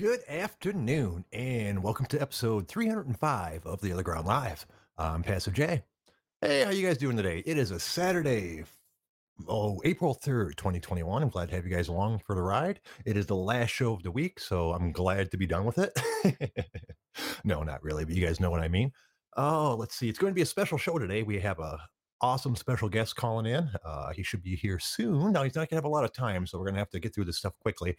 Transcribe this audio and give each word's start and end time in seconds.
Good 0.00 0.20
afternoon, 0.30 1.26
and 1.30 1.82
welcome 1.82 2.06
to 2.06 2.22
episode 2.22 2.66
305 2.68 3.66
of 3.66 3.82
the 3.82 3.90
OtherGround 3.90 4.24
Live. 4.24 4.64
I'm 4.96 5.22
Passive 5.22 5.52
J. 5.52 5.82
Hey, 6.40 6.64
how 6.64 6.70
you 6.70 6.86
guys 6.86 6.96
doing 6.96 7.18
today? 7.18 7.42
It 7.44 7.58
is 7.58 7.70
a 7.70 7.78
Saturday, 7.78 8.64
oh, 9.46 9.78
April 9.84 10.18
3rd, 10.24 10.56
2021. 10.56 11.22
I'm 11.22 11.28
glad 11.28 11.50
to 11.50 11.54
have 11.54 11.66
you 11.66 11.76
guys 11.76 11.88
along 11.88 12.22
for 12.24 12.34
the 12.34 12.40
ride. 12.40 12.80
It 13.04 13.18
is 13.18 13.26
the 13.26 13.36
last 13.36 13.72
show 13.72 13.92
of 13.92 14.02
the 14.02 14.10
week, 14.10 14.40
so 14.40 14.72
I'm 14.72 14.90
glad 14.90 15.30
to 15.32 15.36
be 15.36 15.46
done 15.46 15.66
with 15.66 15.76
it. 15.76 15.92
no, 17.44 17.62
not 17.62 17.82
really, 17.82 18.06
but 18.06 18.14
you 18.14 18.24
guys 18.24 18.40
know 18.40 18.50
what 18.50 18.62
I 18.62 18.68
mean. 18.68 18.92
Oh, 19.36 19.76
let's 19.78 19.96
see. 19.96 20.08
It's 20.08 20.18
going 20.18 20.30
to 20.30 20.34
be 20.34 20.40
a 20.40 20.46
special 20.46 20.78
show 20.78 20.98
today. 20.98 21.24
We 21.24 21.40
have 21.40 21.58
a 21.58 21.78
awesome 22.22 22.56
special 22.56 22.88
guest 22.88 23.16
calling 23.16 23.44
in. 23.44 23.68
Uh, 23.84 24.12
he 24.12 24.22
should 24.22 24.42
be 24.42 24.56
here 24.56 24.78
soon. 24.78 25.32
Now, 25.32 25.42
he's 25.42 25.54
not 25.54 25.68
going 25.68 25.68
to 25.68 25.74
have 25.76 25.84
a 25.84 25.88
lot 25.88 26.04
of 26.04 26.14
time, 26.14 26.46
so 26.46 26.58
we're 26.58 26.66
going 26.66 26.76
to 26.76 26.80
have 26.80 26.90
to 26.90 27.00
get 27.00 27.14
through 27.14 27.26
this 27.26 27.38
stuff 27.38 27.52
quickly. 27.60 27.96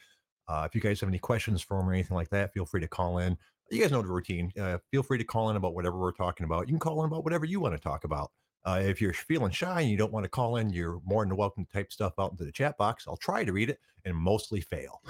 Uh, 0.52 0.66
if 0.66 0.75
you 0.75 0.81
guys 0.81 0.99
have 0.99 1.07
any 1.07 1.17
questions 1.17 1.61
for 1.61 1.80
him 1.80 1.88
or 1.88 1.94
anything 1.94 2.16
like 2.16 2.30
that, 2.30 2.53
feel 2.53 2.66
free 2.66 2.81
to 2.81 2.88
call 2.88 3.19
in. 3.19 3.38
You 3.69 3.81
guys 3.81 3.91
know 3.91 4.02
the 4.02 4.09
routine. 4.09 4.52
Uh, 4.59 4.80
feel 4.91 5.02
free 5.02 5.17
to 5.17 5.23
call 5.23 5.49
in 5.49 5.55
about 5.55 5.73
whatever 5.73 5.97
we're 5.97 6.11
talking 6.11 6.44
about. 6.44 6.67
You 6.67 6.73
can 6.73 6.80
call 6.80 7.02
in 7.03 7.07
about 7.07 7.23
whatever 7.23 7.45
you 7.45 7.61
want 7.61 7.73
to 7.73 7.80
talk 7.80 8.03
about. 8.03 8.31
Uh, 8.66 8.81
if 8.83 8.99
you're 8.99 9.13
feeling 9.13 9.52
shy 9.52 9.79
and 9.79 9.89
you 9.89 9.95
don't 9.95 10.11
want 10.11 10.25
to 10.25 10.29
call 10.29 10.57
in, 10.57 10.69
you're 10.69 10.99
more 11.05 11.25
than 11.25 11.38
welcome 11.38 11.66
to 11.66 11.72
type 11.72 11.94
stuff 11.94 12.13
out 12.19 12.31
into 12.31 12.44
the 12.44 12.52
chat 12.52 12.77
box. 12.77 13.05
I'll 13.07 13.16
try 13.16 13.45
to 13.45 13.53
read 13.53 13.69
it 13.69 13.79
and 14.03 14.13
mostly 14.13 14.59
fail. 14.59 15.02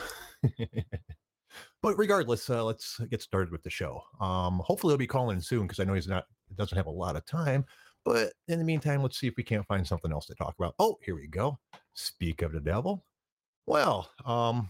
but 1.81 1.97
regardless, 1.97 2.47
uh, 2.47 2.64
let's 2.64 3.00
get 3.09 3.23
started 3.23 3.52
with 3.52 3.64
the 3.64 3.69
show. 3.72 4.03
Um, 4.19 4.62
hopefully, 4.64 4.92
he'll 4.92 5.00
be 5.00 5.08
calling 5.08 5.42
soon 5.42 5.64
because 5.64 5.80
I 5.80 5.86
know 5.86 5.95
he's 5.95 6.08
not 6.08 6.25
doesn't 6.56 6.78
have 6.78 6.86
a 6.86 6.92
lot 6.92 7.16
of 7.16 7.25
time. 7.25 7.66
But 8.06 8.34
in 8.47 8.59
the 8.59 8.66
meantime, 8.66 9.02
let's 9.02 9.17
see 9.17 9.28
if 9.28 9.38
we 9.38 9.44
can't 9.44 9.66
find 9.66 9.88
something 9.88 10.12
else 10.12 10.28
to 10.28 10.36
talk 10.36 10.53
about. 10.59 10.75
Oh, 10.78 11.00
here 11.03 11.16
we 11.16 11.25
go. 11.25 11.58
Speak 11.95 12.44
of 12.44 12.52
the 12.52 12.59
devil. 12.59 13.03
Well, 13.66 14.09
um, 14.23 14.69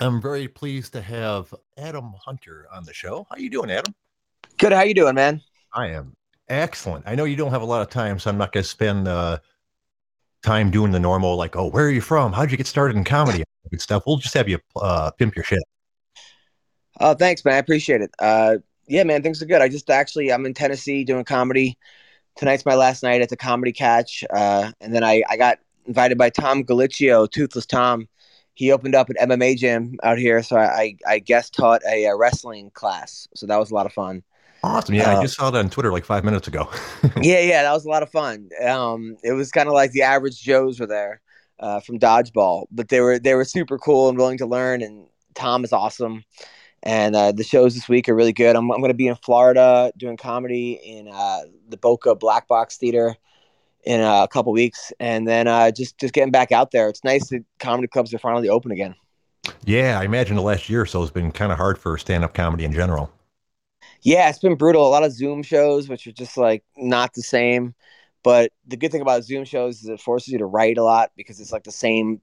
I'm 0.00 0.20
very 0.20 0.48
pleased 0.48 0.92
to 0.94 1.02
have 1.02 1.54
Adam 1.78 2.12
Hunter 2.24 2.66
on 2.72 2.84
the 2.84 2.94
show. 2.94 3.26
How 3.30 3.36
you 3.36 3.50
doing, 3.50 3.70
Adam? 3.70 3.94
Good. 4.58 4.72
How 4.72 4.82
you 4.82 4.94
doing, 4.94 5.14
man? 5.14 5.40
I 5.74 5.88
am 5.88 6.14
excellent. 6.48 7.04
I 7.06 7.14
know 7.14 7.24
you 7.24 7.36
don't 7.36 7.50
have 7.50 7.62
a 7.62 7.66
lot 7.66 7.82
of 7.82 7.90
time, 7.90 8.18
so 8.18 8.30
I'm 8.30 8.38
not 8.38 8.52
going 8.52 8.62
to 8.62 8.68
spend 8.68 9.08
uh, 9.08 9.38
time 10.42 10.70
doing 10.70 10.92
the 10.92 11.00
normal, 11.00 11.36
like, 11.36 11.56
oh, 11.56 11.68
where 11.68 11.86
are 11.86 11.90
you 11.90 12.00
from? 12.00 12.32
How'd 12.32 12.50
you 12.50 12.56
get 12.56 12.66
started 12.66 12.96
in 12.96 13.04
comedy? 13.04 13.44
and 13.70 13.80
stuff. 13.80 14.04
We'll 14.06 14.18
just 14.18 14.34
have 14.34 14.48
you 14.48 14.58
uh, 14.76 15.10
pimp 15.12 15.34
your 15.34 15.44
shit. 15.44 15.62
Oh, 17.00 17.14
thanks, 17.14 17.44
man. 17.44 17.54
I 17.54 17.58
appreciate 17.58 18.02
it. 18.02 18.10
Uh, 18.18 18.58
yeah, 18.86 19.04
man, 19.04 19.22
things 19.22 19.42
are 19.42 19.46
good. 19.46 19.62
I 19.62 19.68
just 19.68 19.90
actually, 19.90 20.32
I'm 20.32 20.46
in 20.46 20.54
Tennessee 20.54 21.04
doing 21.04 21.24
comedy. 21.24 21.78
Tonight's 22.36 22.64
my 22.64 22.74
last 22.74 23.02
night 23.02 23.20
at 23.20 23.28
the 23.28 23.36
Comedy 23.36 23.72
Catch, 23.72 24.24
uh, 24.30 24.72
and 24.80 24.94
then 24.94 25.04
I, 25.04 25.22
I 25.28 25.36
got 25.36 25.58
invited 25.86 26.16
by 26.16 26.30
Tom 26.30 26.64
Gallicchio, 26.64 27.30
Toothless 27.30 27.66
Tom, 27.66 28.08
he 28.54 28.70
opened 28.70 28.94
up 28.94 29.08
an 29.10 29.16
MMA 29.28 29.56
gym 29.56 29.98
out 30.02 30.18
here, 30.18 30.42
so 30.42 30.56
I 30.56 30.96
I 31.06 31.18
guest 31.18 31.54
taught 31.54 31.82
a, 31.88 32.04
a, 32.04 32.16
wrestling 32.16 32.70
class, 32.70 33.28
so 33.34 33.46
that 33.46 33.58
was 33.58 33.70
a 33.70 33.74
lot 33.74 33.86
of 33.86 33.92
fun. 33.92 34.22
Awesome! 34.62 34.94
Yeah, 34.94 35.12
uh, 35.12 35.18
I 35.18 35.22
just 35.22 35.36
saw 35.36 35.50
that 35.50 35.58
on 35.58 35.70
Twitter 35.70 35.92
like 35.92 36.04
five 36.04 36.24
minutes 36.24 36.48
ago. 36.48 36.68
yeah, 37.20 37.40
yeah, 37.40 37.62
that 37.62 37.72
was 37.72 37.84
a 37.84 37.88
lot 37.88 38.02
of 38.02 38.10
fun. 38.10 38.50
Um, 38.64 39.16
it 39.22 39.32
was 39.32 39.50
kind 39.50 39.68
of 39.68 39.74
like 39.74 39.92
the 39.92 40.02
average 40.02 40.40
Joes 40.40 40.78
were 40.78 40.86
there 40.86 41.20
uh, 41.60 41.80
from 41.80 41.98
dodgeball, 41.98 42.66
but 42.70 42.88
they 42.88 43.00
were 43.00 43.18
they 43.18 43.34
were 43.34 43.44
super 43.44 43.78
cool 43.78 44.08
and 44.08 44.18
willing 44.18 44.38
to 44.38 44.46
learn. 44.46 44.82
And 44.82 45.06
Tom 45.34 45.64
is 45.64 45.72
awesome, 45.72 46.24
and 46.82 47.16
uh, 47.16 47.32
the 47.32 47.44
shows 47.44 47.74
this 47.74 47.88
week 47.88 48.08
are 48.08 48.14
really 48.14 48.34
good. 48.34 48.54
I'm 48.54 48.70
I'm 48.70 48.80
going 48.80 48.90
to 48.90 48.94
be 48.94 49.08
in 49.08 49.16
Florida 49.16 49.92
doing 49.96 50.18
comedy 50.18 50.72
in 50.72 51.08
uh, 51.08 51.40
the 51.68 51.78
Boca 51.78 52.14
Black 52.14 52.46
Box 52.48 52.76
Theater 52.76 53.16
in 53.84 54.00
a 54.00 54.28
couple 54.30 54.52
weeks, 54.52 54.92
and 55.00 55.26
then 55.26 55.46
uh, 55.48 55.70
just 55.70 55.98
just 55.98 56.14
getting 56.14 56.30
back 56.30 56.52
out 56.52 56.70
there. 56.70 56.88
It's 56.88 57.04
nice 57.04 57.28
that 57.30 57.44
comedy 57.58 57.88
clubs 57.88 58.14
are 58.14 58.18
finally 58.18 58.48
open 58.48 58.70
again. 58.70 58.94
Yeah, 59.64 59.98
I 60.00 60.04
imagine 60.04 60.36
the 60.36 60.42
last 60.42 60.68
year 60.68 60.82
or 60.82 60.86
so 60.86 61.00
has 61.00 61.10
been 61.10 61.32
kind 61.32 61.50
of 61.50 61.58
hard 61.58 61.78
for 61.78 61.98
stand 61.98 62.24
up 62.24 62.34
comedy 62.34 62.64
in 62.64 62.72
general. 62.72 63.12
Yeah, 64.02 64.28
it's 64.28 64.38
been 64.38 64.56
brutal. 64.56 64.86
A 64.86 64.90
lot 64.90 65.04
of 65.04 65.12
Zoom 65.12 65.42
shows, 65.42 65.88
which 65.88 66.06
are 66.06 66.12
just 66.12 66.36
like 66.36 66.64
not 66.76 67.14
the 67.14 67.22
same. 67.22 67.74
But 68.22 68.52
the 68.66 68.76
good 68.76 68.92
thing 68.92 69.00
about 69.00 69.24
Zoom 69.24 69.44
shows 69.44 69.82
is 69.82 69.88
it 69.88 70.00
forces 70.00 70.28
you 70.28 70.38
to 70.38 70.46
write 70.46 70.78
a 70.78 70.84
lot 70.84 71.10
because 71.16 71.40
it's 71.40 71.52
like 71.52 71.64
the 71.64 71.72
same 71.72 72.20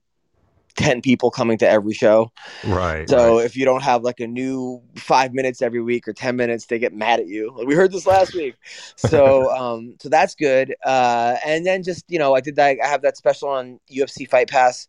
10 0.80 1.02
people 1.02 1.30
coming 1.30 1.58
to 1.58 1.70
every 1.70 1.94
show. 1.94 2.32
Right. 2.66 3.08
So 3.10 3.38
right. 3.38 3.46
if 3.46 3.58
you 3.58 3.66
don't 3.66 3.84
have 3.84 4.04
like 4.04 4.20
a 4.22 4.28
new 4.28 4.82
five 4.96 5.34
minutes 5.34 5.62
every 5.62 5.82
week 5.82 6.08
or 6.08 6.14
10 6.14 6.38
minutes, 6.38 6.68
they 6.68 6.80
get 6.80 6.94
mad 6.94 7.20
at 7.20 7.28
you. 7.28 7.54
Like 7.56 7.68
we 7.68 7.76
heard 7.76 7.92
this 7.92 8.08
last 8.08 8.34
week. 8.34 8.56
So, 8.96 9.52
um, 9.56 9.96
so 10.00 10.08
that's 10.08 10.36
good. 10.36 10.74
Uh, 10.86 11.36
and 11.46 11.66
then 11.66 11.84
just, 11.84 12.06
you 12.08 12.18
know, 12.18 12.34
I 12.34 12.40
did 12.40 12.56
that. 12.56 12.78
I 12.82 12.88
have 12.88 13.02
that 13.02 13.18
special 13.18 13.50
on 13.50 13.80
UFC 13.92 14.28
Fight 14.28 14.50
Pass 14.50 14.88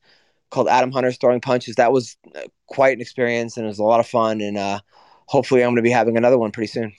called 0.50 0.68
Adam 0.68 0.92
Hunter's 0.92 1.18
Throwing 1.18 1.40
Punches. 1.40 1.74
That 1.74 1.92
was 1.92 2.16
uh, 2.36 2.42
quite 2.68 2.94
an 2.94 3.00
experience 3.00 3.56
and 3.56 3.66
it 3.66 3.68
was 3.68 3.80
a 3.80 3.84
lot 3.84 4.00
of 4.00 4.06
fun. 4.06 4.40
And, 4.40 4.56
uh, 4.56 4.80
hopefully 5.26 5.62
I'm 5.62 5.68
going 5.68 5.76
to 5.76 5.82
be 5.82 5.90
having 5.90 6.16
another 6.16 6.38
one 6.38 6.52
pretty 6.52 6.68
soon. 6.68 6.92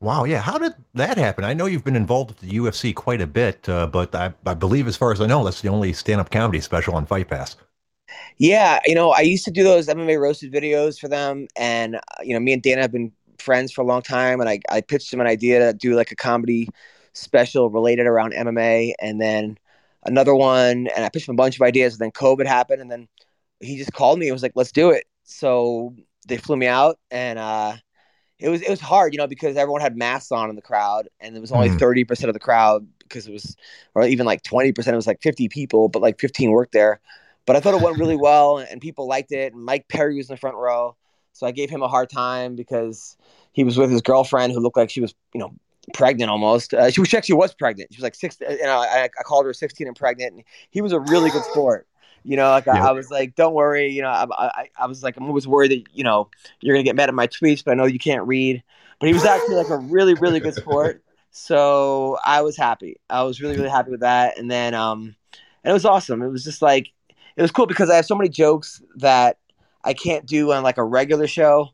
Wow, 0.00 0.24
yeah. 0.24 0.40
How 0.40 0.56
did 0.56 0.72
that 0.94 1.18
happen? 1.18 1.44
I 1.44 1.52
know 1.52 1.66
you've 1.66 1.84
been 1.84 1.96
involved 1.96 2.30
with 2.30 2.40
the 2.40 2.56
UFC 2.56 2.94
quite 2.94 3.20
a 3.20 3.26
bit, 3.26 3.68
uh, 3.68 3.86
but 3.86 4.14
I, 4.14 4.32
I 4.46 4.54
believe, 4.54 4.86
as 4.86 4.96
far 4.96 5.12
as 5.12 5.20
I 5.20 5.26
know, 5.26 5.44
that's 5.44 5.60
the 5.60 5.68
only 5.68 5.92
stand-up 5.92 6.30
comedy 6.30 6.60
special 6.60 6.94
on 6.94 7.04
Fight 7.04 7.28
Pass. 7.28 7.56
Yeah, 8.38 8.80
you 8.86 8.94
know, 8.94 9.10
I 9.10 9.20
used 9.20 9.44
to 9.44 9.50
do 9.50 9.62
those 9.62 9.86
MMA 9.86 10.18
roasted 10.20 10.52
videos 10.52 10.98
for 10.98 11.08
them, 11.08 11.46
and 11.56 11.96
uh, 11.96 12.00
you 12.22 12.34
know, 12.34 12.40
me 12.40 12.52
and 12.52 12.62
Dana 12.62 12.82
have 12.82 12.92
been 12.92 13.12
friends 13.38 13.72
for 13.72 13.82
a 13.82 13.84
long 13.84 14.02
time, 14.02 14.40
and 14.40 14.48
I 14.48 14.60
I 14.70 14.80
pitched 14.80 15.12
him 15.12 15.20
an 15.20 15.26
idea 15.26 15.58
to 15.60 15.72
do 15.72 15.94
like 15.94 16.10
a 16.10 16.16
comedy 16.16 16.68
special 17.12 17.70
related 17.70 18.06
around 18.06 18.32
MMA, 18.32 18.92
and 19.00 19.20
then 19.20 19.58
another 20.04 20.34
one, 20.34 20.88
and 20.88 21.04
I 21.04 21.08
pitched 21.08 21.28
him 21.28 21.34
a 21.34 21.36
bunch 21.36 21.56
of 21.56 21.62
ideas, 21.62 21.94
and 21.94 22.00
then 22.00 22.12
COVID 22.12 22.46
happened, 22.46 22.80
and 22.80 22.90
then 22.90 23.08
he 23.60 23.76
just 23.76 23.92
called 23.92 24.18
me 24.18 24.26
and 24.26 24.34
was 24.34 24.42
like, 24.42 24.52
"Let's 24.54 24.72
do 24.72 24.90
it." 24.90 25.04
So 25.24 25.94
they 26.26 26.36
flew 26.36 26.56
me 26.56 26.66
out, 26.66 26.98
and 27.10 27.38
uh, 27.38 27.76
it 28.38 28.48
was 28.48 28.62
it 28.62 28.70
was 28.70 28.80
hard, 28.80 29.12
you 29.12 29.18
know, 29.18 29.26
because 29.26 29.56
everyone 29.56 29.80
had 29.80 29.96
masks 29.96 30.32
on 30.32 30.50
in 30.50 30.56
the 30.56 30.62
crowd, 30.62 31.08
and 31.20 31.36
it 31.36 31.40
was 31.40 31.52
only 31.52 31.68
mm. 31.68 31.78
thirty 31.78 32.04
mm. 32.04 32.08
percent 32.08 32.28
of 32.28 32.34
the 32.34 32.40
crowd 32.40 32.86
because 33.00 33.26
it 33.26 33.32
was, 33.32 33.56
or 33.94 34.06
even 34.06 34.26
like 34.26 34.42
twenty 34.42 34.72
percent. 34.72 34.94
It 34.94 34.96
was 34.96 35.06
like 35.06 35.22
fifty 35.22 35.48
people, 35.48 35.88
but 35.88 36.02
like 36.02 36.18
fifteen 36.18 36.50
worked 36.50 36.72
there. 36.72 37.00
But 37.46 37.56
I 37.56 37.60
thought 37.60 37.74
it 37.74 37.82
went 37.82 37.98
really 37.98 38.16
well, 38.16 38.58
and 38.58 38.80
people 38.80 39.08
liked 39.08 39.32
it. 39.32 39.52
And 39.52 39.64
Mike 39.64 39.88
Perry 39.88 40.16
was 40.16 40.28
in 40.28 40.34
the 40.34 40.40
front 40.40 40.56
row, 40.56 40.96
so 41.32 41.46
I 41.46 41.52
gave 41.52 41.70
him 41.70 41.82
a 41.82 41.88
hard 41.88 42.10
time 42.10 42.54
because 42.54 43.16
he 43.52 43.64
was 43.64 43.76
with 43.76 43.90
his 43.90 44.02
girlfriend 44.02 44.52
who 44.52 44.60
looked 44.60 44.76
like 44.76 44.90
she 44.90 45.00
was, 45.00 45.14
you 45.34 45.40
know, 45.40 45.52
pregnant 45.94 46.30
almost. 46.30 46.74
Uh, 46.74 46.90
she, 46.90 47.04
she 47.04 47.16
actually 47.16 47.36
was 47.36 47.54
pregnant. 47.54 47.92
She 47.92 47.98
was 47.98 48.04
like 48.04 48.14
six. 48.14 48.36
You 48.40 48.62
know, 48.62 48.78
I, 48.78 49.04
I 49.04 49.22
called 49.24 49.46
her 49.46 49.54
sixteen 49.54 49.86
and 49.86 49.96
pregnant, 49.96 50.34
and 50.34 50.44
he 50.70 50.80
was 50.80 50.92
a 50.92 51.00
really 51.00 51.30
good 51.30 51.44
sport. 51.44 51.86
You 52.22 52.36
know, 52.36 52.50
like 52.50 52.68
I, 52.68 52.88
I, 52.88 52.92
was 52.92 53.10
like, 53.10 53.34
don't 53.34 53.54
worry. 53.54 53.88
You 53.88 54.02
know, 54.02 54.10
I, 54.10 54.26
I, 54.30 54.68
I 54.78 54.86
was 54.86 55.02
like, 55.02 55.16
I'm 55.16 55.24
always 55.24 55.48
worried 55.48 55.70
that 55.70 55.84
you 55.94 56.04
know 56.04 56.28
you're 56.60 56.74
gonna 56.74 56.84
get 56.84 56.94
mad 56.94 57.08
at 57.08 57.14
my 57.14 57.26
tweets, 57.26 57.64
but 57.64 57.72
I 57.72 57.74
know 57.74 57.86
you 57.86 57.98
can't 57.98 58.26
read. 58.26 58.62
But 58.98 59.06
he 59.06 59.14
was 59.14 59.24
actually 59.24 59.54
like 59.54 59.70
a 59.70 59.78
really, 59.78 60.14
really 60.14 60.40
good 60.40 60.54
sport. 60.54 61.02
So 61.32 62.18
I 62.24 62.42
was 62.42 62.56
happy. 62.56 62.96
I 63.08 63.22
was 63.22 63.40
really, 63.40 63.56
really 63.56 63.70
happy 63.70 63.90
with 63.90 64.00
that. 64.00 64.36
And 64.36 64.50
then, 64.50 64.74
um, 64.74 65.14
and 65.62 65.70
it 65.70 65.72
was 65.72 65.84
awesome. 65.84 66.22
It 66.22 66.28
was 66.28 66.42
just 66.42 66.60
like 66.60 66.92
it 67.40 67.42
was 67.42 67.50
cool 67.50 67.64
because 67.64 67.88
I 67.88 67.96
have 67.96 68.04
so 68.04 68.14
many 68.14 68.28
jokes 68.28 68.82
that 68.96 69.38
I 69.82 69.94
can't 69.94 70.26
do 70.26 70.52
on 70.52 70.62
like 70.62 70.76
a 70.76 70.84
regular 70.84 71.26
show 71.26 71.70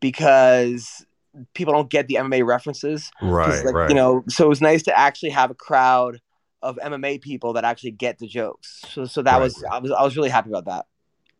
because 0.00 1.04
people 1.52 1.74
don't 1.74 1.90
get 1.90 2.06
the 2.06 2.14
MMA 2.14 2.46
references. 2.46 3.10
Right, 3.20 3.62
like, 3.62 3.74
right. 3.74 3.90
You 3.90 3.94
know, 3.94 4.24
so 4.28 4.46
it 4.46 4.48
was 4.48 4.62
nice 4.62 4.82
to 4.84 4.98
actually 4.98 5.28
have 5.28 5.50
a 5.50 5.54
crowd 5.54 6.22
of 6.62 6.78
MMA 6.82 7.20
people 7.20 7.52
that 7.52 7.64
actually 7.64 7.90
get 7.90 8.20
the 8.20 8.26
jokes. 8.26 8.80
So, 8.88 9.04
so 9.04 9.20
that 9.20 9.32
right. 9.32 9.42
was 9.42 9.62
I 9.70 9.80
was 9.80 9.90
I 9.90 10.02
was 10.02 10.16
really 10.16 10.30
happy 10.30 10.48
about 10.48 10.64
that. 10.64 10.86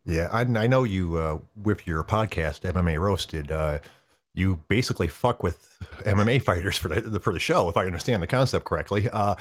Yeah, 0.05 0.29
I, 0.31 0.43
I 0.43 0.67
know 0.67 0.85
you 0.85 1.17
uh, 1.17 1.39
with 1.57 1.87
your 1.87 2.05
podcast 2.05 2.71
MMA 2.71 3.01
Roasted. 3.01 3.51
Uh, 3.51 3.79
you 4.35 4.61
basically 4.69 5.09
fuck 5.09 5.43
with 5.43 5.79
MMA 6.01 6.43
fighters 6.45 6.77
for 6.77 6.89
the 6.89 7.21
for 7.21 7.33
the 7.33 7.41
show, 7.41 7.71
if 7.71 7.79
I 7.79 7.87
understand 7.87 8.23
the 8.23 8.27
concept 8.27 8.67
correctly. 8.67 9.09
Uh, 9.09 9.37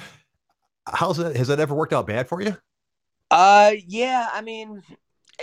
how's 0.88 1.18
that? 1.18 1.36
Has 1.36 1.50
that 1.50 1.60
ever 1.60 1.76
worked 1.76 1.92
out 1.92 2.08
bad 2.08 2.30
for 2.30 2.42
you? 2.42 2.56
Uh, 3.32 3.72
yeah. 3.88 4.30
I 4.32 4.42
mean, 4.42 4.84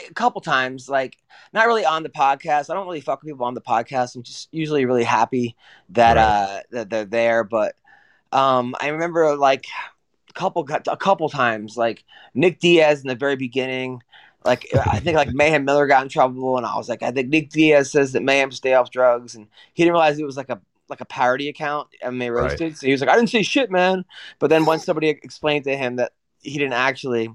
a 0.08 0.14
couple 0.14 0.40
times, 0.40 0.88
like 0.88 1.16
not 1.52 1.66
really 1.66 1.84
on 1.84 2.02
the 2.02 2.08
podcast. 2.08 2.70
I 2.70 2.74
don't 2.74 2.86
really 2.86 3.00
fuck 3.00 3.22
with 3.22 3.32
people 3.32 3.46
on 3.46 3.54
the 3.54 3.60
podcast. 3.60 4.14
I'm 4.14 4.22
just 4.22 4.48
usually 4.52 4.84
really 4.84 5.04
happy 5.04 5.56
that 5.90 6.16
right. 6.16 6.22
uh 6.22 6.60
that 6.70 6.90
they're 6.90 7.04
there. 7.04 7.44
But 7.44 7.74
um, 8.32 8.74
I 8.80 8.88
remember 8.88 9.36
like 9.36 9.66
a 10.28 10.32
couple 10.34 10.66
a 10.86 10.96
couple 10.96 11.28
times, 11.28 11.76
like 11.76 12.04
Nick 12.34 12.60
Diaz 12.60 13.00
in 13.00 13.08
the 13.08 13.14
very 13.14 13.36
beginning. 13.36 14.02
Like 14.44 14.68
I 14.86 15.00
think 15.00 15.16
like 15.16 15.32
Mayhem 15.32 15.64
Miller 15.64 15.86
got 15.86 16.02
in 16.02 16.08
trouble, 16.08 16.56
and 16.56 16.66
I 16.66 16.76
was 16.76 16.88
like, 16.88 17.02
I 17.02 17.10
think 17.10 17.28
Nick 17.28 17.50
Diaz 17.50 17.90
says 17.90 18.12
that 18.12 18.22
Mayhem 18.22 18.52
stay 18.52 18.74
off 18.74 18.90
drugs, 18.90 19.34
and 19.34 19.48
he 19.74 19.82
didn't 19.82 19.94
realize 19.94 20.18
it 20.18 20.24
was 20.24 20.36
like 20.36 20.48
a 20.48 20.60
like 20.88 21.00
a 21.00 21.06
parody 21.06 21.48
account, 21.48 21.88
MMA 22.02 22.32
roasted. 22.32 22.60
Right. 22.60 22.76
So 22.76 22.86
he 22.86 22.92
was 22.92 23.00
like, 23.00 23.10
I 23.10 23.16
didn't 23.16 23.30
say 23.30 23.42
shit, 23.42 23.70
man. 23.70 24.04
But 24.38 24.48
then 24.48 24.64
once 24.64 24.84
somebody 24.84 25.08
explained 25.08 25.64
to 25.64 25.76
him 25.76 25.96
that 25.96 26.12
he 26.48 26.58
didn't 26.58 26.74
actually. 26.74 27.30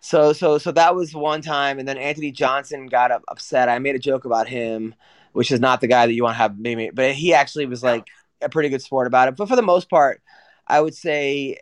So 0.00 0.32
so 0.32 0.58
so 0.58 0.72
that 0.72 0.94
was 0.94 1.14
one 1.14 1.42
time, 1.42 1.78
and 1.78 1.86
then 1.88 1.98
Anthony 1.98 2.32
Johnson 2.32 2.86
got 2.86 3.10
upset. 3.28 3.68
I 3.68 3.78
made 3.78 3.94
a 3.94 3.98
joke 3.98 4.24
about 4.24 4.48
him, 4.48 4.94
which 5.32 5.50
is 5.50 5.60
not 5.60 5.80
the 5.80 5.88
guy 5.88 6.06
that 6.06 6.12
you 6.14 6.22
want 6.24 6.34
to 6.34 6.38
have 6.38 6.58
maybe, 6.58 6.90
but 6.92 7.12
he 7.14 7.34
actually 7.34 7.66
was 7.66 7.82
like 7.82 8.08
a 8.40 8.48
pretty 8.48 8.68
good 8.68 8.82
sport 8.82 9.06
about 9.06 9.28
it. 9.28 9.36
But 9.36 9.48
for 9.48 9.56
the 9.56 9.62
most 9.62 9.88
part, 9.90 10.22
I 10.66 10.80
would 10.80 10.94
say 10.94 11.58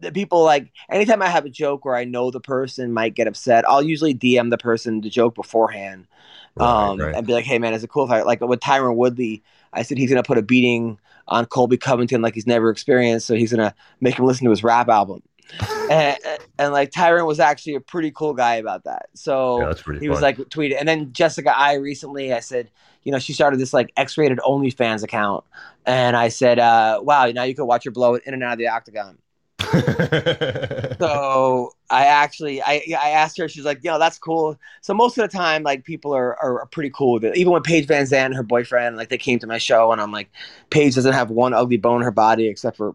that 0.00 0.14
people 0.14 0.44
like 0.44 0.72
anytime 0.90 1.22
I 1.22 1.28
have 1.28 1.44
a 1.44 1.50
joke 1.50 1.84
where 1.84 1.96
I 1.96 2.04
know 2.04 2.30
the 2.30 2.40
person 2.40 2.92
might 2.92 3.14
get 3.14 3.26
upset, 3.26 3.68
I'll 3.68 3.82
usually 3.82 4.14
DM 4.14 4.50
the 4.50 4.58
person 4.58 5.00
the 5.00 5.10
joke 5.10 5.34
beforehand, 5.34 6.06
Right, 6.54 6.92
um, 6.92 6.98
right. 6.98 7.14
and 7.14 7.26
be 7.26 7.32
like, 7.32 7.44
"Hey 7.44 7.58
man, 7.58 7.74
is 7.74 7.84
it 7.84 7.90
cool 7.90 8.04
if 8.04 8.10
I 8.10 8.22
like 8.22 8.40
with 8.40 8.60
Tyron 8.60 8.96
Woodley? 8.96 9.42
I 9.72 9.82
said 9.82 9.98
he's 9.98 10.10
gonna 10.10 10.22
put 10.22 10.38
a 10.38 10.42
beating 10.42 10.98
on 11.26 11.46
Colby 11.46 11.76
Covington 11.76 12.22
like 12.22 12.34
he's 12.34 12.46
never 12.46 12.70
experienced, 12.70 13.26
so 13.26 13.34
he's 13.34 13.50
gonna 13.52 13.74
make 14.00 14.18
him 14.18 14.24
listen 14.26 14.44
to 14.44 14.50
his 14.50 14.64
rap 14.64 14.88
album." 14.88 15.22
and, 15.90 16.18
and 16.58 16.72
like 16.72 16.90
Tyron 16.90 17.26
was 17.26 17.40
actually 17.40 17.74
a 17.74 17.80
pretty 17.80 18.10
cool 18.10 18.34
guy 18.34 18.56
about 18.56 18.84
that. 18.84 19.06
So 19.14 19.60
Yeah, 19.60 19.94
he 20.00 20.08
was 20.08 20.16
fun. 20.16 20.22
like 20.22 20.36
tweeted, 20.36 20.76
and 20.78 20.88
then 20.88 21.12
Jessica 21.12 21.56
Eye 21.56 21.74
recently 21.74 22.32
I 22.32 22.40
said, 22.40 22.70
you 23.04 23.12
know, 23.12 23.18
she 23.18 23.32
started 23.32 23.58
this 23.58 23.72
like 23.72 23.90
X-rated 23.96 24.38
OnlyFans 24.38 25.02
account, 25.02 25.44
and 25.86 26.16
I 26.16 26.28
said, 26.28 26.58
uh, 26.58 27.00
wow, 27.02 27.26
now 27.26 27.44
you 27.44 27.54
can 27.54 27.66
watch 27.66 27.84
her 27.84 27.90
blow 27.90 28.14
it 28.14 28.22
in 28.26 28.34
and 28.34 28.42
out 28.42 28.52
of 28.52 28.58
the 28.58 28.68
octagon. 28.68 29.18
So 30.98 31.70
I 31.90 32.06
actually 32.06 32.60
I 32.60 32.82
I 33.00 33.10
asked 33.10 33.38
her, 33.38 33.48
she's 33.48 33.64
like, 33.64 33.84
yo, 33.84 33.98
that's 33.98 34.18
cool. 34.18 34.58
So 34.80 34.94
most 34.94 35.16
of 35.16 35.30
the 35.30 35.36
time, 35.36 35.62
like 35.62 35.84
people 35.84 36.12
are, 36.14 36.36
are, 36.42 36.62
are 36.62 36.66
pretty 36.66 36.90
cool 36.90 37.14
with 37.14 37.24
it. 37.24 37.36
Even 37.36 37.52
when 37.52 37.62
Paige 37.62 37.86
VanZant 37.86 38.26
and 38.26 38.34
her 38.34 38.42
boyfriend, 38.42 38.96
like 38.96 39.08
they 39.08 39.18
came 39.18 39.38
to 39.38 39.46
my 39.46 39.58
show, 39.58 39.92
and 39.92 40.00
I'm 40.00 40.10
like, 40.12 40.30
Paige 40.70 40.96
doesn't 40.96 41.12
have 41.12 41.30
one 41.30 41.54
ugly 41.54 41.76
bone 41.76 41.98
in 42.00 42.02
her 42.02 42.10
body 42.10 42.48
except 42.48 42.76
for 42.76 42.94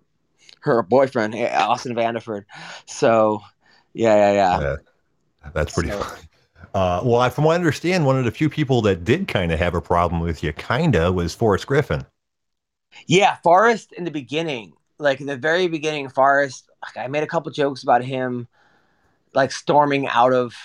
her 0.63 0.81
boyfriend, 0.83 1.35
eh, 1.35 1.55
Austin 1.55 1.95
Vanderford. 1.95 2.45
So 2.85 3.41
yeah, 3.93 4.15
yeah, 4.15 4.31
yeah. 4.31 4.59
Yeah, 4.61 4.75
that's 5.53 5.73
pretty 5.73 5.89
So- 5.89 5.99
funny. 6.01 6.21
Uh, 6.73 7.01
well, 7.03 7.19
I, 7.21 7.29
from 7.29 7.43
what 7.43 7.51
I 7.51 7.55
understand, 7.55 8.03
one 8.03 8.17
of 8.17 8.25
the 8.25 8.31
few 8.31 8.49
people 8.49 8.81
that 8.81 9.03
did 9.03 9.27
kind 9.27 9.51
of 9.51 9.59
have 9.59 9.75
a 9.75 9.81
problem 9.81 10.21
with 10.21 10.41
you, 10.41 10.51
kinda, 10.53 11.11
was 11.11 11.35
Forrest 11.35 11.67
Griffin. 11.67 12.03
Yeah, 13.05 13.35
Forrest 13.43 13.91
in 13.93 14.05
the 14.05 14.11
beginning, 14.11 14.73
like 14.97 15.21
in 15.21 15.27
the 15.27 15.37
very 15.37 15.67
beginning, 15.67 16.09
Forrest, 16.09 16.67
like 16.81 16.97
I 16.97 17.07
made 17.07 17.21
a 17.21 17.27
couple 17.27 17.51
jokes 17.51 17.83
about 17.83 18.03
him, 18.03 18.47
like 19.35 19.51
storming 19.51 20.07
out 20.07 20.33
of 20.33 20.55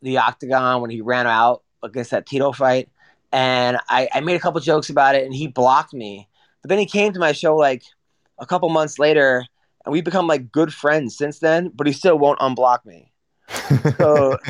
the 0.00 0.16
octagon 0.16 0.80
when 0.80 0.88
he 0.90 1.02
ran 1.02 1.26
out 1.26 1.62
against 1.82 2.10
that 2.12 2.24
Tito 2.24 2.52
fight, 2.52 2.88
and 3.30 3.76
I, 3.90 4.08
I 4.14 4.20
made 4.20 4.36
a 4.36 4.40
couple 4.40 4.60
jokes 4.62 4.88
about 4.88 5.14
it, 5.14 5.24
and 5.26 5.34
he 5.34 5.46
blocked 5.46 5.92
me. 5.92 6.26
But 6.62 6.70
then 6.70 6.78
he 6.78 6.86
came 6.86 7.12
to 7.12 7.20
my 7.20 7.32
show 7.32 7.54
like 7.56 7.82
a 8.40 8.46
couple 8.46 8.68
months 8.70 8.98
later, 8.98 9.44
and 9.84 9.92
we've 9.92 10.04
become 10.04 10.26
like 10.26 10.50
good 10.50 10.74
friends 10.74 11.16
since 11.16 11.38
then. 11.38 11.70
But 11.74 11.86
he 11.86 11.92
still 11.92 12.18
won't 12.18 12.40
unblock 12.40 12.84
me. 12.84 13.12
So- 13.98 14.36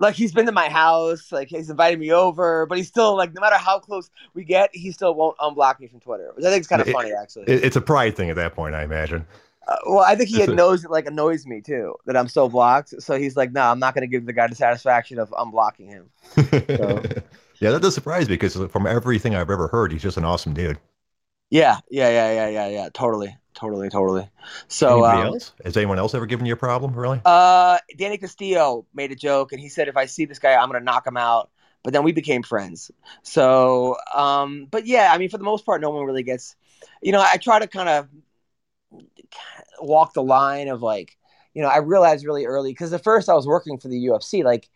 Like 0.00 0.14
he's 0.16 0.32
been 0.34 0.44
to 0.46 0.52
my 0.52 0.68
house, 0.68 1.32
like 1.32 1.48
he's 1.48 1.70
invited 1.70 1.98
me 1.98 2.12
over, 2.12 2.66
but 2.66 2.76
he's 2.76 2.88
still 2.88 3.16
like 3.16 3.32
no 3.32 3.40
matter 3.40 3.56
how 3.56 3.78
close 3.78 4.10
we 4.34 4.44
get, 4.44 4.68
he 4.74 4.92
still 4.92 5.14
won't 5.14 5.38
unblock 5.38 5.80
me 5.80 5.86
from 5.86 6.00
Twitter, 6.00 6.30
which 6.34 6.44
I 6.44 6.50
think 6.50 6.60
is 6.60 6.66
kind 6.66 6.82
of 6.82 6.88
It- 6.88 6.92
funny 6.92 7.12
actually. 7.12 7.44
It- 7.44 7.64
it's 7.64 7.76
a 7.76 7.80
pride 7.80 8.14
thing 8.16 8.28
at 8.28 8.36
that 8.36 8.54
point, 8.54 8.74
I 8.74 8.82
imagine. 8.82 9.24
Uh, 9.66 9.76
well, 9.86 10.00
I 10.00 10.14
think 10.14 10.28
he 10.28 10.42
a- 10.42 10.46
knows 10.48 10.84
it 10.84 10.90
like 10.90 11.06
annoys 11.06 11.46
me 11.46 11.62
too 11.62 11.94
that 12.04 12.18
I'm 12.18 12.28
so 12.28 12.50
blocked. 12.50 13.00
So 13.02 13.16
he's 13.18 13.34
like, 13.34 13.52
no, 13.52 13.62
I'm 13.62 13.78
not 13.78 13.94
going 13.94 14.02
to 14.02 14.08
give 14.08 14.26
the 14.26 14.34
guy 14.34 14.46
the 14.46 14.54
satisfaction 14.54 15.18
of 15.18 15.30
unblocking 15.30 15.88
him. 15.88 16.10
yeah, 17.60 17.70
that 17.70 17.80
does 17.80 17.94
surprise 17.94 18.28
me 18.28 18.34
because 18.34 18.56
from 18.70 18.86
everything 18.86 19.34
I've 19.34 19.48
ever 19.48 19.68
heard, 19.68 19.90
he's 19.90 20.02
just 20.02 20.18
an 20.18 20.24
awesome 20.24 20.52
dude. 20.52 20.78
Yeah, 21.54 21.78
yeah, 21.88 22.08
yeah, 22.08 22.32
yeah, 22.32 22.48
yeah, 22.48 22.66
yeah. 22.66 22.88
Totally, 22.92 23.36
totally, 23.54 23.88
totally. 23.88 24.28
So, 24.66 25.04
Anybody 25.04 25.28
um, 25.28 25.34
else? 25.34 25.52
Has 25.64 25.76
anyone 25.76 26.00
else 26.00 26.12
ever 26.12 26.26
given 26.26 26.46
you 26.46 26.54
a 26.54 26.56
problem? 26.56 26.92
Really? 26.94 27.20
uh, 27.24 27.78
Danny 27.96 28.18
Castillo 28.18 28.86
made 28.92 29.12
a 29.12 29.14
joke, 29.14 29.52
and 29.52 29.60
he 29.60 29.68
said, 29.68 29.86
if 29.86 29.96
I 29.96 30.06
see 30.06 30.24
this 30.24 30.40
guy, 30.40 30.56
I'm 30.56 30.68
going 30.68 30.80
to 30.80 30.84
knock 30.84 31.06
him 31.06 31.16
out. 31.16 31.50
But 31.84 31.92
then 31.92 32.02
we 32.02 32.10
became 32.10 32.42
friends. 32.42 32.90
So, 33.22 33.96
um, 34.16 34.66
but 34.68 34.84
yeah, 34.84 35.12
I 35.12 35.18
mean, 35.18 35.28
for 35.28 35.38
the 35.38 35.44
most 35.44 35.64
part, 35.64 35.80
no 35.80 35.90
one 35.90 36.04
really 36.04 36.24
gets. 36.24 36.56
You 37.02 37.12
know, 37.12 37.20
I 37.20 37.36
try 37.36 37.60
to 37.60 37.68
kind 37.68 37.88
of 37.88 38.08
walk 39.78 40.14
the 40.14 40.24
line 40.24 40.66
of 40.66 40.82
like, 40.82 41.16
you 41.54 41.62
know, 41.62 41.68
I 41.68 41.78
realized 41.78 42.26
really 42.26 42.46
early 42.46 42.72
because 42.72 42.92
at 42.92 43.04
first 43.04 43.28
I 43.28 43.34
was 43.34 43.46
working 43.46 43.78
for 43.78 43.86
the 43.86 44.06
UFC, 44.06 44.42
like 44.42 44.68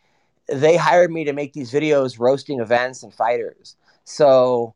they 0.47 0.77
hired 0.77 1.11
me 1.11 1.25
to 1.25 1.33
make 1.33 1.55
these 1.55 1.73
videos 1.73 2.21
roasting 2.21 2.61
events 2.61 3.03
and 3.03 3.13
fighters. 3.13 3.75
So 4.05 4.75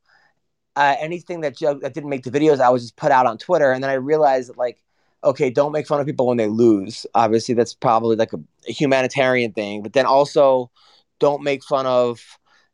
uh, 0.76 0.96
anything 0.98 1.40
that 1.42 1.56
joke 1.56 1.82
that 1.82 1.94
didn't 1.94 2.10
make 2.10 2.24
the 2.24 2.30
videos, 2.30 2.60
I 2.60 2.70
was 2.70 2.82
just 2.82 2.96
put 2.96 3.12
out 3.12 3.26
on 3.26 3.38
Twitter, 3.38 3.72
and 3.72 3.82
then 3.82 3.90
I 3.90 3.94
realized 3.94 4.48
that 4.50 4.58
like, 4.58 4.82
okay, 5.24 5.50
don't 5.50 5.72
make 5.72 5.86
fun 5.86 6.00
of 6.00 6.06
people 6.06 6.26
when 6.26 6.36
they 6.38 6.48
lose. 6.48 7.06
Obviously, 7.14 7.54
that's 7.54 7.74
probably 7.74 8.16
like 8.16 8.32
a, 8.32 8.40
a 8.68 8.72
humanitarian 8.72 9.52
thing, 9.52 9.82
but 9.82 9.92
then 9.92 10.06
also 10.06 10.70
don't 11.18 11.42
make 11.42 11.62
fun 11.64 11.86
of, 11.86 12.20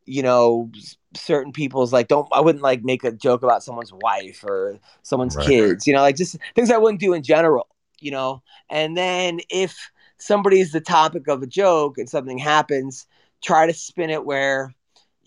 you 0.05 0.23
know, 0.23 0.71
certain 1.15 1.51
people's 1.51 1.91
like 1.91 2.07
don't 2.07 2.27
I 2.31 2.39
wouldn't 2.41 2.63
like 2.63 2.83
make 2.83 3.03
a 3.03 3.11
joke 3.11 3.41
about 3.43 3.63
someone's 3.63 3.91
wife 3.93 4.43
or 4.43 4.79
someone's 5.03 5.35
Right. 5.35 5.37
kids, 5.37 5.87
you 5.87 5.93
know, 5.93 6.01
like 6.01 6.15
just 6.15 6.37
things 6.55 6.71
I 6.71 6.77
wouldn't 6.77 7.01
do 7.01 7.13
in 7.13 7.23
general, 7.23 7.67
you 7.99 8.11
know. 8.11 8.43
And 8.69 8.95
then 8.97 9.39
if 9.49 9.91
somebody's 10.17 10.71
the 10.71 10.81
topic 10.81 11.27
of 11.27 11.41
a 11.41 11.47
joke 11.47 11.97
and 11.97 12.09
something 12.09 12.37
happens, 12.37 13.07
try 13.41 13.65
to 13.67 13.73
spin 13.73 14.09
it 14.09 14.25
where 14.25 14.73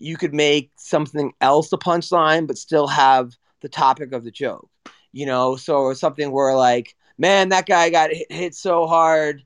you 0.03 0.17
could 0.17 0.33
make 0.33 0.71
something 0.75 1.31
else 1.39 1.69
the 1.69 1.77
punchline, 1.77 2.45
but 2.45 2.57
still 2.57 2.87
have 2.87 3.35
the 3.61 3.69
topic 3.69 4.11
of 4.11 4.23
the 4.23 4.31
joke. 4.31 4.69
You 5.13 5.25
know, 5.25 5.55
so 5.55 5.93
something 5.93 6.31
where 6.31 6.55
like, 6.55 6.95
man, 7.17 7.49
that 7.49 7.65
guy 7.67 7.89
got 7.89 8.11
hit, 8.11 8.31
hit 8.31 8.55
so 8.55 8.85
hard. 8.87 9.43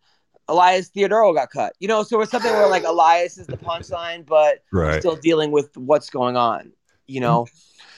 Elias 0.48 0.90
Theodorou 0.90 1.36
got 1.36 1.52
cut. 1.52 1.74
You 1.80 1.88
know, 1.88 2.04
so 2.04 2.22
it's 2.22 2.32
something 2.32 2.52
where 2.52 2.70
like 2.70 2.86
Elias 2.86 3.38
is 3.38 3.48
the 3.48 3.58
punchline, 3.58 4.26
but 4.26 4.64
Right. 4.72 5.00
still 5.00 5.16
dealing 5.18 5.52
with 5.52 5.76
what's 5.78 6.10
going 6.10 6.38
on. 6.38 6.72
You 7.06 7.22
know, 7.22 7.48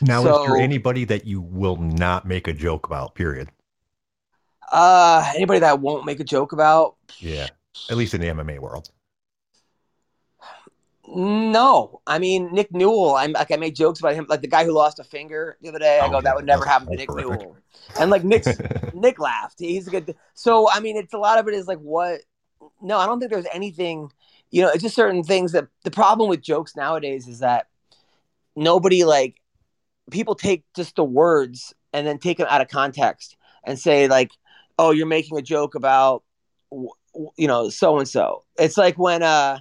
Now, 0.01 0.25
is 0.27 0.45
there 0.45 0.57
anybody 0.57 1.05
that 1.05 1.25
you 1.25 1.41
will 1.41 1.77
not 1.77 2.27
make 2.27 2.48
a 2.48 2.53
joke 2.53 2.86
about? 2.88 3.15
Period. 3.15 3.50
uh, 4.72 5.31
anybody 5.36 5.60
that 5.60 5.79
won't 5.79 6.05
make 6.05 6.19
a 6.19 6.24
joke 6.24 6.51
about, 6.51 6.95
Yeah. 7.19 7.48
At 7.89 7.98
least 7.98 8.13
in 8.13 8.22
the 8.22 8.27
MMA 8.27 8.60
world. 8.60 8.89
No, 11.15 12.01
I 12.05 12.19
mean 12.19 12.49
Nick 12.53 12.71
Newell. 12.71 13.15
I'm 13.15 13.31
like 13.31 13.51
I 13.51 13.55
made 13.57 13.75
jokes 13.75 13.99
about 13.99 14.13
him, 14.13 14.27
like 14.29 14.41
the 14.41 14.47
guy 14.47 14.63
who 14.63 14.71
lost 14.71 14.99
a 14.99 15.03
finger 15.03 15.57
the 15.61 15.69
other 15.69 15.79
day. 15.79 15.99
I 15.99 16.07
Oh, 16.07 16.11
go, 16.11 16.21
that 16.21 16.35
would 16.35 16.45
never 16.45 16.65
happen 16.65 16.87
to 16.89 16.95
Nick 16.95 17.09
horrific. 17.09 17.31
Newell. 17.31 17.57
And 17.99 18.11
like 18.11 18.23
Nick's 18.23 18.59
Nick 18.93 19.19
laughed. 19.19 19.55
He's 19.59 19.87
a 19.87 19.91
good. 19.91 20.15
So 20.35 20.69
I 20.69 20.79
mean, 20.79 20.97
it's 20.97 21.13
a 21.13 21.17
lot 21.17 21.39
of 21.39 21.47
it 21.47 21.53
is 21.55 21.67
like 21.67 21.79
what. 21.79 22.21
No, 22.81 22.97
I 22.97 23.05
don't 23.05 23.19
think 23.19 23.31
there's 23.31 23.47
anything. 23.53 24.11
You 24.51 24.61
know, 24.61 24.69
it's 24.69 24.83
just 24.83 24.95
certain 24.95 25.23
things 25.23 25.51
that 25.53 25.67
the 25.83 25.91
problem 25.91 26.29
with 26.29 26.41
jokes 26.41 26.75
nowadays 26.75 27.27
is 27.27 27.39
that 27.39 27.67
nobody 28.55 29.03
like 29.03 29.41
people 30.11 30.35
take 30.35 30.63
just 30.75 30.95
the 30.95 31.03
words 31.03 31.73
and 31.93 32.05
then 32.05 32.19
take 32.19 32.37
them 32.37 32.47
out 32.49 32.61
of 32.61 32.67
context 32.67 33.35
and 33.63 33.79
say 33.79 34.07
like, 34.07 34.31
oh, 34.77 34.91
you're 34.91 35.07
making 35.07 35.37
a 35.37 35.41
joke 35.41 35.75
about 35.75 36.23
you 36.71 37.47
know 37.47 37.69
so 37.69 37.97
and 37.97 38.07
so. 38.07 38.43
It's 38.57 38.77
like 38.77 38.97
when 38.97 39.23
uh, 39.23 39.59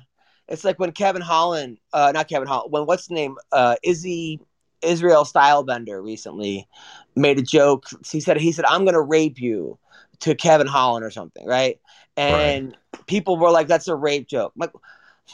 it's 0.48 0.64
like 0.64 0.78
when 0.78 0.92
Kevin 0.92 1.22
Holland, 1.22 1.78
uh, 1.92 2.12
not 2.12 2.28
Kevin 2.28 2.48
Holland, 2.48 2.72
when 2.72 2.86
what's 2.86 3.06
the 3.06 3.14
name, 3.14 3.36
uh, 3.52 3.76
Izzy 3.82 4.40
Israel 4.82 5.24
Stylebender 5.24 6.02
recently 6.02 6.68
made 7.16 7.38
a 7.38 7.42
joke. 7.42 7.86
He 8.10 8.20
said 8.20 8.38
he 8.38 8.52
said 8.52 8.64
I'm 8.64 8.84
gonna 8.84 9.02
rape 9.02 9.40
you 9.40 9.78
to 10.20 10.34
Kevin 10.34 10.66
Holland 10.66 11.04
or 11.04 11.10
something, 11.10 11.46
right? 11.46 11.78
And 12.16 12.76
people 13.06 13.36
were 13.36 13.50
like, 13.50 13.68
"That's 13.68 13.88
a 13.88 13.94
rape 13.94 14.28
joke." 14.28 14.52
I'm 14.56 14.60
like, 14.60 14.72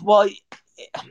well, 0.02 0.28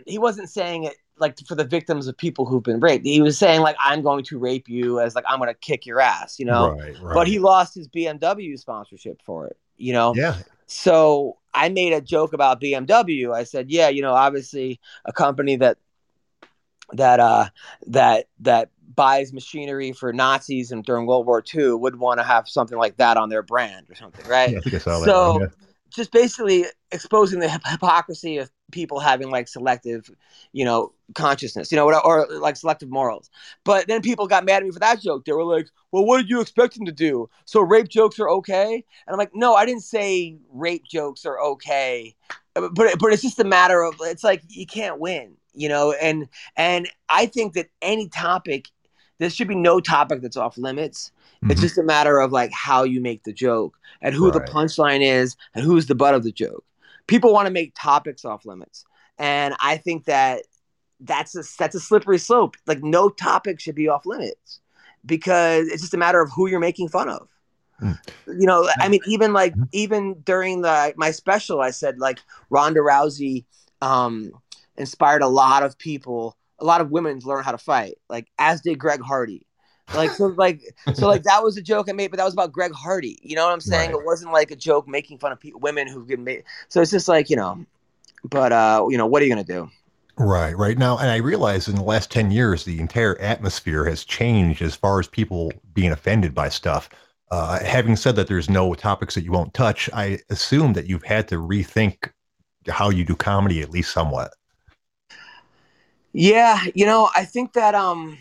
he 0.06 0.18
wasn't 0.18 0.50
saying 0.50 0.84
it 0.84 0.96
like 1.18 1.38
for 1.48 1.56
the 1.56 1.64
victims 1.64 2.08
of 2.08 2.18
people 2.18 2.46
who've 2.46 2.64
been 2.64 2.80
raped. 2.80 3.06
He 3.06 3.22
was 3.22 3.38
saying 3.38 3.62
like, 3.62 3.76
"I'm 3.80 4.02
going 4.02 4.24
to 4.26 4.38
rape 4.38 4.68
you," 4.68 5.00
as 5.00 5.16
like 5.16 5.26
I'm 5.28 5.40
gonna 5.40 5.54
kick 5.54 5.86
your 5.86 6.00
ass, 6.00 6.40
you 6.40 6.46
know. 6.46 6.72
right, 6.72 6.96
right. 7.02 7.14
But 7.14 7.28
he 7.28 7.40
lost 7.40 7.76
his 7.76 7.88
BMW 7.88 8.58
sponsorship 8.60 9.22
for 9.24 9.48
it, 9.48 9.58
you 9.78 9.94
know. 9.94 10.14
yeah, 10.16 10.38
So 10.68 11.38
I 11.54 11.70
made 11.70 11.94
a 11.94 12.02
joke 12.02 12.34
about 12.34 12.62
BMW. 12.62 13.34
I 13.34 13.44
said, 13.44 13.70
yeah, 13.70 13.90
you 13.90 14.02
know, 14.02 14.14
obviously 14.14 14.80
a 15.06 15.14
company 15.14 15.56
that 15.58 15.78
that 16.92 17.20
uh 17.20 17.50
that 17.88 18.28
that 18.42 18.70
buys 18.96 19.34
machinery 19.34 19.92
for 19.92 20.14
Nazis 20.14 20.72
and 20.72 20.84
during 20.84 21.06
World 21.06 21.26
War 21.26 21.44
II 21.54 21.74
would 21.74 21.98
want 21.98 22.20
to 22.20 22.24
have 22.24 22.48
something 22.48 22.78
like 22.78 22.98
that 22.98 23.18
on 23.18 23.30
their 23.30 23.42
brand 23.42 23.90
or 23.90 23.96
something, 23.96 24.26
right? 24.28 24.52
yeah, 24.52 24.58
I 24.60 24.62
think 24.62 24.76
I 24.76 24.80
saw 24.80 25.00
that. 25.00 25.06
So 25.06 25.32
one, 25.34 25.42
yeah. 25.42 25.48
Just 25.94 26.12
basically 26.12 26.66
exposing 26.92 27.40
the 27.40 27.50
hypocrisy 27.50 28.38
of 28.38 28.52
people 28.72 29.00
having 29.00 29.30
like 29.30 29.48
selective, 29.48 30.10
you 30.52 30.66
know, 30.66 30.92
consciousness, 31.14 31.72
you 31.72 31.76
know, 31.76 31.86
or, 31.86 32.06
or 32.06 32.28
like 32.40 32.56
selective 32.56 32.90
morals. 32.90 33.30
But 33.64 33.88
then 33.88 34.02
people 34.02 34.28
got 34.28 34.46
mad 34.46 34.58
at 34.58 34.64
me 34.64 34.72
for 34.72 34.80
that 34.80 35.02
joke. 35.02 35.26
They 35.26 35.32
were 35.32 35.44
like, 35.44 35.70
"Well, 35.92 36.06
what 36.06 36.18
did 36.18 36.30
you 36.30 36.42
expect 36.42 36.78
him 36.78 36.86
to 36.86 36.92
do? 36.92 37.30
So 37.46 37.62
rape 37.62 37.88
jokes 37.88 38.20
are 38.20 38.30
okay?" 38.30 38.74
And 38.74 39.14
I'm 39.14 39.18
like, 39.18 39.36
"No, 39.36 39.54
I 39.54 39.66
didn't 39.66 39.84
say 39.84 40.38
rape 40.52 40.86
jokes 40.90 41.26
are 41.26 41.40
okay." 41.40 42.16
Uh, 42.56 42.70
but 42.74 43.00
but 43.00 43.14
it's 43.14 43.22
just 43.22 43.40
a 43.40 43.44
matter 43.44 43.82
of 43.84 43.96
it's 44.02 44.24
like 44.24 44.42
you 44.48 44.66
can't 44.66 45.00
win, 45.00 45.36
you 45.54 45.70
know. 45.70 45.94
And 45.94 46.28
and 46.56 46.90
I 47.10 47.28
think 47.28 47.54
that 47.54 47.70
any 47.82 48.10
topic, 48.10 48.70
there 49.20 49.30
should 49.30 49.48
be 49.48 49.56
no 49.56 49.80
topic 49.80 50.22
that's 50.22 50.38
off 50.38 50.58
limits. 50.58 51.12
It's 51.50 51.60
Mhm. 51.60 51.64
just 51.64 51.78
a 51.78 51.84
matter 51.84 52.20
of 52.20 52.32
like 52.32 52.52
how 52.52 52.84
you 52.84 53.02
make 53.02 53.24
the 53.24 53.34
joke 53.34 53.78
and 54.02 54.14
who 54.16 54.32
the 54.32 54.40
punchline 54.42 55.02
is 55.02 55.36
and 55.54 55.64
who's 55.66 55.88
the 55.88 55.96
butt 55.96 56.14
of 56.14 56.24
the 56.24 56.32
joke. 56.32 56.64
People 57.08 57.34
want 57.34 57.48
to 57.48 57.52
make 57.52 57.74
topics 57.76 58.24
off 58.26 58.46
limits, 58.46 58.86
and 59.18 59.56
I 59.60 59.78
think 59.78 60.06
that 60.06 60.44
that's 61.00 61.36
a 61.36 61.44
that's 61.58 61.76
a 61.76 61.80
slippery 61.80 62.18
slope. 62.18 62.56
Like 62.66 62.82
no 62.84 63.10
topic 63.10 63.60
should 63.60 63.76
be 63.76 63.90
off 63.90 64.06
limits 64.06 64.62
because 65.06 65.68
it's 65.68 65.82
just 65.82 65.94
a 65.94 65.98
matter 65.98 66.22
of 66.22 66.32
who 66.32 66.48
you're 66.48 66.60
making 66.60 66.88
fun 66.90 67.10
of. 67.10 67.28
mm. 67.82 67.98
you 68.28 68.46
know, 68.46 68.70
I 68.80 68.88
mean, 68.88 69.02
even 69.06 69.34
like 69.34 69.54
mm-hmm. 69.54 69.64
even 69.74 70.22
during 70.22 70.62
the 70.62 70.94
my 70.96 71.12
special, 71.12 71.60
I 71.60 71.72
said 71.72 72.00
like 72.00 72.20
Ronda 72.50 72.80
Rousey 72.80 73.46
um, 73.82 74.32
inspired 74.78 75.22
a 75.24 75.28
lot 75.28 75.64
of 75.64 75.78
people, 75.78 76.38
a 76.60 76.66
lot 76.66 76.80
of 76.82 76.92
women 76.92 77.20
to 77.20 77.28
learn 77.28 77.44
how 77.44 77.52
to 77.52 77.58
fight, 77.58 77.96
like 78.10 78.28
as 78.40 78.62
did 78.62 78.80
Greg 78.80 79.02
Hardy. 79.02 79.46
Like 79.94 80.12
so, 80.12 80.28
like 80.28 80.62
so, 80.94 81.08
like 81.08 81.24
that 81.24 81.44
was 81.44 81.58
a 81.58 81.62
joke 81.62 81.88
I 81.90 81.92
made, 81.92 82.10
but 82.10 82.18
that 82.18 82.24
was 82.24 82.34
about 82.34 82.52
Greg 82.52 82.72
Hardy. 82.74 83.20
You 83.22 83.36
know 83.36 83.46
what 83.46 83.54
I'm 83.54 83.62
saying? 83.62 83.92
Right. 83.92 84.00
It 84.00 84.06
wasn't 84.06 84.32
like 84.32 84.50
a 84.50 84.56
joke 84.56 84.88
making 84.88 85.20
fun 85.20 85.32
of 85.32 85.40
pe- 85.40 85.52
women 85.54 85.88
who 85.88 86.06
get 86.06 86.20
made. 86.20 86.44
So 86.70 86.82
it's 86.82 86.92
just 86.92 87.08
like 87.08 87.30
you 87.30 87.36
know, 87.36 87.66
but 88.24 88.52
uh, 88.52 88.88
you 88.90 88.98
know, 88.98 89.06
what 89.06 89.22
are 89.22 89.26
you 89.26 89.32
gonna 89.32 89.44
do? 89.44 89.70
Right, 90.18 90.56
right 90.56 90.78
now, 90.78 90.98
and 91.00 91.10
I 91.10 91.18
realize 91.18 91.68
in 91.68 91.76
the 91.76 91.84
last 91.84 92.12
ten 92.12 92.32
years, 92.32 92.64
the 92.64 92.80
entire 92.80 93.20
atmosphere 93.20 93.86
has 93.86 94.06
changed 94.06 94.62
as 94.62 94.76
far 94.76 95.00
as 95.00 95.08
people 95.08 95.52
being 95.74 95.92
offended 95.92 96.34
by 96.34 96.50
stuff. 96.50 96.90
Uh, 97.32 97.60
having 97.64 97.96
said 97.96 98.16
that, 98.16 98.28
there's 98.28 98.50
no 98.50 98.74
topics 98.76 99.16
that 99.16 99.24
you 99.24 99.32
won't 99.32 99.54
touch. 99.54 99.90
I 99.92 100.20
assume 100.30 100.74
that 100.74 100.88
you've 100.88 101.04
had 101.04 101.28
to 101.30 101.36
rethink 101.36 102.12
how 102.68 102.90
you 102.90 103.04
do 103.04 103.16
comedy 103.16 103.62
at 103.62 103.72
least 103.72 103.92
somewhat. 103.92 104.32
Yeah, 106.14 106.64
you 106.76 106.86
know, 106.86 107.10
I 107.16 107.26
think 107.26 107.54
that 107.54 107.74
um 107.74 108.18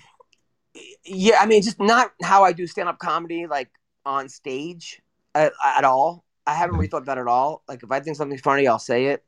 yeah, 1.05 1.39
I 1.41 1.47
mean 1.47 1.63
just 1.63 1.81
not 1.81 2.13
how 2.23 2.45
I 2.45 2.53
do 2.53 2.67
stand 2.67 2.89
up 2.89 2.99
comedy 2.99 3.47
like 3.47 3.71
on 4.05 4.29
stage 4.29 5.01
at, 5.35 5.53
at 5.65 5.85
all. 5.85 6.25
I 6.47 6.55
haven't 6.55 6.77
mm-hmm. 6.77 6.95
rethought 6.95 7.07
that 7.07 7.19
at 7.19 7.29
all. 7.29 7.63
Like 7.69 7.83
if 7.83 7.91
I 7.91 8.01
think 8.01 8.17
something's 8.17 8.41
funny, 8.41 8.67
I'll 8.67 8.79
say 8.79 9.07
it. 9.07 9.25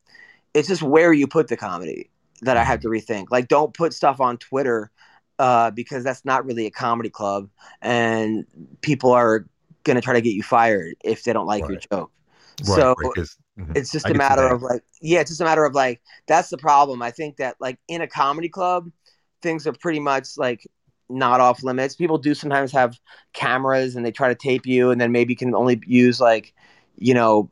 It's 0.53 0.69
just 0.69 0.83
where 0.83 1.13
you 1.13 1.27
put 1.27 1.49
the 1.49 1.57
comedy 1.57 2.11
that 2.43 2.57
I 2.57 2.65
have 2.65 2.81
to 2.81 2.89
mm-hmm. 2.89 3.13
rethink. 3.13 3.27
Like 3.31 3.49
don't 3.49 3.73
put 3.75 3.93
stuff 3.93 4.21
on 4.21 4.39
Twitter 4.39 4.91
uh, 5.39 5.71
because 5.71 6.05
that's 6.05 6.25
not 6.25 6.45
really 6.45 6.67
a 6.67 6.71
comedy 6.71 7.11
club 7.11 7.49
and 7.83 8.47
people 8.83 9.13
are 9.13 9.47
going 9.85 9.97
to 9.97 10.01
try 10.01 10.15
to 10.15 10.21
get 10.21 10.35
you 10.35 10.43
fired 10.43 10.95
if 11.05 11.25
they 11.25 11.33
don't 11.33 11.47
like 11.47 11.63
right. 11.63 11.73
your 11.73 11.81
joke. 11.81 12.11
Right, 12.61 12.77
so 12.77 12.95
right, 13.03 13.17
mm-hmm. 13.59 13.73
it's 13.75 13.91
just 13.91 14.07
I 14.07 14.11
a 14.11 14.15
matter 14.15 14.47
of 14.47 14.63
like, 14.63 14.83
yeah, 15.01 15.21
it's 15.21 15.31
just 15.31 15.41
a 15.41 15.45
matter 15.45 15.65
of 15.65 15.75
like, 15.75 16.01
that's 16.27 16.51
the 16.51 16.59
problem. 16.59 17.03
I 17.03 17.11
think 17.11 17.37
that 17.39 17.57
like 17.61 17.79
in 17.89 18.01
a 18.01 18.07
comedy 18.07 18.49
club, 18.49 18.91
things 19.43 19.67
are 19.67 19.73
pretty 19.73 20.01
much 20.01 20.39
like 20.39 20.67
not 21.15 21.41
off 21.41 21.63
limits. 21.63 21.95
People 21.95 22.19
do 22.19 22.35
sometimes 22.35 22.73
have 22.73 22.99
cameras 23.33 23.97
and 23.97 24.05
they 24.05 24.13
try 24.13 24.29
to 24.29 24.35
tape 24.35 24.67
you 24.67 24.91
and 24.91 25.01
then 25.01 25.13
maybe 25.13 25.33
you 25.33 25.37
can 25.37 25.55
only 25.55 25.81
use 25.87 26.21
like, 26.21 26.55
you 26.97 27.15
know, 27.15 27.49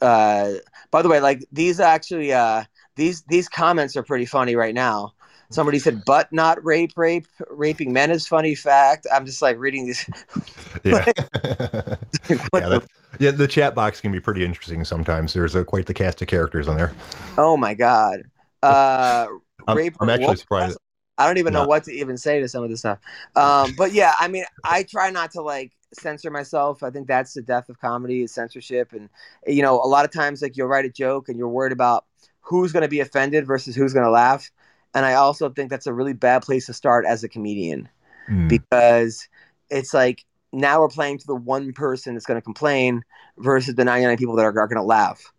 uh, 0.00 0.52
by 0.90 1.02
the 1.02 1.08
way, 1.08 1.20
like 1.20 1.44
these 1.52 1.80
actually, 1.80 2.32
uh, 2.32 2.64
these, 2.96 3.22
these 3.22 3.48
comments 3.48 3.96
are 3.96 4.02
pretty 4.02 4.26
funny 4.26 4.54
right 4.56 4.74
now. 4.74 5.12
Somebody 5.50 5.78
said, 5.78 6.04
"But 6.04 6.30
not 6.30 6.62
rape, 6.62 6.92
rape, 6.96 7.26
raping 7.50 7.92
men 7.92 8.10
is 8.10 8.26
funny 8.26 8.54
fact." 8.54 9.06
I'm 9.10 9.24
just 9.24 9.40
like 9.40 9.56
reading 9.58 9.86
these. 9.86 10.04
yeah. 10.84 11.04
yeah, 11.44 11.96
the, 12.28 12.86
yeah, 13.18 13.30
the 13.30 13.48
chat 13.48 13.74
box 13.74 14.00
can 14.00 14.12
be 14.12 14.20
pretty 14.20 14.44
interesting 14.44 14.84
sometimes. 14.84 15.32
There's 15.32 15.54
a, 15.54 15.64
quite 15.64 15.86
the 15.86 15.94
cast 15.94 16.20
of 16.20 16.28
characters 16.28 16.68
on 16.68 16.76
there. 16.76 16.92
Oh 17.38 17.56
my 17.56 17.72
god! 17.72 18.24
Uh, 18.62 19.26
I'm, 19.66 19.76
rape. 19.76 19.94
I'm 20.00 20.10
actually 20.10 20.36
surprised. 20.36 20.78
I 21.18 21.26
don't 21.26 21.38
even 21.38 21.52
know 21.52 21.66
what 21.66 21.84
to 21.84 21.92
even 21.92 22.16
say 22.16 22.40
to 22.40 22.48
some 22.48 22.62
of 22.62 22.70
this 22.70 22.80
stuff. 22.80 22.98
Um, 23.36 23.74
but 23.76 23.92
yeah, 23.92 24.14
I 24.18 24.28
mean, 24.28 24.44
I 24.64 24.84
try 24.84 25.10
not 25.10 25.32
to 25.32 25.42
like 25.42 25.72
censor 25.92 26.30
myself. 26.30 26.82
I 26.82 26.90
think 26.90 27.08
that's 27.08 27.34
the 27.34 27.42
death 27.42 27.68
of 27.68 27.80
comedy 27.80 28.22
is 28.22 28.32
censorship. 28.32 28.92
And 28.92 29.08
you 29.46 29.62
know, 29.62 29.74
a 29.74 29.88
lot 29.88 30.04
of 30.04 30.12
times 30.12 30.42
like 30.42 30.56
you'll 30.56 30.68
write 30.68 30.84
a 30.84 30.90
joke 30.90 31.28
and 31.28 31.36
you're 31.36 31.48
worried 31.48 31.72
about 31.72 32.06
who's 32.40 32.72
going 32.72 32.82
to 32.82 32.88
be 32.88 33.00
offended 33.00 33.46
versus 33.46 33.74
who's 33.74 33.92
going 33.92 34.04
to 34.04 34.10
laugh. 34.10 34.50
And 34.94 35.04
I 35.04 35.14
also 35.14 35.50
think 35.50 35.70
that's 35.70 35.86
a 35.86 35.92
really 35.92 36.14
bad 36.14 36.42
place 36.42 36.66
to 36.66 36.72
start 36.72 37.04
as 37.04 37.22
a 37.22 37.28
comedian 37.28 37.88
mm. 38.28 38.48
because 38.48 39.28
it's 39.70 39.92
like 39.92 40.24
now 40.52 40.80
we're 40.80 40.88
playing 40.88 41.18
to 41.18 41.26
the 41.26 41.34
one 41.34 41.72
person 41.72 42.14
that's 42.14 42.26
going 42.26 42.38
to 42.38 42.44
complain 42.44 43.02
versus 43.36 43.74
the 43.74 43.84
99 43.84 44.16
people 44.16 44.36
that 44.36 44.44
are, 44.44 44.58
are 44.58 44.66
going 44.66 44.76
to 44.76 44.82
laugh. 44.82 45.32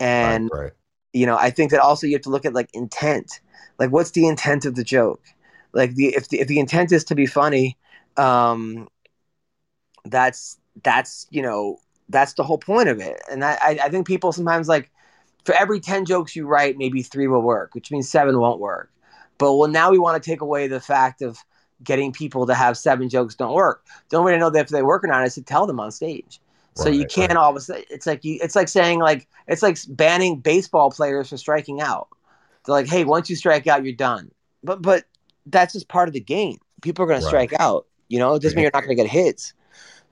And, 0.00 0.50
right, 0.52 0.60
right. 0.60 0.72
you 1.12 1.24
know, 1.24 1.36
I 1.36 1.50
think 1.50 1.70
that 1.70 1.80
also 1.80 2.06
you 2.06 2.14
have 2.14 2.22
to 2.22 2.30
look 2.30 2.44
at 2.44 2.52
like 2.52 2.70
intent. 2.74 3.40
Like, 3.78 3.90
what's 3.90 4.12
the 4.12 4.26
intent 4.26 4.64
of 4.64 4.74
the 4.74 4.84
joke? 4.84 5.22
Like, 5.72 5.94
the 5.94 6.14
if 6.14 6.28
the, 6.28 6.40
if 6.40 6.48
the 6.48 6.58
intent 6.58 6.92
is 6.92 7.04
to 7.04 7.14
be 7.14 7.26
funny, 7.26 7.76
um, 8.16 8.88
that's 10.04 10.58
that's 10.82 11.26
you 11.30 11.42
know 11.42 11.78
that's 12.08 12.34
the 12.34 12.44
whole 12.44 12.58
point 12.58 12.88
of 12.88 13.00
it. 13.00 13.20
And 13.30 13.44
I 13.44 13.78
I 13.82 13.88
think 13.88 14.06
people 14.06 14.32
sometimes 14.32 14.68
like 14.68 14.90
for 15.44 15.54
every 15.54 15.80
10 15.80 16.04
jokes 16.04 16.34
you 16.34 16.46
write, 16.46 16.76
maybe 16.76 17.02
three 17.02 17.28
will 17.28 17.40
work, 17.40 17.74
which 17.74 17.90
means 17.90 18.10
seven 18.10 18.38
won't 18.40 18.60
work. 18.60 18.90
But 19.38 19.54
well, 19.54 19.68
now 19.68 19.90
we 19.90 19.98
want 19.98 20.20
to 20.20 20.30
take 20.30 20.40
away 20.40 20.66
the 20.66 20.80
fact 20.80 21.22
of 21.22 21.38
getting 21.84 22.12
people 22.12 22.46
to 22.46 22.54
have 22.54 22.76
seven 22.76 23.08
jokes 23.08 23.34
don't 23.34 23.54
work. 23.54 23.84
The 24.08 24.16
only 24.16 24.32
way 24.32 24.36
to 24.36 24.40
know 24.40 24.50
that 24.50 24.60
if 24.60 24.68
they 24.68 24.82
work 24.82 25.04
or 25.04 25.08
not 25.08 25.24
is 25.24 25.34
to 25.34 25.42
tell 25.42 25.66
them 25.66 25.78
on 25.78 25.92
stage. 25.92 26.40
So 26.74 26.86
right, 26.86 26.94
you 26.94 27.06
can't 27.06 27.30
right. 27.30 27.38
always. 27.38 27.70
It's 27.70 28.06
like 28.06 28.24
you. 28.24 28.38
It's 28.42 28.56
like 28.56 28.68
saying 28.68 28.98
like 28.98 29.28
it's 29.46 29.62
like 29.62 29.78
banning 29.88 30.40
baseball 30.40 30.90
players 30.90 31.30
for 31.30 31.36
striking 31.36 31.80
out. 31.80 32.08
They're 32.66 32.74
like, 32.74 32.88
hey, 32.88 33.04
once 33.04 33.30
you 33.30 33.36
strike 33.36 33.66
out, 33.66 33.84
you're 33.84 33.94
done. 33.94 34.30
But 34.62 34.82
but 34.82 35.04
that's 35.46 35.72
just 35.72 35.88
part 35.88 36.08
of 36.08 36.12
the 36.12 36.20
game. 36.20 36.58
People 36.82 37.04
are 37.04 37.06
going 37.06 37.18
right. 37.18 37.22
to 37.22 37.28
strike 37.28 37.52
out. 37.58 37.86
You 38.08 38.18
know, 38.18 38.34
it 38.34 38.42
doesn't 38.42 38.56
mean 38.56 38.64
you're 38.64 38.70
not 38.74 38.84
going 38.84 38.96
to 38.96 39.02
get 39.02 39.10
hits. 39.10 39.54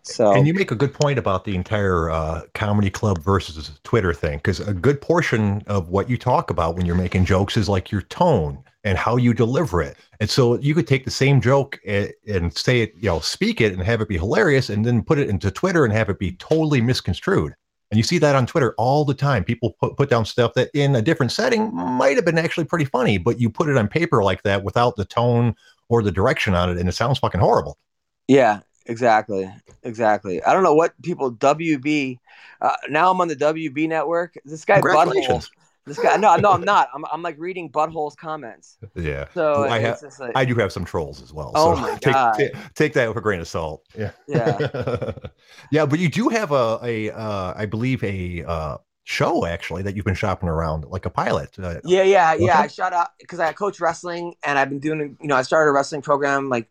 So, 0.02 0.32
and 0.32 0.46
you 0.46 0.52
make 0.52 0.70
a 0.70 0.74
good 0.74 0.92
point 0.92 1.18
about 1.18 1.44
the 1.44 1.54
entire 1.54 2.10
uh, 2.10 2.42
comedy 2.52 2.90
club 2.90 3.18
versus 3.22 3.70
Twitter 3.84 4.12
thing, 4.12 4.36
because 4.36 4.60
a 4.60 4.74
good 4.74 5.00
portion 5.00 5.62
of 5.66 5.88
what 5.88 6.10
you 6.10 6.18
talk 6.18 6.50
about 6.50 6.76
when 6.76 6.84
you're 6.84 6.94
making 6.94 7.24
jokes 7.24 7.56
is 7.56 7.70
like 7.70 7.90
your 7.90 8.02
tone 8.02 8.62
and 8.84 8.98
how 8.98 9.16
you 9.16 9.32
deliver 9.32 9.80
it. 9.80 9.96
And 10.20 10.28
so 10.28 10.58
you 10.58 10.74
could 10.74 10.86
take 10.86 11.06
the 11.06 11.10
same 11.10 11.40
joke 11.40 11.80
and, 11.86 12.12
and 12.28 12.54
say 12.54 12.82
it, 12.82 12.92
you 12.96 13.08
know, 13.08 13.20
speak 13.20 13.62
it 13.62 13.72
and 13.72 13.82
have 13.82 14.02
it 14.02 14.08
be 14.08 14.18
hilarious, 14.18 14.68
and 14.68 14.84
then 14.84 15.02
put 15.02 15.18
it 15.18 15.30
into 15.30 15.50
Twitter 15.50 15.86
and 15.86 15.92
have 15.94 16.10
it 16.10 16.18
be 16.18 16.32
totally 16.32 16.82
misconstrued. 16.82 17.54
And 17.94 17.98
you 18.00 18.02
see 18.02 18.18
that 18.18 18.34
on 18.34 18.44
Twitter 18.44 18.74
all 18.76 19.04
the 19.04 19.14
time. 19.14 19.44
People 19.44 19.76
put, 19.78 19.96
put 19.96 20.10
down 20.10 20.24
stuff 20.24 20.54
that 20.54 20.68
in 20.74 20.96
a 20.96 21.00
different 21.00 21.30
setting 21.30 21.72
might 21.72 22.16
have 22.16 22.24
been 22.24 22.38
actually 22.38 22.64
pretty 22.64 22.86
funny, 22.86 23.18
but 23.18 23.38
you 23.38 23.48
put 23.48 23.68
it 23.68 23.76
on 23.76 23.86
paper 23.86 24.24
like 24.24 24.42
that 24.42 24.64
without 24.64 24.96
the 24.96 25.04
tone 25.04 25.54
or 25.88 26.02
the 26.02 26.10
direction 26.10 26.54
on 26.54 26.68
it, 26.68 26.76
and 26.76 26.88
it 26.88 26.92
sounds 26.96 27.20
fucking 27.20 27.40
horrible. 27.40 27.78
Yeah, 28.26 28.62
exactly. 28.86 29.48
Exactly. 29.84 30.42
I 30.42 30.52
don't 30.52 30.64
know 30.64 30.74
what 30.74 31.00
people, 31.02 31.30
WB, 31.36 32.18
uh, 32.60 32.74
now 32.88 33.12
I'm 33.12 33.20
on 33.20 33.28
the 33.28 33.36
WB 33.36 33.88
network. 33.88 34.34
This 34.44 34.64
guy, 34.64 34.80
Butthole 34.80 35.48
this 35.86 35.98
guy, 35.98 36.16
no, 36.16 36.36
no, 36.36 36.52
I'm 36.52 36.62
not. 36.62 36.88
I'm, 36.94 37.04
I'm 37.12 37.22
like 37.22 37.36
reading 37.38 37.70
buttholes 37.70 38.16
comments. 38.16 38.78
Yeah. 38.94 39.26
So 39.34 39.64
I 39.64 39.78
have, 39.80 40.00
like, 40.18 40.32
I 40.34 40.44
do 40.44 40.54
have 40.54 40.72
some 40.72 40.84
trolls 40.84 41.22
as 41.22 41.32
well. 41.32 41.52
Oh 41.54 41.74
so 41.74 41.80
my 41.80 41.90
take, 41.98 42.14
god. 42.14 42.32
Take, 42.34 42.54
take, 42.74 42.92
that 42.94 43.08
with 43.08 43.18
a 43.18 43.20
grain 43.20 43.40
of 43.40 43.48
salt. 43.48 43.84
Yeah. 43.96 44.12
Yeah. 44.26 45.12
yeah, 45.70 45.86
but 45.86 45.98
you 45.98 46.08
do 46.08 46.28
have 46.30 46.52
a, 46.52 46.78
a 46.82 47.10
uh, 47.10 47.54
I 47.56 47.66
believe 47.66 48.02
a 48.02 48.44
uh, 48.44 48.78
show 49.04 49.44
actually 49.44 49.82
that 49.82 49.94
you've 49.94 50.06
been 50.06 50.14
shopping 50.14 50.48
around 50.48 50.86
like 50.86 51.04
a 51.04 51.10
pilot. 51.10 51.58
Uh, 51.58 51.80
yeah, 51.84 52.02
yeah, 52.02 52.32
okay. 52.34 52.46
yeah. 52.46 52.60
I 52.60 52.66
shot 52.66 52.94
up 52.94 53.14
because 53.20 53.38
I 53.38 53.52
coach 53.52 53.78
wrestling 53.78 54.34
and 54.42 54.58
I've 54.58 54.70
been 54.70 54.80
doing, 54.80 55.18
you 55.20 55.28
know, 55.28 55.36
I 55.36 55.42
started 55.42 55.68
a 55.68 55.72
wrestling 55.72 56.00
program 56.00 56.48
like 56.48 56.68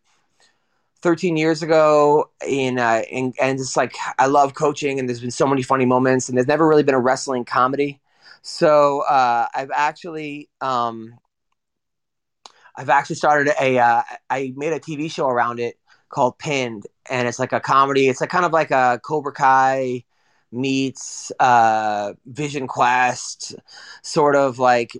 13 1.03 1.38
years 1.38 1.62
ago 1.62 2.32
in 2.48 2.79
uh, 2.79 3.03
and, 3.12 3.36
and 3.39 3.60
it's 3.60 3.77
like 3.77 3.96
I 4.17 4.25
love 4.25 4.55
coaching 4.55 5.00
and 5.00 5.08
there's 5.08 5.22
been 5.22 5.32
so 5.32 5.46
many 5.46 5.62
funny 5.62 5.86
moments 5.86 6.29
and 6.29 6.38
there's 6.38 6.48
never 6.48 6.67
really 6.67 6.84
been 6.84 6.96
a 6.96 7.00
wrestling 7.00 7.46
comedy. 7.46 8.01
So 8.43 9.01
uh, 9.01 9.47
I've 9.55 9.71
actually 9.73 10.50
um, 10.62 11.17
I've 12.75 12.89
actually 12.89 13.15
started 13.17 13.53
a 13.62 13.79
uh, 13.79 14.01
I 14.29 14.53
made 14.55 14.73
a 14.73 14.79
TV 14.79 15.07
show 15.07 15.27
around 15.27 15.59
it 15.59 15.77
called 16.09 16.38
Pinned, 16.39 16.85
and 17.09 17.27
it's 17.27 17.39
like 17.39 17.53
a 17.53 17.59
comedy. 17.59 18.07
It's 18.09 18.21
like 18.21 18.29
kind 18.29 18.45
of 18.45 18.51
like 18.51 18.71
a 18.71 19.00
Cobra 19.03 19.33
Kai 19.33 20.03
meets 20.51 21.31
uh, 21.39 22.13
Vision 22.25 22.67
Quest, 22.67 23.55
sort 24.01 24.35
of 24.35 24.59
like 24.59 24.91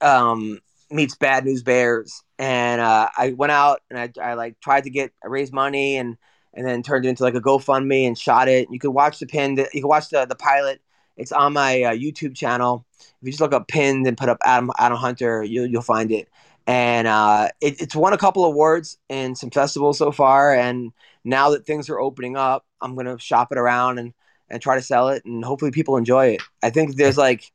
um, 0.00 0.60
meets 0.90 1.14
Bad 1.16 1.44
News 1.44 1.62
Bears. 1.62 2.22
And 2.38 2.80
uh, 2.80 3.08
I 3.16 3.32
went 3.32 3.52
out 3.52 3.80
and 3.90 3.98
I, 3.98 4.10
I 4.22 4.34
like 4.34 4.58
tried 4.60 4.84
to 4.84 4.90
get 4.90 5.12
I 5.24 5.28
raised 5.28 5.52
money 5.52 5.96
and 5.96 6.16
and 6.54 6.66
then 6.66 6.82
turned 6.82 7.06
it 7.06 7.08
into 7.10 7.22
like 7.22 7.34
a 7.34 7.40
GoFundMe 7.40 8.06
and 8.06 8.18
shot 8.18 8.48
it. 8.48 8.68
You 8.70 8.78
could 8.80 8.90
watch 8.90 9.18
the 9.18 9.26
pin. 9.26 9.56
You 9.72 9.82
can 9.82 9.88
watch 9.88 10.08
the 10.08 10.24
the 10.26 10.34
pilot 10.34 10.80
it's 11.20 11.32
on 11.32 11.52
my 11.52 11.82
uh, 11.82 11.92
YouTube 11.92 12.34
channel. 12.34 12.86
If 12.98 13.06
you 13.22 13.30
just 13.30 13.40
look 13.40 13.52
up 13.52 13.68
pinned 13.68 14.06
and 14.06 14.16
put 14.16 14.28
up 14.30 14.38
Adam 14.44 14.70
Adam 14.78 14.96
Hunter, 14.96 15.42
you'll 15.44 15.66
you'll 15.66 15.82
find 15.82 16.10
it. 16.10 16.28
And 16.66 17.06
uh, 17.06 17.48
it, 17.60 17.80
it's 17.80 17.94
won 17.94 18.12
a 18.12 18.18
couple 18.18 18.44
awards 18.44 18.98
in 19.08 19.34
some 19.34 19.50
festivals 19.50 19.98
so 19.98 20.12
far. 20.12 20.54
And 20.54 20.92
now 21.24 21.50
that 21.50 21.66
things 21.66 21.90
are 21.90 22.00
opening 22.00 22.36
up, 22.36 22.64
I'm 22.80 22.96
gonna 22.96 23.18
shop 23.18 23.52
it 23.52 23.58
around 23.58 23.98
and 23.98 24.14
and 24.48 24.60
try 24.62 24.76
to 24.76 24.82
sell 24.82 25.10
it, 25.10 25.24
and 25.24 25.44
hopefully 25.44 25.70
people 25.70 25.96
enjoy 25.96 26.28
it. 26.28 26.42
I 26.62 26.70
think 26.70 26.96
there's 26.96 27.18
like, 27.18 27.52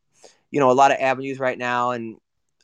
you 0.52 0.60
know, 0.60 0.72
a 0.72 0.74
lot 0.74 0.92
of 0.92 0.98
avenues 1.00 1.40
right 1.40 1.58
now, 1.58 1.92
and 1.92 2.18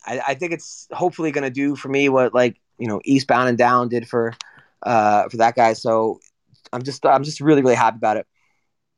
I, 0.05 0.21
I 0.29 0.33
think 0.35 0.53
it's 0.53 0.87
hopefully 0.91 1.31
gonna 1.31 1.49
do 1.49 1.75
for 1.75 1.89
me 1.89 2.09
what 2.09 2.33
like 2.33 2.61
you 2.77 2.87
know 2.87 3.01
Eastbound 3.05 3.49
and 3.49 3.57
Down 3.57 3.89
did 3.89 4.07
for 4.07 4.33
uh, 4.83 5.27
for 5.29 5.37
that 5.37 5.55
guy. 5.55 5.73
So 5.73 6.19
I'm 6.71 6.83
just 6.83 7.03
I'm 7.05 7.23
just 7.23 7.41
really 7.41 7.63
really 7.63 7.75
happy 7.75 7.97
about 7.97 8.17
it. 8.17 8.27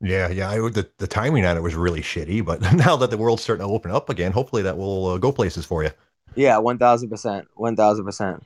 Yeah, 0.00 0.28
yeah. 0.28 0.50
I, 0.50 0.56
the 0.56 0.88
the 0.98 1.06
timing 1.06 1.44
on 1.46 1.56
it 1.56 1.62
was 1.62 1.74
really 1.74 2.02
shitty, 2.02 2.44
but 2.44 2.60
now 2.74 2.96
that 2.96 3.10
the 3.10 3.18
world's 3.18 3.42
starting 3.42 3.66
to 3.66 3.72
open 3.72 3.90
up 3.90 4.10
again, 4.10 4.32
hopefully 4.32 4.62
that 4.62 4.76
will 4.76 5.06
uh, 5.06 5.18
go 5.18 5.32
places 5.32 5.64
for 5.64 5.82
you. 5.82 5.90
Yeah, 6.34 6.58
one 6.58 6.78
thousand 6.78 7.10
percent, 7.10 7.48
one 7.54 7.76
thousand 7.76 8.04
percent. 8.04 8.42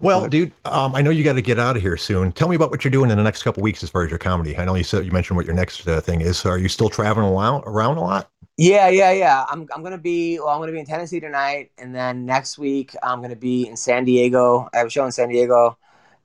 Well, 0.00 0.28
dude, 0.28 0.52
um, 0.64 0.94
I 0.94 1.02
know 1.02 1.10
you 1.10 1.24
got 1.24 1.32
to 1.32 1.42
get 1.42 1.58
out 1.58 1.74
of 1.74 1.82
here 1.82 1.96
soon. 1.96 2.30
Tell 2.30 2.46
me 2.48 2.54
about 2.54 2.70
what 2.70 2.84
you're 2.84 2.90
doing 2.92 3.10
in 3.10 3.18
the 3.18 3.24
next 3.24 3.42
couple 3.42 3.64
weeks 3.64 3.82
as 3.82 3.90
far 3.90 4.04
as 4.04 4.10
your 4.10 4.18
comedy. 4.18 4.56
I 4.56 4.64
know 4.64 4.76
you 4.76 4.84
said 4.84 5.04
you 5.04 5.10
mentioned 5.10 5.36
what 5.36 5.44
your 5.44 5.56
next 5.56 5.88
uh, 5.88 6.00
thing 6.00 6.20
is. 6.20 6.38
So 6.38 6.50
are 6.50 6.58
you 6.58 6.68
still 6.68 6.88
traveling 6.88 7.26
around, 7.26 7.64
around 7.66 7.96
a 7.96 8.02
lot? 8.02 8.30
Yeah, 8.56 8.88
yeah, 8.88 9.10
yeah. 9.10 9.44
I'm 9.48 9.68
I'm 9.74 9.82
gonna 9.82 9.98
be 9.98 10.38
well. 10.38 10.48
I'm 10.48 10.60
gonna 10.60 10.72
be 10.72 10.80
in 10.80 10.86
Tennessee 10.86 11.20
tonight, 11.20 11.72
and 11.78 11.94
then 11.94 12.26
next 12.26 12.58
week 12.58 12.94
I'm 13.02 13.20
gonna 13.20 13.36
be 13.36 13.66
in 13.66 13.76
San 13.76 14.04
Diego. 14.04 14.68
I 14.72 14.78
have 14.78 14.86
a 14.86 14.90
show 14.90 15.04
in 15.04 15.12
San 15.12 15.28
Diego, 15.28 15.76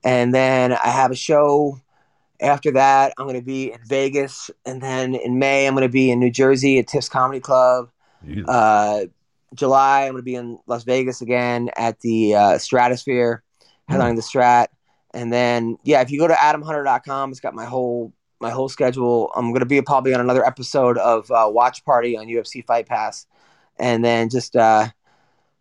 and 0.04 0.32
then 0.32 0.72
I 0.72 0.88
have 0.88 1.10
a 1.10 1.16
show 1.16 1.80
after 2.40 2.70
that. 2.72 3.14
I'm 3.18 3.26
gonna 3.26 3.42
be 3.42 3.72
in 3.72 3.80
Vegas, 3.86 4.50
and 4.64 4.80
then 4.80 5.14
in 5.14 5.38
May 5.38 5.66
I'm 5.66 5.74
gonna 5.74 5.88
be 5.88 6.10
in 6.10 6.20
New 6.20 6.30
Jersey 6.30 6.78
at 6.78 6.88
Tiff's 6.88 7.08
Comedy 7.08 7.40
Club. 7.40 7.90
Uh, 8.48 9.06
July 9.54 10.04
I'm 10.06 10.12
gonna 10.12 10.22
be 10.22 10.34
in 10.34 10.58
Las 10.66 10.84
Vegas 10.84 11.20
again 11.20 11.70
at 11.76 12.00
the 12.00 12.34
uh, 12.34 12.58
Stratosphere, 12.58 13.42
headlining 13.90 14.16
the 14.16 14.22
Strat, 14.22 14.68
and 15.12 15.32
then 15.32 15.78
yeah, 15.84 16.00
if 16.00 16.10
you 16.10 16.18
go 16.18 16.26
to 16.28 16.34
AdamHunter.com, 16.34 17.30
it's 17.30 17.40
got 17.40 17.54
my 17.54 17.64
whole 17.64 18.12
my 18.40 18.50
whole 18.50 18.68
schedule. 18.68 19.30
I'm 19.34 19.52
gonna 19.52 19.66
be 19.66 19.80
probably 19.82 20.14
on 20.14 20.20
another 20.20 20.44
episode 20.44 20.98
of 20.98 21.30
uh, 21.30 21.48
Watch 21.50 21.84
Party 21.84 22.16
on 22.16 22.26
UFC 22.26 22.64
Fight 22.64 22.86
Pass, 22.86 23.26
and 23.78 24.04
then 24.04 24.28
just 24.28 24.56
uh, 24.56 24.88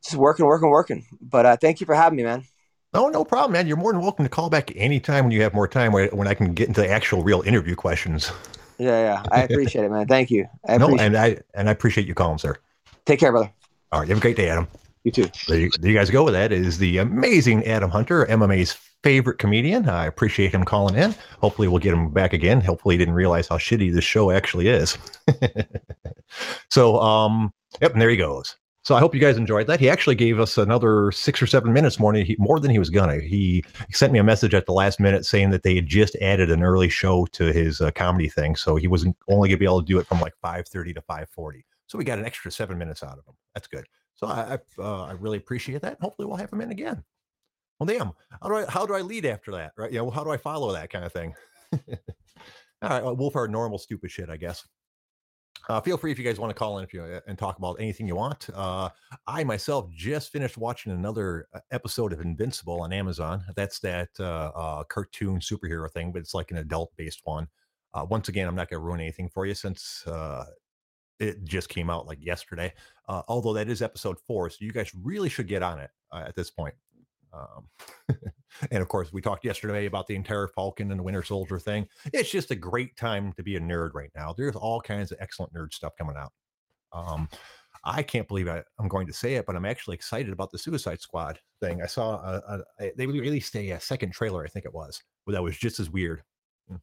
just 0.04 0.16
working, 0.16 0.46
working, 0.46 0.70
working. 0.70 1.06
But 1.22 1.46
uh, 1.46 1.58
thank 1.58 1.80
you 1.80 1.86
for 1.86 1.96
having 1.96 2.18
me, 2.18 2.24
man. 2.24 2.46
Oh, 2.96 3.10
no 3.10 3.26
problem, 3.26 3.54
man. 3.54 3.68
You're 3.68 3.78
more 3.78 3.92
than 3.92 4.02
welcome 4.02 4.24
to 4.24 4.30
call 4.30 4.50
back 4.50 4.72
anytime 4.76 5.26
when 5.26 5.32
you 5.32 5.42
have 5.42 5.54
more 5.54 5.68
time, 5.68 5.92
when 5.94 6.28
I 6.28 6.34
can 6.34 6.54
get 6.54 6.68
into 6.68 6.82
the 6.82 6.90
actual 6.90 7.24
real 7.24 7.42
interview 7.42 7.76
questions. 7.76 8.32
Yeah, 8.78 9.00
yeah. 9.00 9.24
I 9.32 9.42
appreciate 9.44 9.86
it, 9.86 9.92
man. 9.92 10.08
Thank 10.08 10.30
you. 10.30 10.48
I 10.68 10.78
no, 10.78 10.96
and 10.98 11.18
I 11.18 11.40
and 11.54 11.70
I 11.70 11.72
appreciate 11.72 12.08
you 12.08 12.14
calling, 12.14 12.38
sir. 12.38 12.58
Take 13.06 13.20
care, 13.20 13.32
brother. 13.32 13.52
All 13.92 14.00
right. 14.00 14.08
You 14.08 14.14
have 14.14 14.20
a 14.20 14.22
great 14.22 14.36
day, 14.36 14.50
Adam. 14.50 14.68
You 15.04 15.12
too. 15.12 15.30
There 15.48 15.60
you, 15.60 15.70
there 15.80 15.92
you 15.92 15.98
guys 15.98 16.10
go 16.10 16.24
with 16.24 16.34
that. 16.34 16.52
Is 16.52 16.78
the 16.78 17.00
amazing 17.00 17.66
Adam 17.66 17.90
Hunter, 17.90 18.26
MMA's 18.28 18.74
favorite 19.04 19.38
comedian. 19.38 19.90
I 19.90 20.06
appreciate 20.06 20.54
him 20.54 20.64
calling 20.64 20.96
in. 20.96 21.14
Hopefully, 21.42 21.68
we'll 21.68 21.80
get 21.80 21.94
him 21.94 22.12
back 22.12 22.34
again. 22.34 22.62
Hopefully, 22.62 22.96
he 22.96 23.00
didn't 23.00 23.16
realize 23.16 23.48
how 23.48 23.58
shitty 23.58 23.94
this 23.94 24.06
show 24.06 24.32
actually 24.32 24.68
is. 24.70 24.98
so, 26.70 27.00
um, 27.00 27.54
yep, 27.82 27.92
and 27.94 28.02
there 28.02 28.10
he 28.10 28.18
goes. 28.18 28.56
So 28.84 28.96
I 28.96 29.00
hope 29.00 29.16
you 29.16 29.22
guys 29.22 29.38
enjoyed 29.38 29.68
that. 29.68 29.80
He 29.80 29.90
actually 29.90 30.16
gave 30.16 30.42
us 30.42 30.58
another 30.58 31.10
six 31.14 31.42
or 31.42 31.48
seven 31.48 31.72
minutes 31.72 32.00
more, 32.00 32.14
he, 32.14 32.36
more 32.38 32.60
than 32.60 32.70
he 32.70 32.80
was 32.80 32.90
gonna. 32.90 33.20
He 33.20 33.64
sent 33.92 34.12
me 34.12 34.20
a 34.20 34.24
message 34.24 34.54
at 34.54 34.66
the 34.66 34.74
last 34.74 35.00
minute 35.00 35.26
saying 35.26 35.52
that 35.52 35.64
they 35.64 35.76
had 35.76 35.88
just 35.88 36.18
added 36.18 36.52
an 36.52 36.64
early 36.64 36.90
show 36.90 37.26
to 37.28 37.54
his 37.54 37.80
uh, 37.80 37.92
comedy 37.92 38.28
thing, 38.28 38.58
so 38.58 38.76
he 38.76 38.90
wasn't 38.90 39.16
only 39.30 39.48
gonna 39.48 39.58
be 39.58 39.66
able 39.66 39.82
to 39.82 39.88
do 39.88 40.00
it 40.00 40.08
from 40.08 40.20
like 40.20 40.36
five 40.42 40.68
thirty 40.68 40.94
to 40.94 41.02
five 41.02 41.30
forty. 41.30 41.66
So 41.88 41.98
we 41.98 42.04
got 42.04 42.20
an 42.20 42.26
extra 42.26 42.52
seven 42.52 42.78
minutes 42.78 43.04
out 43.04 43.18
of 43.18 43.26
him. 43.26 43.36
That's 43.54 43.68
good. 43.68 43.86
So 44.16 44.28
I 44.28 44.56
I, 44.56 44.82
uh, 44.82 45.04
I 45.06 45.12
really 45.14 45.38
appreciate 45.38 45.82
that. 45.82 45.98
Hopefully 46.02 46.28
we'll 46.28 46.38
have 46.38 46.52
him 46.52 46.60
in 46.60 46.72
again. 46.72 47.04
Well, 47.80 47.88
damn. 47.88 48.12
How 48.42 48.50
do 48.50 48.56
I 48.56 48.66
how 48.66 48.86
do 48.86 48.96
I 48.96 49.02
lead 49.02 49.26
after 49.26 49.52
that? 49.54 49.72
Right? 49.78 49.94
Yeah. 49.94 50.02
Well, 50.02 50.12
how 50.12 50.26
do 50.26 50.30
I 50.30 50.38
follow 50.38 50.74
that 50.74 50.90
kind 50.90 51.06
of 51.06 51.14
thing? 51.14 51.34
All 52.82 52.90
right. 52.90 53.04
Well, 53.04 53.16
Wolf, 53.16 53.38
our 53.38 53.48
normal 53.48 53.78
stupid 53.78 54.12
shit, 54.12 54.30
I 54.30 54.36
guess. 54.36 54.68
Uh, 55.70 55.80
feel 55.80 55.98
free 55.98 56.12
if 56.12 56.20
you 56.20 56.26
guys 56.26 56.40
want 56.40 56.50
to 56.50 56.54
call 56.54 56.78
in 56.78 56.84
if 56.84 56.94
you 56.94 57.02
uh, 57.02 57.20
and 57.28 57.38
talk 57.38 57.58
about 57.58 57.78
anything 57.80 58.08
you 58.08 58.16
want. 58.16 58.50
Uh, 58.54 58.90
I 59.28 59.44
myself 59.44 59.90
just 59.92 60.32
finished 60.32 60.58
watching 60.58 60.92
another 60.92 61.48
uh, 61.54 61.60
episode 61.72 62.12
of 62.12 62.20
Invincible 62.20 62.82
on 62.82 62.92
Amazon. 62.92 63.44
That's 63.56 63.80
that 63.80 64.10
uh, 64.20 64.52
uh, 64.56 64.84
cartoon 64.84 65.40
superhero 65.40 65.90
thing, 65.92 66.12
but 66.12 66.20
it's 66.20 66.34
like 66.34 66.52
an 66.52 66.58
adult-based 66.58 67.22
one. 67.24 67.48
once 68.10 68.28
again, 68.28 68.48
I'm 68.48 68.56
not 68.56 68.70
going 68.70 68.82
to 68.82 68.86
ruin 68.86 69.00
anything 69.00 69.30
for 69.30 69.46
you 69.46 69.54
since 69.54 70.04
it 71.20 71.44
just 71.46 71.70
came 71.70 71.90
out 71.90 72.08
like 72.08 72.24
yesterday. 72.24 72.74
although 73.08 73.54
that 73.54 73.70
is 73.70 73.82
episode 73.82 74.18
four, 74.28 74.50
so 74.50 74.58
you 74.60 74.74
guys 74.74 74.92
really 74.94 75.30
should 75.30 75.48
get 75.48 75.64
on 75.64 75.80
it 75.80 75.92
at 76.14 76.36
this 76.36 76.50
point. 76.50 76.74
Um, 77.34 77.68
and 78.72 78.82
of 78.82 78.88
course, 78.88 79.12
we 79.12 79.22
talked 79.22 79.46
yesterday 79.46 79.86
about 79.86 80.08
the 80.08 80.16
entire 80.16 80.48
Falcon 80.48 80.92
and 80.92 81.00
the 81.00 81.04
Winter 81.04 81.24
Soldier 81.24 81.60
thing. 81.60 81.88
It's 82.14 82.30
just 82.30 82.52
a 82.52 82.56
great 82.56 82.96
time 82.96 83.34
to 83.34 83.44
be 83.44 83.56
a 83.56 83.60
nerd 83.60 83.94
right 83.94 84.12
now. 84.16 84.34
There's 84.38 84.56
all 84.56 84.82
kinds 84.82 85.12
of 85.12 85.18
excellent 85.20 85.54
nerd 85.54 85.74
stuff 85.74 85.94
coming 85.98 86.16
out. 86.18 86.32
Um, 86.92 87.28
I 87.84 88.04
can't 88.04 88.28
believe 88.28 88.48
I, 88.48 88.64
am 88.80 88.88
going 88.88 89.08
to 89.08 89.14
say 89.14 89.36
it, 89.36 89.46
but 89.46 89.56
I'm 89.56 89.66
actually 89.66 89.96
excited 89.96 90.32
about 90.32 90.52
the 90.52 90.58
Suicide 90.58 91.02
Squad 91.02 91.40
thing. 91.60 91.82
I 91.82 91.88
saw 91.88 92.16
a, 92.18 92.64
a, 92.80 92.86
a, 92.86 92.92
they 92.96 93.08
released 93.08 93.56
a, 93.56 93.72
a, 93.72 93.80
second 93.80 94.12
trailer, 94.12 94.44
I 94.44 94.48
think 94.48 94.66
it 94.66 94.74
was, 94.74 95.02
that 95.28 95.44
was 95.44 95.58
just 95.58 95.80
as 95.80 95.90
weird. 95.90 96.22
Hmm. 96.70 96.76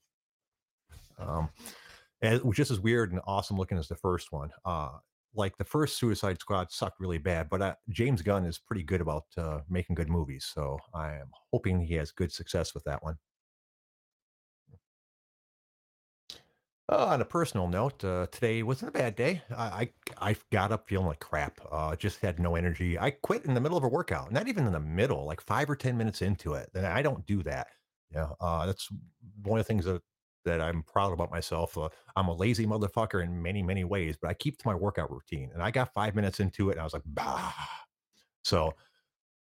Um, 1.18 1.48
it 2.20 2.44
was 2.44 2.56
just 2.56 2.70
as 2.70 2.80
weird 2.80 3.12
and 3.12 3.20
awesome 3.26 3.56
looking 3.56 3.78
as 3.78 3.88
the 3.88 3.96
first 3.96 4.30
one. 4.30 4.50
Uh, 4.64 4.90
like 5.34 5.56
the 5.56 5.64
first 5.64 5.98
Suicide 5.98 6.40
Squad 6.40 6.70
sucked 6.72 7.00
really 7.00 7.18
bad, 7.18 7.48
but 7.48 7.62
uh, 7.62 7.74
James 7.90 8.22
Gunn 8.22 8.44
is 8.44 8.58
pretty 8.58 8.82
good 8.82 9.00
about 9.00 9.24
uh, 9.36 9.60
making 9.68 9.94
good 9.96 10.08
movies, 10.10 10.50
so 10.52 10.78
I 10.94 11.14
am 11.14 11.30
hoping 11.52 11.80
he 11.80 11.94
has 11.94 12.12
good 12.12 12.32
success 12.32 12.74
with 12.74 12.84
that 12.84 13.02
one. 13.02 13.16
Uh, 16.88 17.06
on 17.06 17.20
a 17.20 17.24
personal 17.24 17.68
note, 17.68 18.02
uh, 18.02 18.26
today 18.32 18.64
wasn't 18.64 18.88
a 18.88 18.92
bad 18.92 19.14
day. 19.14 19.40
I, 19.56 19.92
I, 20.18 20.30
I 20.30 20.36
got 20.50 20.72
up 20.72 20.88
feeling 20.88 21.06
like 21.06 21.20
crap. 21.20 21.60
Uh, 21.70 21.94
just 21.94 22.18
had 22.20 22.40
no 22.40 22.56
energy. 22.56 22.98
I 22.98 23.12
quit 23.12 23.44
in 23.44 23.54
the 23.54 23.60
middle 23.60 23.78
of 23.78 23.84
a 23.84 23.88
workout, 23.88 24.32
not 24.32 24.48
even 24.48 24.66
in 24.66 24.72
the 24.72 24.80
middle, 24.80 25.24
like 25.24 25.40
five 25.40 25.70
or 25.70 25.76
ten 25.76 25.96
minutes 25.96 26.20
into 26.20 26.54
it. 26.54 26.68
And 26.74 26.84
I 26.84 27.00
don't 27.00 27.24
do 27.26 27.44
that. 27.44 27.68
Yeah, 28.12 28.30
uh, 28.40 28.66
that's 28.66 28.88
one 29.42 29.60
of 29.60 29.64
the 29.64 29.68
things 29.68 29.84
that 29.84 30.02
that 30.44 30.60
I'm 30.60 30.82
proud 30.82 31.12
about 31.12 31.30
myself. 31.30 31.76
Uh, 31.76 31.88
I'm 32.16 32.28
a 32.28 32.34
lazy 32.34 32.66
motherfucker 32.66 33.22
in 33.22 33.42
many, 33.42 33.62
many 33.62 33.84
ways, 33.84 34.16
but 34.20 34.30
I 34.30 34.34
keep 34.34 34.58
to 34.58 34.66
my 34.66 34.74
workout 34.74 35.10
routine. 35.10 35.50
And 35.52 35.62
I 35.62 35.70
got 35.70 35.92
five 35.92 36.14
minutes 36.14 36.40
into 36.40 36.70
it 36.70 36.72
and 36.72 36.80
I 36.80 36.84
was 36.84 36.92
like, 36.92 37.02
bah. 37.06 37.52
So 38.42 38.74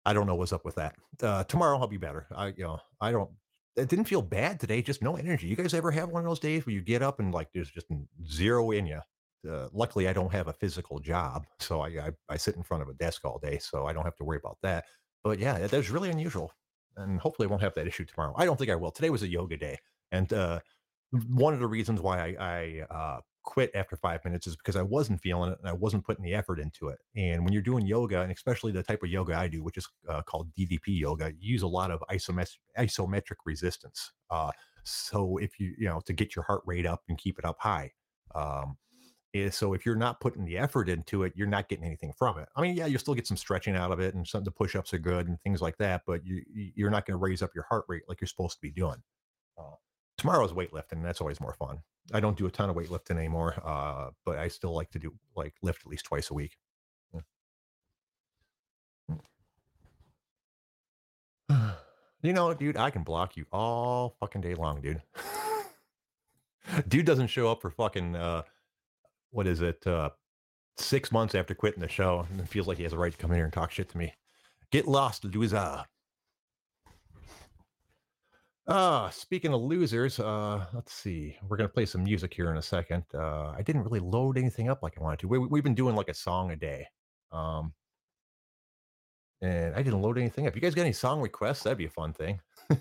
I 0.04 0.12
don't 0.12 0.26
know 0.26 0.34
what's 0.34 0.52
up 0.52 0.64
with 0.64 0.76
that. 0.76 0.94
Uh, 1.22 1.44
tomorrow 1.44 1.78
I'll 1.78 1.86
be 1.86 1.96
better. 1.96 2.26
I, 2.34 2.48
you 2.48 2.64
know, 2.64 2.78
I 3.00 3.10
don't, 3.10 3.30
it 3.76 3.88
didn't 3.88 4.04
feel 4.04 4.22
bad 4.22 4.60
today, 4.60 4.82
just 4.82 5.02
no 5.02 5.16
energy. 5.16 5.48
You 5.48 5.56
guys 5.56 5.74
ever 5.74 5.90
have 5.90 6.10
one 6.10 6.22
of 6.22 6.28
those 6.28 6.38
days 6.38 6.64
where 6.64 6.74
you 6.74 6.80
get 6.80 7.02
up 7.02 7.18
and 7.18 7.34
like 7.34 7.48
there's 7.52 7.70
just 7.70 7.86
zero 8.24 8.70
in 8.70 8.86
you? 8.86 9.00
Uh, 9.48 9.68
luckily, 9.72 10.08
I 10.08 10.12
don't 10.12 10.32
have 10.32 10.48
a 10.48 10.52
physical 10.52 10.98
job, 10.98 11.44
so 11.58 11.80
I, 11.80 11.88
I, 11.88 12.10
I 12.30 12.36
sit 12.36 12.56
in 12.56 12.62
front 12.62 12.82
of 12.82 12.88
a 12.88 12.94
desk 12.94 13.24
all 13.24 13.38
day, 13.38 13.58
so 13.58 13.86
I 13.86 13.92
don't 13.92 14.04
have 14.04 14.16
to 14.16 14.24
worry 14.24 14.38
about 14.38 14.56
that. 14.62 14.86
But 15.22 15.38
yeah, 15.38 15.58
that, 15.58 15.70
that's 15.70 15.90
really 15.90 16.08
unusual, 16.08 16.50
and 16.96 17.20
hopefully, 17.20 17.46
I 17.46 17.50
won't 17.50 17.62
have 17.62 17.74
that 17.74 17.86
issue 17.86 18.06
tomorrow. 18.06 18.32
I 18.38 18.46
don't 18.46 18.58
think 18.58 18.70
I 18.70 18.74
will. 18.74 18.90
Today 18.90 19.10
was 19.10 19.22
a 19.22 19.28
yoga 19.28 19.58
day, 19.58 19.78
and 20.12 20.32
uh, 20.32 20.60
one 21.28 21.54
of 21.54 21.60
the 21.60 21.66
reasons 21.66 22.00
why 22.00 22.18
I, 22.18 22.36
I 22.40 22.94
uh, 22.94 23.20
quit 23.44 23.70
after 23.74 23.96
five 23.96 24.24
minutes 24.24 24.46
is 24.46 24.56
because 24.56 24.76
I 24.76 24.82
wasn't 24.82 25.20
feeling 25.20 25.52
it 25.52 25.58
and 25.60 25.68
I 25.68 25.72
wasn't 25.72 26.04
putting 26.04 26.24
the 26.24 26.34
effort 26.34 26.58
into 26.58 26.88
it. 26.88 26.98
And 27.14 27.44
when 27.44 27.52
you're 27.52 27.62
doing 27.62 27.86
yoga, 27.86 28.22
and 28.22 28.32
especially 28.32 28.72
the 28.72 28.82
type 28.82 29.02
of 29.02 29.10
yoga 29.10 29.34
I 29.34 29.48
do, 29.48 29.62
which 29.62 29.76
is 29.76 29.86
uh, 30.08 30.22
called 30.22 30.52
DDP 30.58 30.98
yoga, 30.98 31.32
you 31.38 31.52
use 31.52 31.62
a 31.62 31.68
lot 31.68 31.90
of 31.90 32.02
isometric, 32.10 32.56
isometric 32.78 33.36
resistance. 33.44 34.12
Uh, 34.30 34.50
so 34.82 35.36
if 35.38 35.60
you, 35.60 35.74
you 35.78 35.86
know, 35.86 36.00
to 36.06 36.12
get 36.12 36.34
your 36.34 36.44
heart 36.44 36.62
rate 36.66 36.86
up 36.86 37.02
and 37.08 37.18
keep 37.18 37.38
it 37.38 37.44
up 37.44 37.56
high. 37.60 37.92
Um, 38.34 38.76
eh, 39.34 39.50
so 39.50 39.74
if 39.74 39.86
you're 39.86 39.94
not 39.94 40.20
putting 40.20 40.44
the 40.44 40.58
effort 40.58 40.88
into 40.88 41.22
it, 41.22 41.32
you're 41.36 41.46
not 41.46 41.68
getting 41.68 41.84
anything 41.84 42.12
from 42.18 42.38
it. 42.38 42.48
I 42.56 42.62
mean, 42.62 42.74
yeah, 42.74 42.86
you'll 42.86 42.98
still 42.98 43.14
get 43.14 43.26
some 43.26 43.36
stretching 43.36 43.76
out 43.76 43.92
of 43.92 44.00
it, 44.00 44.14
and 44.14 44.26
some 44.26 44.44
the 44.44 44.50
push-ups 44.50 44.92
are 44.94 44.98
good 44.98 45.28
and 45.28 45.40
things 45.42 45.62
like 45.62 45.76
that, 45.78 46.02
but 46.06 46.24
you 46.24 46.42
you're 46.74 46.90
not 46.90 47.06
going 47.06 47.18
to 47.18 47.22
raise 47.22 47.42
up 47.42 47.50
your 47.54 47.64
heart 47.68 47.84
rate 47.88 48.02
like 48.08 48.20
you're 48.20 48.28
supposed 48.28 48.54
to 48.54 48.60
be 48.60 48.70
doing. 48.70 49.02
Uh, 49.56 49.76
tomorrow's 50.24 50.54
weightlifting. 50.54 51.02
That's 51.02 51.20
always 51.20 51.38
more 51.38 51.52
fun. 51.52 51.80
I 52.14 52.20
don't 52.20 52.36
do 52.36 52.46
a 52.46 52.50
ton 52.50 52.70
of 52.70 52.76
weightlifting 52.76 53.18
anymore, 53.18 53.54
uh, 53.62 54.08
but 54.24 54.38
I 54.38 54.48
still 54.48 54.74
like 54.74 54.90
to 54.92 54.98
do 54.98 55.12
like 55.36 55.52
lift 55.60 55.82
at 55.84 55.86
least 55.86 56.06
twice 56.06 56.30
a 56.30 56.34
week. 56.34 56.56
You 62.22 62.32
know, 62.32 62.54
dude, 62.54 62.78
I 62.78 62.88
can 62.88 63.02
block 63.02 63.36
you 63.36 63.44
all 63.52 64.16
fucking 64.18 64.40
day 64.40 64.54
long, 64.54 64.80
dude. 64.80 65.02
dude 66.88 67.04
doesn't 67.04 67.26
show 67.26 67.50
up 67.50 67.60
for 67.60 67.70
fucking 67.70 68.16
uh, 68.16 68.44
what 69.30 69.46
is 69.46 69.60
it? 69.60 69.86
Uh, 69.86 70.08
six 70.78 71.12
months 71.12 71.34
after 71.34 71.54
quitting 71.54 71.82
the 71.82 71.88
show, 71.88 72.26
and 72.30 72.48
feels 72.48 72.66
like 72.66 72.78
he 72.78 72.84
has 72.84 72.94
a 72.94 72.98
right 72.98 73.12
to 73.12 73.18
come 73.18 73.30
in 73.32 73.36
here 73.36 73.44
and 73.44 73.52
talk 73.52 73.70
shit 73.70 73.90
to 73.90 73.98
me. 73.98 74.14
Get 74.70 74.88
lost, 74.88 75.26
loser. 75.26 75.84
Uh, 78.66 79.10
speaking 79.10 79.52
of 79.52 79.60
losers, 79.60 80.18
uh, 80.18 80.64
let's 80.72 80.94
see. 80.94 81.36
We're 81.46 81.58
gonna 81.58 81.68
play 81.68 81.84
some 81.84 82.02
music 82.02 82.32
here 82.32 82.50
in 82.50 82.56
a 82.56 82.62
second. 82.62 83.04
Uh, 83.14 83.50
I 83.50 83.62
didn't 83.62 83.82
really 83.82 84.00
load 84.00 84.38
anything 84.38 84.70
up 84.70 84.82
like 84.82 84.94
I 84.98 85.02
wanted 85.02 85.18
to. 85.20 85.28
We, 85.28 85.38
we've 85.38 85.62
been 85.62 85.74
doing 85.74 85.94
like 85.94 86.08
a 86.08 86.14
song 86.14 86.50
a 86.50 86.56
day. 86.56 86.86
Um, 87.30 87.74
and 89.42 89.74
I 89.74 89.82
didn't 89.82 90.00
load 90.00 90.16
anything 90.16 90.46
up. 90.46 90.54
You 90.54 90.62
guys 90.62 90.74
got 90.74 90.82
any 90.82 90.92
song 90.92 91.20
requests? 91.20 91.62
That'd 91.62 91.76
be 91.76 91.84
a 91.84 91.90
fun 91.90 92.14
thing. 92.14 92.40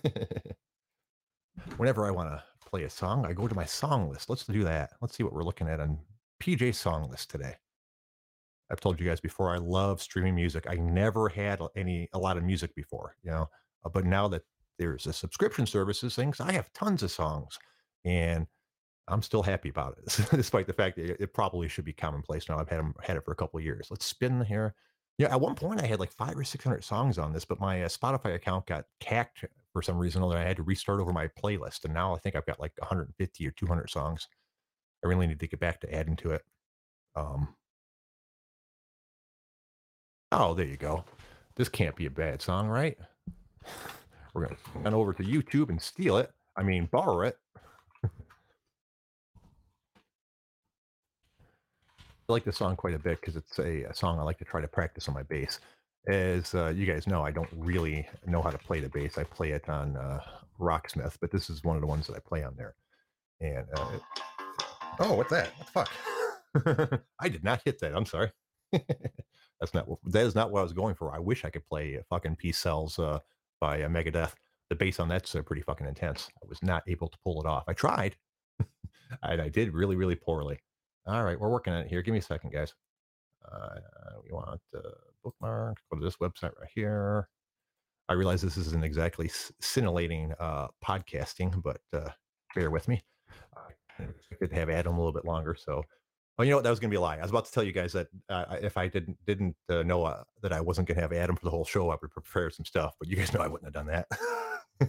Whenever 1.78 2.06
I 2.06 2.12
want 2.12 2.30
to 2.30 2.42
play 2.70 2.84
a 2.84 2.90
song, 2.90 3.26
I 3.26 3.34
go 3.34 3.50
to 3.50 3.56
my 3.56 3.66
song 3.66 4.10
list. 4.10 4.30
Let's 4.30 4.46
do 4.46 4.64
that. 4.64 4.92
Let's 5.02 5.18
see 5.18 5.24
what 5.24 5.34
we're 5.34 5.44
looking 5.44 5.68
at 5.68 5.82
on 5.82 6.00
PJ 6.42 6.76
song 6.76 7.10
list 7.10 7.30
today. 7.30 7.56
I've 8.72 8.80
told 8.80 9.00
you 9.00 9.08
guys 9.08 9.20
before, 9.20 9.54
I 9.54 9.58
love 9.58 10.02
streaming 10.02 10.36
music. 10.36 10.66
I 10.70 10.76
never 10.76 11.28
had 11.28 11.60
any 11.76 12.08
a 12.14 12.20
lot 12.20 12.38
of 12.38 12.44
music 12.44 12.74
before, 12.74 13.18
you 13.22 13.32
know, 13.32 13.50
uh, 13.86 13.90
but 13.90 14.06
now 14.06 14.30
that 14.30 14.44
there's 14.80 15.06
a 15.06 15.14
subscription 15.14 15.66
services 15.66 16.16
things. 16.16 16.40
I 16.40 16.52
have 16.52 16.72
tons 16.74 17.04
of 17.04 17.12
songs, 17.12 17.60
and 18.06 18.48
I'm 19.08 19.22
still 19.22 19.44
happy 19.44 19.70
about 19.70 19.98
it, 19.98 20.28
despite 20.32 20.68
the 20.68 20.74
fact 20.74 20.96
that 20.98 21.22
it 21.22 21.34
probably 21.34 21.68
should 21.68 21.86
be 21.86 21.94
commonplace 21.94 22.50
now. 22.50 22.60
I've 22.60 22.70
had 22.70 22.80
them 22.80 22.94
had 23.02 23.18
it 23.18 23.26
for 23.26 23.32
a 23.32 23.36
couple 23.36 23.60
of 23.60 23.66
years. 23.66 23.88
Let's 23.90 24.06
spin 24.06 24.40
the 24.40 24.46
here. 24.46 24.76
Yeah, 25.18 25.32
at 25.32 25.42
one 25.42 25.56
point 25.56 25.82
I 25.82 25.86
had 25.86 26.00
like 26.00 26.12
five 26.12 26.38
or 26.38 26.44
six 26.44 26.64
hundred 26.64 26.84
songs 26.84 27.18
on 27.18 27.34
this, 27.34 27.46
but 27.46 27.60
my 27.60 27.84
uh, 27.84 27.88
Spotify 27.88 28.36
account 28.36 28.66
got 28.66 28.86
cacked 29.00 29.46
for 29.72 29.82
some 29.82 29.98
reason 30.00 30.24
or 30.24 30.28
other. 30.28 30.38
I 30.38 30.44
had 30.44 30.58
to 30.58 30.64
restart 30.64 31.00
over 31.00 31.14
my 31.14 31.28
playlist, 31.28 31.86
and 31.86 31.94
now 31.94 32.16
I 32.16 32.20
think 32.20 32.36
I've 32.36 32.46
got 32.46 32.60
like 32.60 32.74
150 32.80 33.48
or 33.48 33.52
200 33.52 33.90
songs. 33.90 34.28
I 35.04 35.08
really 35.08 35.28
need 35.28 35.40
to 35.40 35.48
get 35.48 35.60
back 35.60 35.82
to 35.82 35.94
adding 35.94 36.16
to 36.18 36.32
it. 36.32 36.44
Um, 37.16 37.56
oh, 40.32 40.54
there 40.54 40.66
you 40.66 40.78
go. 40.78 41.04
This 41.56 41.70
can't 41.70 41.96
be 41.96 42.06
a 42.08 42.12
bad 42.12 42.42
song, 42.42 42.68
right? 42.68 42.98
We're 44.34 44.48
gonna 44.48 44.58
run 44.76 44.94
over 44.94 45.14
to 45.14 45.24
YouTube 45.24 45.70
and 45.70 45.82
steal 45.82 46.18
it. 46.18 46.32
I 46.56 46.64
mean, 46.64 46.88
borrow 46.92 47.22
it. 47.22 47.38
I 52.30 52.32
like 52.32 52.46
this 52.46 52.58
song 52.58 52.76
quite 52.76 52.94
a 52.94 53.00
bit 53.00 53.20
because 53.20 53.36
it's 53.36 53.60
a, 53.60 53.84
a, 53.84 53.94
song 53.94 54.18
I 54.18 54.24
like 54.24 54.38
to 54.38 54.46
try 54.46 54.62
to 54.62 54.68
practice 54.68 55.08
on 55.08 55.14
my 55.14 55.24
bass. 55.24 55.60
As 56.08 56.56
uh, 56.56 56.70
you 56.76 56.86
guys 56.86 57.06
know, 57.06 57.24
I 57.24 57.32
don't 57.32 57.50
really 57.56 58.08
know 58.26 58.42
how 58.42 58.50
to 58.50 58.58
play 58.58 58.80
the 58.80 58.90
bass. 58.90 59.18
I 59.18 59.24
play 59.24 59.52
it 59.52 59.68
on 59.68 59.98
uh, 59.98 60.22
Rocksmith, 60.60 61.18
but 61.20 61.32
this 61.32 61.50
is 61.50 61.64
one 61.64 61.76
of 61.76 61.82
the 61.82 61.88
ones 61.88 62.08
that 62.08 62.16
I 62.16 62.20
play 62.20 62.44
on 62.44 62.56
there. 62.56 62.76
And 63.42 63.66
uh, 63.78 63.90
it... 63.94 64.02
oh, 65.00 65.16
what's 65.16 65.32
that? 65.32 65.50
What 65.58 65.88
the 66.54 66.90
fuck? 66.90 67.02
I 67.20 67.30
did 67.30 67.44
not 67.44 67.62
hit 67.66 67.80
that. 67.80 67.96
I'm 67.96 68.06
sorry. 68.06 68.32
That's 68.72 69.74
not 69.74 69.88
that 70.06 70.26
is 70.26 70.36
not 70.36 70.52
what 70.52 70.60
I 70.60 70.64
was 70.64 70.74
going 70.74 70.96
for. 70.96 71.14
I 71.14 71.20
wish 71.20 71.46
I 71.46 71.50
could 71.50 71.66
play 71.68 72.00
fucking 72.10 72.36
Peace 72.38 72.58
Sells 72.58 73.00
uh, 73.00 73.20
by 73.64 73.82
uh, 73.82 73.88
Megadeth. 73.88 74.34
The 74.70 74.76
bass 74.76 75.00
on 75.00 75.08
that's 75.08 75.36
uh, 75.36 75.42
pretty 75.42 75.62
fucking 75.62 75.88
intense. 75.88 76.30
I 76.44 76.46
was 76.50 76.62
not 76.62 76.84
able 76.86 77.08
to 77.08 77.18
pull 77.24 77.40
it 77.40 77.48
off. 77.48 77.64
I 77.70 77.74
tried, 77.74 78.18
and 79.24 79.42
I 79.42 79.48
did 79.48 79.74
really, 79.74 79.96
really 79.96 80.16
poorly. 80.16 80.60
All 81.08 81.24
right, 81.24 81.40
we're 81.40 81.50
working 81.50 81.72
on 81.72 81.80
it 81.80 81.88
here. 81.88 82.02
Give 82.02 82.12
me 82.12 82.20
a 82.20 82.22
second, 82.22 82.52
guys. 82.52 82.74
Uh, 83.50 83.80
we 84.22 84.34
want 84.34 84.60
uh, 84.76 84.82
bookmark. 85.24 85.78
Go 85.90 85.98
to 85.98 86.04
this 86.04 86.18
website 86.18 86.52
right 86.60 86.70
here. 86.76 87.30
I 88.10 88.14
realize 88.14 88.42
this 88.42 88.58
isn't 88.58 88.84
exactly 88.84 89.32
scintillating 89.62 90.34
uh, 90.42 90.68
podcasting, 90.86 91.64
but 91.64 91.80
uh, 91.94 92.10
bear 92.54 92.70
with 92.70 92.90
me. 92.90 93.02
I 93.98 94.36
could 94.36 94.52
have 94.52 94.70
Adam 94.70 94.96
a 94.96 94.98
little 94.98 95.14
bit 95.14 95.24
longer. 95.24 95.56
So, 95.58 95.84
oh, 96.38 96.44
you 96.44 96.50
know 96.50 96.58
what? 96.58 96.64
That 96.64 96.70
was 96.70 96.80
going 96.80 96.90
to 96.90 96.94
be 96.94 96.98
a 96.98 97.02
lie. 97.02 97.18
I 97.18 97.22
was 97.22 97.32
about 97.32 97.46
to 97.46 97.52
tell 97.52 97.64
you 97.64 97.72
guys 97.72 97.94
that 97.94 98.08
uh, 98.30 98.58
if 98.62 98.78
I 98.78 98.88
didn't 98.88 99.18
didn't 99.26 99.56
uh, 99.70 99.84
know 99.84 100.04
uh, 100.04 100.24
that 100.42 100.54
I 100.54 100.62
wasn't 100.62 100.88
going 100.88 100.96
to 100.96 101.02
have 101.02 101.14
Adam 101.14 101.36
for 101.36 101.46
the 101.46 101.52
whole 101.52 101.66
show, 101.66 101.90
I 101.90 101.98
would 102.02 102.12
prepare 102.12 102.50
some 102.50 102.66
stuff. 102.66 102.96
But 103.00 103.10
you 103.10 103.16
guys 103.16 103.34
know 103.34 103.42
I 103.42 103.48
wouldn't 103.48 103.74
have 103.74 103.86
done 103.86 104.04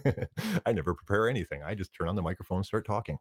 that. 0.01 0.29
I 0.65 0.71
never 0.71 0.93
prepare 0.93 1.29
anything. 1.29 1.63
I 1.63 1.75
just 1.75 1.93
turn 1.93 2.09
on 2.09 2.15
the 2.15 2.21
microphone 2.21 2.57
and 2.57 2.65
start 2.65 2.85
talking. 2.85 3.17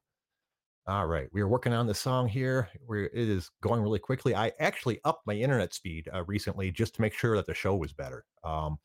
All 0.87 1.06
right, 1.06 1.28
we 1.32 1.40
are 1.40 1.48
working 1.48 1.72
on 1.72 1.87
the 1.87 1.94
song 1.94 2.28
here. 2.28 2.68
We're, 2.87 3.06
it 3.06 3.14
is 3.14 3.50
going 3.62 3.80
really 3.80 3.98
quickly. 3.98 4.34
I 4.34 4.52
actually 4.60 5.00
upped 5.04 5.26
my 5.26 5.32
internet 5.32 5.72
speed 5.72 6.10
uh, 6.12 6.24
recently 6.24 6.70
just 6.70 6.94
to 6.96 7.00
make 7.00 7.14
sure 7.14 7.37
that 7.37 7.46
the 7.46 7.54
show 7.54 7.74
was 7.74 7.94
better. 7.94 8.26
Um, 8.42 8.76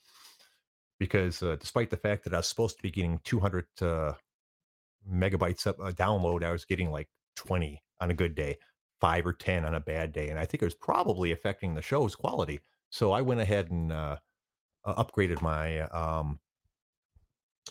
because 0.98 1.44
uh, 1.44 1.58
despite 1.60 1.90
the 1.90 1.98
fact 1.98 2.24
that 2.24 2.34
I 2.34 2.38
was 2.38 2.48
supposed 2.48 2.78
to 2.78 2.84
be 2.84 2.92
getting 2.92 3.20
200 3.26 3.66
uh, 3.82 4.14
megabytes 5.12 5.66
of 5.66 5.80
uh, 5.82 5.92
download, 5.92 6.44
I 6.44 6.52
was 6.52 6.64
getting 6.64 6.90
like 6.90 7.10
20 7.36 7.82
on 8.00 8.12
a 8.12 8.14
good 8.14 8.36
day, 8.36 8.58
five 9.02 9.26
or 9.26 9.34
10 9.34 9.66
on 9.66 9.76
a 9.76 9.80
bad 9.80 10.12
day, 10.12 10.30
and 10.30 10.40
I 10.40 10.46
think 10.46 10.62
it 10.62 10.66
was 10.66 10.76
probably 10.76 11.32
affecting 11.32 11.74
the 11.74 11.82
show's 11.82 12.16
quality. 12.16 12.60
So 12.90 13.12
I 13.12 13.22
went 13.22 13.42
ahead 13.42 13.72
and 13.72 13.92
uh, 13.92 14.18
upgraded 14.86 15.42
my 15.42 15.82
um, 15.82 16.40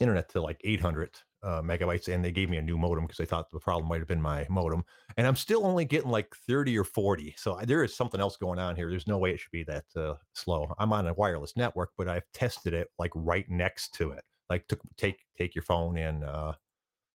internet 0.00 0.28
to 0.30 0.40
like 0.40 0.60
800 0.64 1.10
uh, 1.42 1.62
megabytes 1.62 2.12
and 2.12 2.24
they 2.24 2.32
gave 2.32 2.50
me 2.50 2.56
a 2.56 2.62
new 2.62 2.76
modem 2.76 3.04
because 3.04 3.18
they 3.18 3.24
thought 3.24 3.50
the 3.50 3.60
problem 3.60 3.88
might 3.88 4.00
have 4.00 4.08
been 4.08 4.20
my 4.20 4.44
modem 4.50 4.84
and 5.16 5.26
i'm 5.26 5.36
still 5.36 5.64
only 5.64 5.84
getting 5.84 6.10
like 6.10 6.34
30 6.48 6.76
or 6.76 6.82
40 6.82 7.34
so 7.38 7.58
there 7.64 7.84
is 7.84 7.94
something 7.94 8.20
else 8.20 8.36
going 8.36 8.58
on 8.58 8.74
here 8.74 8.90
there's 8.90 9.06
no 9.06 9.18
way 9.18 9.30
it 9.30 9.38
should 9.38 9.52
be 9.52 9.62
that 9.64 9.84
uh, 9.96 10.14
slow 10.32 10.72
i'm 10.78 10.92
on 10.92 11.06
a 11.06 11.14
wireless 11.14 11.56
network 11.56 11.90
but 11.96 12.08
i've 12.08 12.24
tested 12.34 12.74
it 12.74 12.88
like 12.98 13.12
right 13.14 13.48
next 13.48 13.94
to 13.94 14.10
it 14.10 14.24
like 14.50 14.66
to 14.66 14.76
take 14.96 15.20
take 15.36 15.54
your 15.54 15.62
phone 15.62 15.96
and 15.96 16.24
uh 16.24 16.52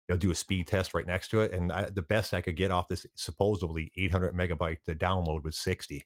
you 0.09 0.15
know, 0.15 0.19
do 0.19 0.31
a 0.31 0.35
speed 0.35 0.67
test 0.67 0.95
right 0.95 1.07
next 1.07 1.29
to 1.29 1.41
it 1.41 1.53
and 1.53 1.73
I, 1.73 1.89
the 1.91 2.03
best 2.03 2.35
i 2.35 2.41
could 2.41 2.57
get 2.57 2.71
off 2.71 2.89
this 2.89 3.07
supposedly 3.15 3.93
800 3.97 4.35
megabyte 4.35 4.79
to 4.87 4.95
download 4.95 5.45
was 5.45 5.59
60 5.59 6.05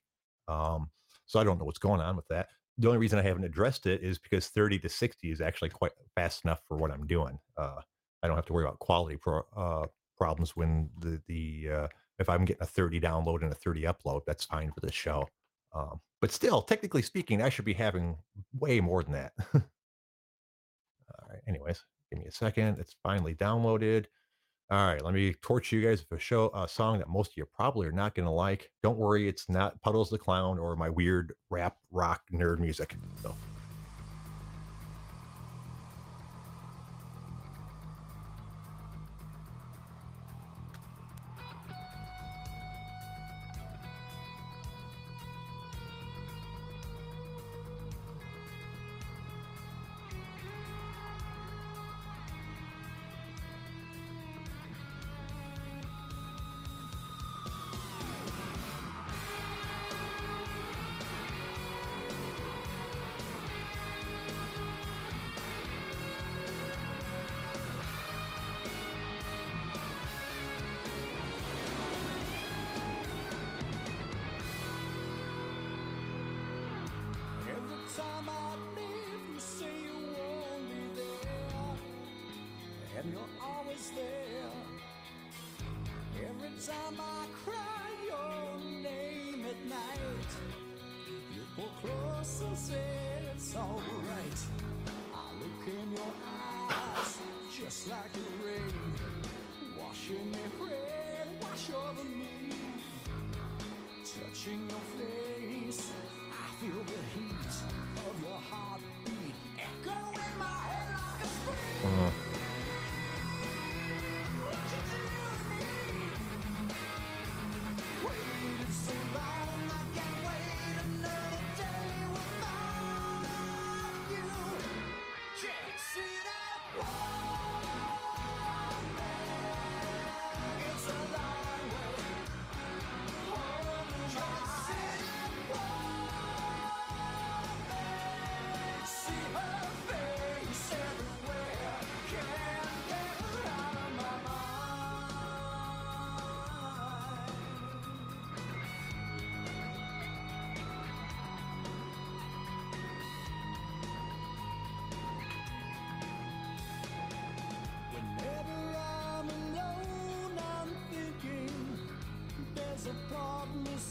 um 0.49 0.91
so 1.27 1.41
i 1.41 1.45
don't 1.45 1.59
know 1.59 1.65
what's 1.65 1.79
going 1.79 2.01
on 2.01 2.17
with 2.17 2.29
that 2.29 2.49
the 2.79 2.89
only 2.89 2.99
reason 2.99 3.19
I 3.19 3.23
haven't 3.23 3.45
addressed 3.45 3.87
it 3.87 4.03
is 4.03 4.19
because 4.19 4.49
30 4.49 4.79
to 4.81 4.89
60 4.89 5.31
is 5.31 5.41
actually 5.41 5.71
quite 5.71 5.93
fast 6.15 6.45
enough 6.45 6.61
for 6.69 6.77
what 6.77 6.91
I'm 6.91 7.07
doing. 7.07 7.39
Uh, 7.57 7.81
I 8.23 8.27
don't 8.27 8.37
have 8.37 8.47
to 8.47 8.53
worry 8.53 8.65
about 8.65 8.79
quality 8.81 9.17
pro, 9.17 9.43
uh, 9.57 9.87
problems 10.17 10.57
when 10.57 10.91
the 11.01 11.21
the 11.27 11.69
uh, 11.73 11.89
if 12.19 12.29
I'm 12.29 12.45
getting 12.45 12.63
a 12.63 12.67
30 12.67 13.01
download 13.01 13.43
and 13.43 13.53
a 13.53 13.57
30 13.57 13.83
upload, 13.83 14.23
that's 14.27 14.45
fine 14.45 14.73
for 14.73 14.81
this 14.81 14.95
show. 14.95 15.29
Um, 15.75 16.01
but 16.21 16.33
still, 16.33 16.63
technically 16.63 17.03
speaking, 17.03 17.43
I 17.43 17.49
should 17.49 17.65
be 17.65 17.75
having 17.75 18.17
way 18.59 18.81
more 18.81 19.03
than 19.03 19.13
that. 19.13 19.33
All 19.55 19.61
right. 21.29 21.41
Anyways, 21.47 21.83
give 22.11 22.21
me 22.21 22.27
a 22.27 22.33
second. 22.33 22.79
It's 22.79 22.97
finally 23.03 23.35
downloaded. 23.35 24.07
All 24.69 24.85
right, 24.85 25.05
let 25.05 25.15
me 25.15 25.33
torch 25.43 25.71
you 25.71 25.81
guys 25.81 26.05
with 26.11 26.19
a 26.19 26.23
show 26.23 26.51
a 26.53 26.67
song 26.67 26.99
that 26.99 27.09
most 27.09 27.31
of 27.33 27.37
you 27.37 27.47
probably 27.55 27.87
are 27.87 27.93
not 27.93 28.17
going 28.17 28.27
to 28.27 28.33
like. 28.33 28.71
Don't 28.83 28.99
worry, 28.99 29.29
it's 29.29 29.49
not 29.49 29.81
Puddles 29.81 30.11
the 30.11 30.19
Clown 30.19 30.59
or 30.59 30.75
my 30.75 30.91
weird 30.91 31.35
rap 31.51 31.77
rock 31.93 32.23
nerd 32.33 32.59
music. 32.59 32.97
So. 33.23 33.35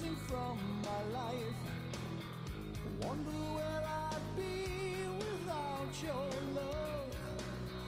missing 0.05 0.15
from 0.27 0.57
my 0.83 1.19
life. 1.19 1.61
Wonder 3.01 3.31
where 3.31 3.83
I'd 3.85 4.35
be 4.35 5.07
without 5.17 5.93
your 6.03 6.29
love, 6.55 7.15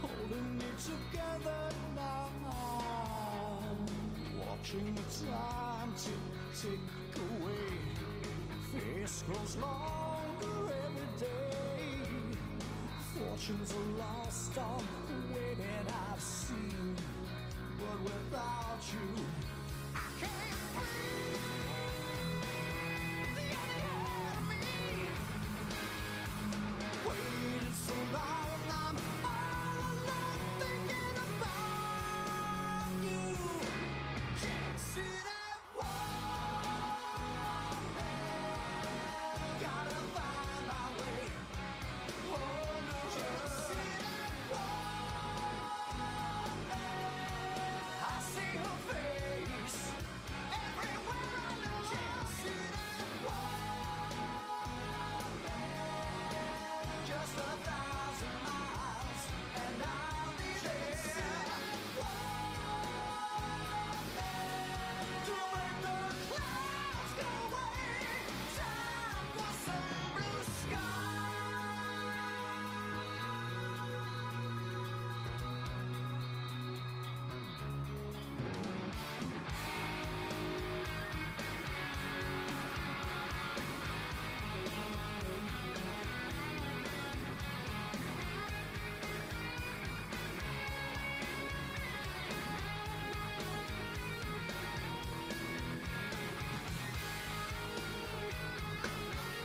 holding 0.02 0.58
me 0.58 0.66
together 0.84 1.70
now. 1.96 2.30
Watching 4.40 4.96
the 4.96 5.26
time 5.26 5.94
tick 5.98 6.14
tick 6.62 7.24
away, 7.42 7.68
face 8.74 9.24
grows 9.28 9.58
longer 9.58 10.74
every 10.86 11.12
day. 11.20 12.08
Fortunes 13.14 13.74
are 13.74 13.92
lost 14.00 14.58
on 14.58 14.84
the 15.08 15.34
way 15.34 15.54
that 15.56 15.94
I've 16.12 16.22
seen, 16.22 16.96
but 17.80 18.00
without 18.04 18.82
you, 18.94 19.26
I 19.96 19.98
can't 20.20 20.60
breathe. 20.74 21.17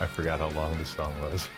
I 0.03 0.07
forgot 0.07 0.41
how 0.41 0.49
long 0.49 0.77
this 0.79 0.89
song 0.89 1.15
was. 1.21 1.49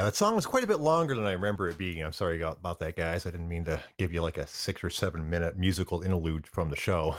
Yeah, 0.00 0.06
that 0.06 0.16
song 0.16 0.34
was 0.34 0.46
quite 0.46 0.64
a 0.64 0.66
bit 0.66 0.80
longer 0.80 1.14
than 1.14 1.26
I 1.26 1.32
remember 1.32 1.68
it 1.68 1.76
being. 1.76 2.02
I'm 2.02 2.14
sorry 2.14 2.40
about 2.40 2.80
that, 2.80 2.96
guys. 2.96 3.26
I 3.26 3.30
didn't 3.30 3.50
mean 3.50 3.66
to 3.66 3.78
give 3.98 4.14
you 4.14 4.22
like 4.22 4.38
a 4.38 4.46
six 4.46 4.82
or 4.82 4.88
seven 4.88 5.28
minute 5.28 5.58
musical 5.58 6.00
interlude 6.00 6.46
from 6.46 6.70
the 6.70 6.76
show. 6.76 7.16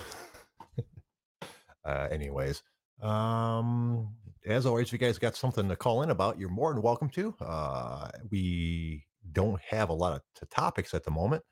uh, 1.86 2.08
anyways, 2.10 2.63
um, 3.04 4.10
as 4.48 4.65
always, 4.65 4.88
if 4.88 4.94
you 4.94 4.98
guys 4.98 5.20
got 5.20 5.36
something 5.36 5.70
to 5.70 5.76
call 5.76 6.02
in 6.02 6.10
about, 6.10 6.39
you're 6.39 6.50
more 6.50 6.74
than 6.74 6.82
welcome 6.82 7.08
to. 7.10 7.36
Uh, 7.39 8.10
we 8.32 9.06
don't 9.32 9.62
have 9.62 9.89
a 9.89 9.94
lot 9.94 10.13
of 10.13 10.22
t- 10.39 10.48
topics 10.50 10.96
at 10.96 11.04
the 11.04 11.12
moment. 11.12 11.44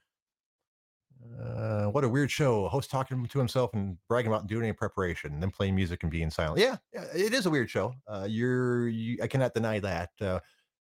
Uh, 1.39 1.85
what 1.89 2.03
a 2.03 2.09
weird 2.09 2.31
show. 2.31 2.65
A 2.65 2.69
host 2.69 2.89
talking 2.89 3.23
to 3.23 3.37
himself 3.37 3.75
and 3.75 3.97
bragging 4.07 4.31
about 4.31 4.47
doing 4.47 4.63
any 4.63 4.73
preparation, 4.73 5.33
and 5.33 5.43
then 5.43 5.51
playing 5.51 5.75
music 5.75 6.01
and 6.01 6.11
being 6.11 6.31
silent. 6.31 6.59
Yeah, 6.59 6.77
yeah, 6.91 7.05
it 7.13 7.35
is 7.35 7.45
a 7.45 7.51
weird 7.51 7.69
show. 7.69 7.93
Uh, 8.07 8.25
you're, 8.27 8.87
you, 8.87 9.19
I 9.21 9.27
cannot 9.27 9.53
deny 9.53 9.79
that. 9.79 10.09
Uh, 10.19 10.39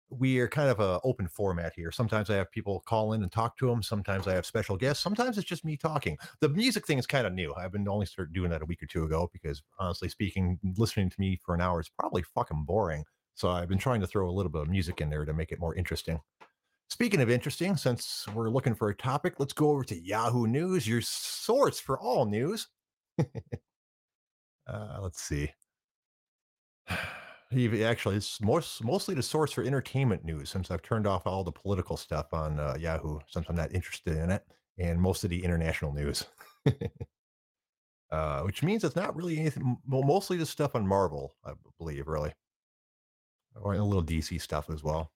we 0.10 0.40
are 0.40 0.48
kind 0.48 0.70
of 0.70 0.80
a 0.80 1.00
open 1.04 1.28
format 1.28 1.74
here. 1.76 1.92
Sometimes 1.92 2.30
I 2.30 2.36
have 2.36 2.52
people 2.52 2.82
call 2.86 3.14
in 3.14 3.24
and 3.24 3.32
talk 3.32 3.58
to 3.58 3.68
them. 3.68 3.84
Sometimes 3.84 4.28
I 4.28 4.34
have 4.34 4.46
special 4.46 4.78
guests. 4.78 5.04
Sometimes 5.04 5.38
it's 5.38 5.48
just 5.48 5.66
me 5.66 5.76
talking. 5.76 6.18
The 6.40 6.50
music 6.50 6.88
thing 6.88 6.98
is 6.98 7.06
kind 7.06 7.28
of 7.28 7.34
new. 7.34 7.54
I've 7.56 7.72
been 7.72 7.88
only 7.88 8.06
started 8.06 8.34
doing 8.34 8.50
that 8.52 8.62
a 8.62 8.66
week 8.66 8.82
or 8.82 8.86
two 8.86 9.04
ago 9.04 9.30
because 9.34 9.62
honestly 9.80 10.10
speaking, 10.10 10.60
listening 10.78 11.10
to 11.10 11.20
me 11.20 11.40
for 11.44 11.56
an 11.56 11.62
hour 11.62 11.82
is 11.82 11.90
probably 11.90 12.24
fucking 12.24 12.64
boring. 12.64 13.04
So 13.36 13.50
I've 13.50 13.70
been 13.70 13.78
trying 13.78 14.02
to 14.02 14.08
throw 14.08 14.30
a 14.30 14.32
little 14.32 14.52
bit 14.52 14.62
of 14.64 14.70
music 14.70 15.02
in 15.02 15.10
there 15.10 15.26
to 15.26 15.34
make 15.34 15.52
it 15.52 15.60
more 15.60 15.76
interesting. 15.76 16.20
Speaking 16.90 17.22
of 17.22 17.30
interesting, 17.30 17.76
since 17.76 18.26
we're 18.34 18.50
looking 18.50 18.74
for 18.74 18.90
a 18.90 18.96
topic, 18.96 19.36
let's 19.40 19.54
go 19.54 19.70
over 19.70 19.84
to 19.84 20.02
Yahoo 20.02 20.48
News, 20.48 20.88
your 20.88 21.02
source 21.02 21.80
for 21.80 22.00
all 22.00 22.26
news. 22.26 22.70
uh, 23.20 25.00
let's 25.02 25.22
see. 25.22 25.52
Even- 27.52 27.82
Actually, 27.84 28.18
it's 28.18 28.42
most, 28.42 28.84
mostly 28.84 29.16
the 29.16 29.24
source 29.24 29.52
for 29.54 29.64
entertainment 29.64 30.24
news 30.26 30.50
since 30.50 30.70
I've 30.70 30.82
turned 30.82 31.08
off 31.08 31.26
all 31.26 31.44
the 31.44 31.52
political 31.52 31.96
stuff 31.96 32.34
on 32.34 32.60
uh, 32.60 32.76
Yahoo 32.78 33.20
since 33.28 33.46
I'm 33.50 33.56
not 33.56 33.74
interested 33.74 34.18
in 34.18 34.32
it, 34.32 34.46
and 34.78 35.00
most 35.02 35.24
of 35.24 35.30
the 35.30 35.44
international 35.44 35.94
news. 35.94 36.26
uh, 38.12 38.42
which 38.42 38.64
means 38.64 38.84
it's 38.84 38.96
not 38.96 39.16
really 39.16 39.38
anything, 39.40 39.78
mo- 39.86 40.04
mostly 40.04 40.38
the 40.38 40.46
stuff 40.46 40.76
on 40.76 40.88
Marvel, 40.88 41.36
I 41.46 41.54
believe, 41.78 42.08
really. 42.08 42.34
Or 43.56 43.74
a 43.74 43.84
little 43.84 44.04
DC 44.04 44.38
stuff 44.40 44.70
as 44.70 44.82
well. 44.86 45.12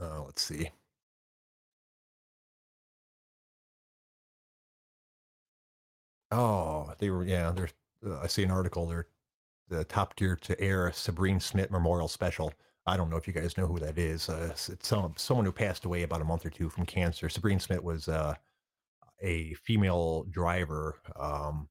Uh, 0.00 0.22
let's 0.24 0.42
see. 0.42 0.70
Oh, 6.30 6.92
they 6.98 7.10
were, 7.10 7.24
yeah, 7.24 7.50
there's, 7.52 7.72
uh, 8.04 8.18
I 8.20 8.26
see 8.26 8.42
an 8.42 8.50
article 8.50 8.86
there, 8.86 9.06
the 9.68 9.84
Top 9.84 10.16
Gear 10.16 10.36
to 10.42 10.60
air 10.60 10.92
Sabine 10.92 11.40
Schmitz 11.40 11.70
Memorial 11.70 12.08
Special. 12.08 12.52
I 12.86 12.96
don't 12.96 13.10
know 13.10 13.16
if 13.16 13.26
you 13.26 13.32
guys 13.32 13.56
know 13.58 13.66
who 13.66 13.78
that 13.80 13.98
is. 13.98 14.28
Uh, 14.28 14.50
it's 14.52 14.88
some, 14.88 15.14
someone 15.16 15.44
who 15.44 15.52
passed 15.52 15.84
away 15.84 16.02
about 16.02 16.20
a 16.20 16.24
month 16.24 16.46
or 16.46 16.50
two 16.50 16.68
from 16.68 16.86
cancer. 16.86 17.28
Sabine 17.28 17.58
Schmitz 17.58 17.82
was 17.82 18.08
uh, 18.08 18.34
a 19.20 19.54
female 19.54 20.24
driver 20.30 21.00
um, 21.18 21.68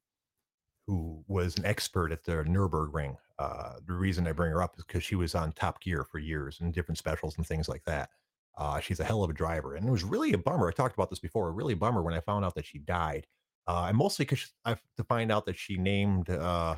who 0.86 1.24
was 1.26 1.56
an 1.56 1.64
expert 1.64 2.12
at 2.12 2.24
the 2.24 2.44
Nürburgring. 2.44 3.16
Uh, 3.38 3.74
the 3.86 3.92
reason 3.92 4.26
I 4.26 4.32
bring 4.32 4.50
her 4.50 4.62
up 4.62 4.74
is 4.78 4.84
because 4.84 5.04
she 5.04 5.14
was 5.14 5.34
on 5.34 5.52
Top 5.52 5.80
Gear 5.80 6.04
for 6.04 6.18
years 6.18 6.58
and 6.60 6.72
different 6.72 6.98
specials 6.98 7.36
and 7.36 7.46
things 7.46 7.68
like 7.68 7.84
that. 7.84 8.10
Uh, 8.56 8.80
she's 8.80 9.00
a 9.00 9.04
hell 9.04 9.22
of 9.22 9.28
a 9.28 9.34
driver, 9.34 9.74
and 9.74 9.86
it 9.86 9.90
was 9.90 10.04
really 10.04 10.32
a 10.32 10.38
bummer. 10.38 10.68
I 10.68 10.72
talked 10.72 10.94
about 10.94 11.10
this 11.10 11.18
before. 11.18 11.52
Really 11.52 11.74
a 11.74 11.76
bummer 11.76 12.02
when 12.02 12.14
I 12.14 12.20
found 12.20 12.44
out 12.44 12.54
that 12.54 12.64
she 12.64 12.78
died, 12.78 13.26
uh, 13.66 13.86
and 13.88 13.96
mostly 13.98 14.24
because 14.24 14.50
I 14.64 14.76
to 14.96 15.04
find 15.04 15.30
out 15.30 15.44
that 15.44 15.58
she 15.58 15.76
named, 15.76 16.30
uh, 16.30 16.76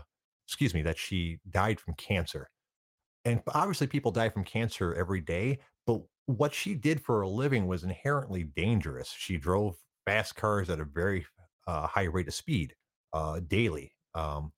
excuse 0.48 0.74
me, 0.74 0.82
that 0.82 0.98
she 0.98 1.38
died 1.50 1.78
from 1.80 1.94
cancer. 1.94 2.48
and 3.24 3.42
obviously 3.54 3.87
people 3.87 4.11
die 4.12 4.30
from 4.30 4.44
cancer 4.44 4.94
every 4.94 5.20
day, 5.20 5.58
but 5.87 6.00
what 6.26 6.54
she 6.54 6.74
did 6.74 7.00
for 7.02 7.22
a 7.22 7.28
living 7.28 7.66
was 7.66 7.84
inherently 7.84 8.44
dangerous. 8.44 9.14
She 9.16 9.37
drove 9.38 9.76
fast 10.06 10.37
cars 10.37 10.70
at 10.70 10.80
a 10.80 10.84
very 10.84 11.26
uh, 11.66 11.87
high 11.87 12.04
rate 12.04 12.28
of 12.28 12.34
speed 12.34 12.74
uh, 13.12 13.40
daily. 13.46 13.92
Um, 14.14 14.52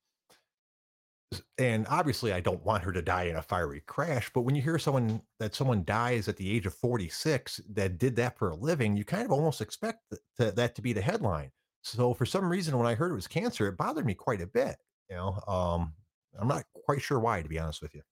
and 1.59 1.87
obviously 1.89 2.33
I 2.33 2.41
don't 2.41 2.65
want 2.65 2.83
her 2.85 2.93
to 2.93 3.03
die 3.03 3.25
in 3.25 3.37
a 3.37 3.43
fiery 3.43 3.83
crash, 3.87 4.31
but 4.35 4.43
when 4.43 4.55
you 4.57 4.63
hear 4.63 4.79
someone 4.79 5.23
that 5.39 5.55
someone 5.55 5.85
dies 5.85 6.29
at 6.29 6.37
the 6.37 6.51
age 6.51 6.67
of 6.67 6.75
46 6.75 7.61
that 7.75 7.99
did 7.99 8.17
that 8.17 8.37
for 8.39 8.51
a 8.51 8.57
living, 8.57 8.97
you 8.97 9.05
kind 9.05 9.25
of 9.25 9.33
almost 9.33 9.61
expect 9.61 10.01
th- 10.11 10.23
to, 10.39 10.53
that 10.57 10.75
to 10.75 10.83
be 10.83 10.93
the 10.93 11.01
headline. 11.01 11.51
So 11.83 12.15
for 12.15 12.27
some 12.27 12.51
reason, 12.51 12.77
when 12.77 12.87
I 12.87 12.95
heard 12.95 13.13
it 13.13 13.15
was 13.15 13.29
cancer, 13.29 13.69
it 13.69 13.77
bothered 13.77 14.07
me 14.07 14.15
quite 14.15 14.41
a 14.43 14.47
bit. 14.47 14.77
You 15.11 15.17
know, 15.17 15.41
um, 15.47 15.93
I'm 16.41 16.49
not 16.49 16.65
quite 16.87 17.03
sure 17.03 17.19
why, 17.19 17.43
to 17.43 17.49
be 17.49 17.59
honest 17.59 17.83
with 17.83 17.95
you. 17.95 18.03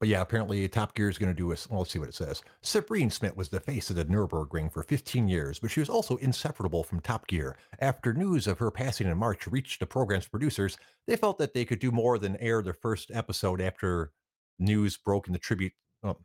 But 0.00 0.08
yeah, 0.08 0.20
apparently 0.20 0.66
Top 0.68 0.94
Gear 0.94 1.08
is 1.08 1.18
going 1.18 1.32
to 1.32 1.36
do 1.36 1.50
a. 1.50 1.56
Well, 1.68 1.80
let's 1.80 1.90
see 1.90 1.98
what 1.98 2.08
it 2.08 2.14
says. 2.14 2.42
Sabine 2.62 3.10
Schmitz 3.10 3.36
was 3.36 3.48
the 3.48 3.58
face 3.58 3.90
of 3.90 3.96
the 3.96 4.04
Nürburgring 4.04 4.72
for 4.72 4.84
15 4.84 5.26
years, 5.28 5.58
but 5.58 5.70
she 5.72 5.80
was 5.80 5.88
also 5.88 6.16
inseparable 6.18 6.84
from 6.84 7.00
Top 7.00 7.26
Gear. 7.26 7.56
After 7.80 8.14
news 8.14 8.46
of 8.46 8.58
her 8.60 8.70
passing 8.70 9.08
in 9.08 9.18
March 9.18 9.48
reached 9.48 9.80
the 9.80 9.86
program's 9.86 10.28
producers, 10.28 10.78
they 11.08 11.16
felt 11.16 11.38
that 11.38 11.52
they 11.52 11.64
could 11.64 11.80
do 11.80 11.90
more 11.90 12.16
than 12.18 12.36
air 12.36 12.62
their 12.62 12.74
first 12.74 13.10
episode 13.12 13.60
after 13.60 14.12
news 14.60 14.96
broke 14.96 15.26
in 15.26 15.32
the 15.32 15.38
tribute. 15.38 15.72
Oh, 16.04 16.16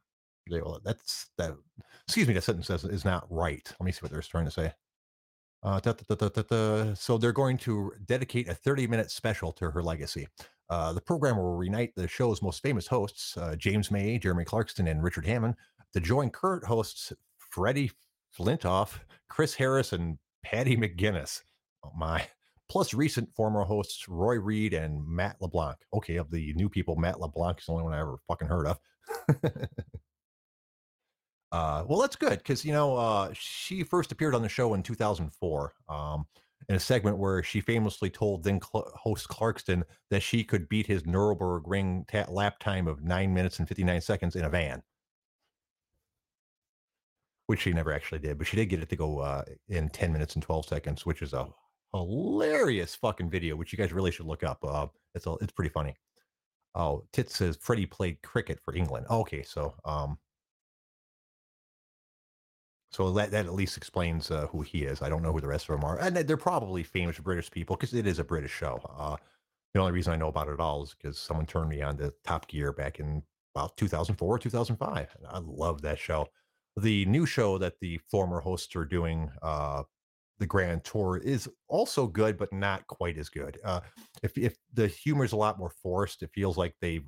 they, 0.50 0.62
well, 0.62 0.80
that's 0.84 1.30
that. 1.40 1.54
Excuse 2.08 2.28
me, 2.28 2.36
that 2.36 2.44
sentence 2.44 2.70
is, 2.70 2.84
is 2.84 3.06
not 3.06 3.26
right. 3.32 3.68
Let 3.80 3.86
me 3.86 3.92
see 3.92 4.02
what 4.02 4.12
they're 4.12 4.22
trying 4.22 4.46
to 4.46 4.52
say. 4.52 4.74
Uh, 5.64 5.80
da, 5.80 5.94
da, 5.94 6.28
da, 6.28 6.94
so 6.94 7.18
they're 7.18 7.32
going 7.32 7.58
to 7.58 7.94
dedicate 8.06 8.50
a 8.50 8.54
30 8.54 8.86
minute 8.86 9.10
special 9.10 9.54
to 9.54 9.72
her 9.72 9.82
legacy. 9.82 10.28
Uh, 10.70 10.92
the 10.92 11.00
program 11.00 11.38
will 11.38 11.56
reunite 11.56 11.96
the 11.96 12.08
show's 12.08 12.42
most 12.42 12.62
famous 12.62 12.86
hosts, 12.86 13.38
uh, 13.38 13.56
James 13.56 13.90
May, 13.90 14.20
Jeremy 14.20 14.44
Clarkson, 14.44 14.88
and 14.88 15.02
Richard 15.02 15.26
Hammond, 15.26 15.56
to 15.94 16.02
join 16.02 16.30
current 16.30 16.66
hosts 16.66 17.14
Freddie 17.38 17.92
Flintoff, 18.38 19.00
Chris 19.30 19.54
Harris, 19.54 19.94
and 19.94 20.18
Paddy 20.44 20.76
McGuinness. 20.76 21.42
Oh 21.86 21.92
my. 21.96 22.28
Plus 22.70 22.94
recent 22.94 23.34
former 23.36 23.64
hosts 23.64 24.10
Rory 24.10 24.40
Reid 24.40 24.74
and 24.74 25.06
Matt 25.08 25.38
LeBlanc. 25.42 25.78
Okay, 25.94 26.18
of 26.18 26.30
the 26.32 26.54
new 26.56 26.68
people, 26.68 26.96
Matt 26.96 27.22
LeBlanc 27.22 27.60
is 27.60 27.66
the 27.68 27.72
only 27.72 27.84
one 27.84 27.94
I 27.94 28.00
ever 28.00 28.18
fucking 28.28 28.48
heard 28.48 28.68
of. 28.68 28.80
uh, 31.54 31.86
well, 31.88 32.00
that's 32.00 32.16
good 32.16 32.40
because, 32.40 32.66
you 32.66 32.74
know, 32.74 32.98
uh, 32.98 33.30
she 33.34 33.84
first 33.84 34.12
appeared 34.12 34.34
on 34.34 34.42
the 34.42 34.50
show 34.50 34.74
in 34.74 34.82
2004. 34.82 35.74
Um, 35.88 36.26
in 36.70 36.76
a 36.76 36.80
segment 36.80 37.18
where 37.18 37.44
she 37.44 37.62
famously 37.62 38.10
told 38.10 38.44
then 38.44 38.60
cl- 38.60 38.92
host 38.96 39.28
Clarkson 39.28 39.84
that 40.10 40.24
she 40.24 40.44
could 40.44 40.70
beat 40.70 40.88
his 40.88 41.04
Nurburgring 41.04 42.08
ta- 42.08 42.32
lap 42.32 42.58
time 42.60 42.88
of 42.88 43.04
nine 43.04 43.34
minutes 43.34 43.60
and 43.60 43.68
59 43.68 44.02
seconds 44.02 44.36
in 44.36 44.46
a 44.46 44.50
van, 44.50 44.82
which 47.48 47.62
she 47.62 47.74
never 47.74 47.94
actually 47.94 48.20
did, 48.20 48.38
but 48.38 48.48
she 48.48 48.56
did 48.56 48.68
get 48.68 48.82
it 48.82 48.90
to 48.90 48.96
go 48.96 49.20
uh, 49.20 49.44
in 49.68 49.90
10 49.90 50.12
minutes 50.12 50.36
and 50.36 50.44
12 50.44 50.66
seconds, 50.66 51.06
which 51.06 51.22
is 51.22 51.34
a 51.34 51.48
hilarious 51.94 52.96
fucking 52.96 53.30
video, 53.30 53.56
which 53.56 53.72
you 53.72 53.78
guys 53.78 53.94
really 53.94 54.12
should 54.12 54.26
look 54.26 54.44
up. 54.44 54.64
Uh, 54.64 54.88
it's 55.14 55.28
a, 55.28 55.34
it's 55.42 55.54
pretty 55.54 55.70
funny. 55.70 55.94
Oh, 56.76 57.04
Tits 57.12 57.36
says 57.38 57.58
Freddie 57.62 57.86
played 57.86 58.22
cricket 58.24 58.60
for 58.64 58.74
England. 58.74 59.06
Okay, 59.10 59.44
so 59.44 59.76
um, 59.86 60.18
so 62.94 63.12
that, 63.12 63.32
that 63.32 63.48
at 63.48 63.54
least 63.54 63.76
explains 63.76 64.30
uh, 64.30 64.48
who 64.48 64.62
he 64.62 64.84
is. 64.84 65.02
I 65.02 65.10
don't 65.10 65.24
know 65.24 65.32
who 65.32 65.42
the 65.42 65.48
rest 65.48 65.68
of 65.68 65.76
them 65.76 65.84
are. 65.84 66.00
And 66.00 66.16
they're 66.16 66.38
probably 66.38 66.84
famous 66.84 67.18
British 67.18 67.50
people 67.50 67.76
because 67.76 67.94
it 67.94 68.06
is 68.06 68.20
a 68.20 68.24
British 68.24 68.52
show. 68.52 68.80
Uh, 68.98 69.18
the 69.74 69.80
only 69.80 69.92
reason 69.92 70.14
I 70.14 70.18
know 70.18 70.28
about 70.28 70.48
it 70.48 70.54
at 70.54 70.60
all 70.60 70.84
is 70.84 70.94
because 70.94 71.18
someone 71.18 71.48
turned 71.48 71.70
me 71.70 71.82
on 71.82 71.98
to 71.98 72.14
Top 72.24 72.48
Gear 72.48 72.72
back 72.72 73.00
in 73.00 73.24
about 73.56 73.76
2004 73.78 74.36
or 74.36 74.38
2005. 74.38 75.16
And 75.18 75.28
I 75.28 75.40
love 75.40 75.82
that 75.82 75.98
show. 75.98 76.28
The 76.78 77.06
new 77.06 77.26
show 77.26 77.58
that 77.58 77.80
the 77.82 78.00
former 78.10 78.40
hosts 78.40 78.76
are 78.76 78.86
doing, 78.86 79.32
uh, 79.42 79.84
the 80.38 80.46
Grand 80.46 80.84
Tour, 80.84 81.18
is 81.18 81.50
also 81.68 82.06
good, 82.06 82.38
but 82.38 82.54
not 82.54 82.86
quite 82.86 83.18
as 83.18 83.30
good. 83.30 83.60
Uh, 83.64 83.80
if, 84.22 84.38
if 84.38 84.56
the 84.72 84.88
humor 84.88 85.26
is 85.26 85.32
a 85.32 85.38
lot 85.38 85.58
more 85.58 85.72
forced, 85.82 86.22
it 86.22 86.30
feels 86.34 86.58
like 86.58 86.76
they 86.80 87.02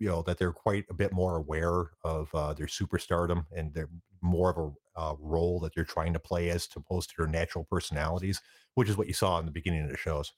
you 0.00 0.08
know 0.08 0.22
that 0.22 0.38
they're 0.38 0.52
quite 0.52 0.86
a 0.90 0.94
bit 0.94 1.12
more 1.12 1.36
aware 1.36 1.90
of 2.02 2.34
uh, 2.34 2.52
their 2.54 2.66
superstardom 2.66 3.44
and 3.54 3.72
they're 3.72 3.90
more 4.22 4.50
of 4.50 4.58
a 4.58 5.00
uh, 5.00 5.14
role 5.20 5.60
that 5.60 5.74
they're 5.74 5.84
trying 5.84 6.12
to 6.12 6.18
play 6.18 6.50
as 6.50 6.68
opposed 6.74 7.10
to 7.10 7.14
their 7.18 7.26
natural 7.26 7.64
personalities, 7.70 8.40
which 8.74 8.88
is 8.88 8.96
what 8.96 9.06
you 9.06 9.12
saw 9.12 9.38
in 9.38 9.46
the 9.46 9.52
beginning 9.52 9.84
of 9.84 9.90
the 9.90 9.96
shows. 9.96 10.32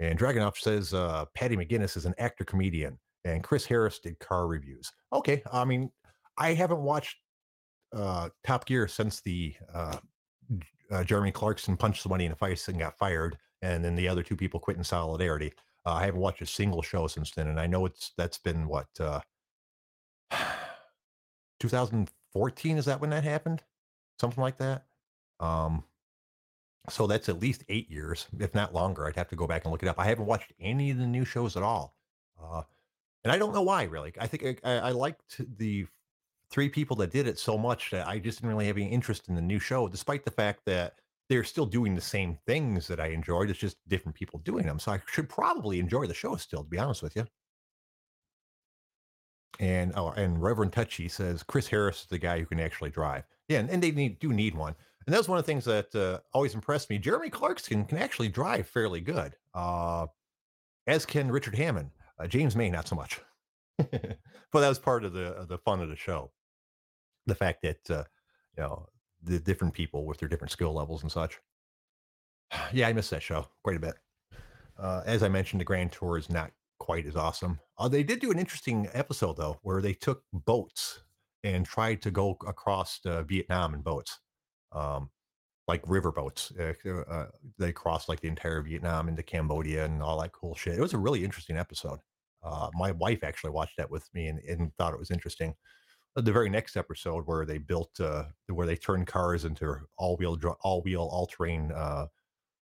And 0.00 0.18
Dragonoff 0.18 0.56
says 0.56 0.92
uh, 0.92 1.26
Paddy 1.34 1.56
McGuinness 1.56 1.96
is 1.96 2.04
an 2.04 2.14
actor 2.18 2.44
comedian, 2.44 2.98
and 3.24 3.42
Chris 3.42 3.64
Harris 3.64 3.98
did 3.98 4.18
car 4.18 4.46
reviews. 4.46 4.92
Okay, 5.12 5.42
I 5.52 5.64
mean, 5.64 5.90
I 6.36 6.52
haven't 6.52 6.82
watched 6.82 7.16
uh, 7.94 8.28
Top 8.44 8.66
Gear 8.66 8.88
since 8.88 9.20
the 9.20 9.54
uh, 9.72 9.96
uh, 10.90 11.04
Jeremy 11.04 11.32
Clarkson 11.32 11.76
punched 11.76 12.02
somebody 12.02 12.24
in 12.24 12.30
the 12.30 12.36
face 12.36 12.68
and 12.68 12.78
got 12.78 12.98
fired, 12.98 13.38
and 13.62 13.82
then 13.84 13.96
the 13.96 14.08
other 14.08 14.22
two 14.22 14.36
people 14.36 14.60
quit 14.60 14.76
in 14.76 14.84
solidarity. 14.84 15.52
Uh, 15.86 15.92
I 15.94 16.04
haven't 16.04 16.20
watched 16.20 16.42
a 16.42 16.46
single 16.46 16.82
show 16.82 17.06
since 17.06 17.30
then, 17.30 17.46
and 17.46 17.60
I 17.60 17.68
know 17.68 17.86
it's 17.86 18.12
that's 18.16 18.38
been 18.38 18.66
what 18.66 18.88
uh, 18.98 19.20
2014 21.60 22.76
is 22.76 22.84
that 22.86 23.00
when 23.00 23.10
that 23.10 23.22
happened, 23.22 23.62
something 24.20 24.42
like 24.42 24.58
that. 24.58 24.86
Um, 25.38 25.84
so 26.88 27.06
that's 27.06 27.28
at 27.28 27.40
least 27.40 27.62
eight 27.68 27.88
years, 27.88 28.26
if 28.38 28.52
not 28.52 28.74
longer. 28.74 29.06
I'd 29.06 29.14
have 29.14 29.28
to 29.28 29.36
go 29.36 29.46
back 29.46 29.64
and 29.64 29.70
look 29.70 29.82
it 29.84 29.88
up. 29.88 29.98
I 29.98 30.06
haven't 30.06 30.26
watched 30.26 30.52
any 30.60 30.90
of 30.90 30.98
the 30.98 31.06
new 31.06 31.24
shows 31.24 31.56
at 31.56 31.62
all, 31.62 31.94
uh, 32.42 32.62
and 33.22 33.32
I 33.32 33.38
don't 33.38 33.54
know 33.54 33.62
why. 33.62 33.84
Really, 33.84 34.12
I 34.20 34.26
think 34.26 34.60
I, 34.64 34.78
I 34.78 34.90
liked 34.90 35.40
the 35.56 35.86
three 36.50 36.68
people 36.68 36.96
that 36.96 37.12
did 37.12 37.28
it 37.28 37.38
so 37.38 37.56
much 37.56 37.92
that 37.92 38.08
I 38.08 38.18
just 38.18 38.38
didn't 38.38 38.50
really 38.50 38.66
have 38.66 38.76
any 38.76 38.88
interest 38.88 39.28
in 39.28 39.36
the 39.36 39.40
new 39.40 39.60
show, 39.60 39.86
despite 39.86 40.24
the 40.24 40.32
fact 40.32 40.62
that 40.66 40.96
they're 41.28 41.44
still 41.44 41.66
doing 41.66 41.94
the 41.94 42.00
same 42.00 42.38
things 42.46 42.86
that 42.86 43.00
I 43.00 43.08
enjoyed. 43.08 43.50
It's 43.50 43.58
just 43.58 43.76
different 43.88 44.16
people 44.16 44.40
doing 44.40 44.66
them. 44.66 44.78
So 44.78 44.92
I 44.92 45.00
should 45.10 45.28
probably 45.28 45.80
enjoy 45.80 46.06
the 46.06 46.14
show 46.14 46.36
still, 46.36 46.62
to 46.62 46.68
be 46.68 46.78
honest 46.78 47.02
with 47.02 47.16
you. 47.16 47.26
And 49.58 49.92
oh, 49.96 50.10
and 50.10 50.40
Reverend 50.40 50.72
Touchy 50.72 51.08
says 51.08 51.42
Chris 51.42 51.66
Harris 51.66 52.02
is 52.02 52.06
the 52.06 52.18
guy 52.18 52.38
who 52.38 52.46
can 52.46 52.60
actually 52.60 52.90
drive. 52.90 53.24
Yeah, 53.48 53.60
and, 53.60 53.70
and 53.70 53.82
they 53.82 53.90
need, 53.90 54.18
do 54.18 54.32
need 54.32 54.54
one. 54.54 54.74
And 55.06 55.14
that 55.14 55.18
was 55.18 55.28
one 55.28 55.38
of 55.38 55.44
the 55.44 55.50
things 55.50 55.64
that 55.64 55.94
uh, 55.94 56.18
always 56.34 56.54
impressed 56.54 56.90
me. 56.90 56.98
Jeremy 56.98 57.30
Clarkson 57.30 57.84
can 57.84 57.98
actually 57.98 58.28
drive 58.28 58.66
fairly 58.66 59.00
good, 59.00 59.34
uh, 59.54 60.06
as 60.86 61.06
can 61.06 61.30
Richard 61.30 61.54
Hammond. 61.54 61.90
Uh, 62.18 62.26
James 62.26 62.56
May, 62.56 62.70
not 62.70 62.88
so 62.88 62.96
much. 62.96 63.20
but 63.78 63.90
that 64.52 64.68
was 64.68 64.78
part 64.78 65.04
of 65.04 65.12
the 65.12 65.46
the 65.48 65.58
fun 65.58 65.80
of 65.80 65.88
the 65.88 65.96
show. 65.96 66.30
The 67.26 67.34
fact 67.34 67.62
that 67.62 67.90
uh, 67.90 68.04
you 68.56 68.62
know 68.64 68.88
the 69.22 69.38
different 69.38 69.74
people 69.74 70.04
with 70.04 70.18
their 70.18 70.28
different 70.28 70.52
skill 70.52 70.72
levels 70.72 71.02
and 71.02 71.12
such. 71.12 71.38
Yeah, 72.72 72.88
I 72.88 72.92
missed 72.92 73.10
that 73.10 73.22
show 73.22 73.48
quite 73.64 73.76
a 73.76 73.80
bit. 73.80 73.94
Uh, 74.78 75.02
as 75.04 75.22
I 75.22 75.28
mentioned, 75.28 75.60
the 75.60 75.64
Grand 75.64 75.90
Tour 75.90 76.18
is 76.18 76.30
not 76.30 76.52
quite 76.78 77.06
as 77.06 77.16
awesome. 77.16 77.58
Uh, 77.78 77.88
they 77.88 78.02
did 78.02 78.20
do 78.20 78.30
an 78.30 78.38
interesting 78.38 78.88
episode 78.92 79.36
though, 79.36 79.58
where 79.62 79.80
they 79.80 79.94
took 79.94 80.22
boats 80.32 81.00
and 81.44 81.66
tried 81.66 82.02
to 82.02 82.10
go 82.10 82.36
across 82.46 83.00
Vietnam 83.26 83.74
in 83.74 83.80
boats, 83.80 84.18
um, 84.72 85.10
like 85.66 85.82
river 85.86 86.12
boats. 86.12 86.52
Uh, 86.58 86.74
uh, 86.90 87.26
they 87.58 87.72
crossed 87.72 88.08
like 88.08 88.20
the 88.20 88.28
entire 88.28 88.62
Vietnam 88.62 89.08
into 89.08 89.22
Cambodia 89.22 89.84
and 89.84 90.02
all 90.02 90.20
that 90.20 90.32
cool 90.32 90.54
shit. 90.54 90.74
It 90.74 90.80
was 90.80 90.94
a 90.94 90.98
really 90.98 91.24
interesting 91.24 91.56
episode. 91.56 92.00
Uh, 92.42 92.68
my 92.74 92.92
wife 92.92 93.24
actually 93.24 93.50
watched 93.50 93.76
that 93.78 93.90
with 93.90 94.08
me 94.14 94.28
and, 94.28 94.38
and 94.40 94.72
thought 94.76 94.92
it 94.92 94.98
was 94.98 95.10
interesting 95.10 95.54
the 96.16 96.32
very 96.32 96.50
next 96.50 96.76
episode 96.76 97.26
where 97.26 97.44
they 97.44 97.58
built 97.58 98.00
uh, 98.00 98.24
where 98.48 98.66
they 98.66 98.76
turned 98.76 99.06
cars 99.06 99.44
into 99.44 99.76
all 99.96 100.16
wheel 100.16 100.38
all 100.62 100.82
wheel 100.82 101.08
all 101.12 101.26
terrain 101.26 101.70
uh, 101.72 102.06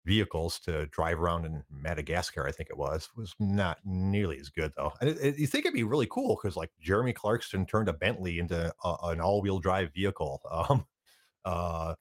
vehicles 0.05 0.59
to 0.59 0.85
drive 0.87 1.19
around 1.19 1.45
in 1.45 1.63
Madagascar, 1.71 2.47
I 2.47 2.51
think 2.51 2.69
it 2.69 2.77
was, 2.77 3.09
was 3.15 3.33
not 3.39 3.79
nearly 3.85 4.37
as 4.39 4.49
good 4.49 4.73
though. 4.75 4.91
And 4.99 5.09
it, 5.09 5.17
it, 5.21 5.37
you 5.37 5.47
think 5.47 5.65
it'd 5.65 5.73
be 5.73 5.83
really 5.83 6.07
cool 6.09 6.37
because 6.41 6.57
like 6.57 6.71
Jeremy 6.81 7.13
Clarkson 7.13 7.65
turned 7.65 7.89
a 7.89 7.93
Bentley 7.93 8.39
into 8.39 8.73
a, 8.83 8.95
an 9.03 9.21
all 9.21 9.41
wheel 9.41 9.59
drive 9.59 9.93
vehicle. 9.93 10.41
Um, 10.53 10.85
uh, 11.45 11.95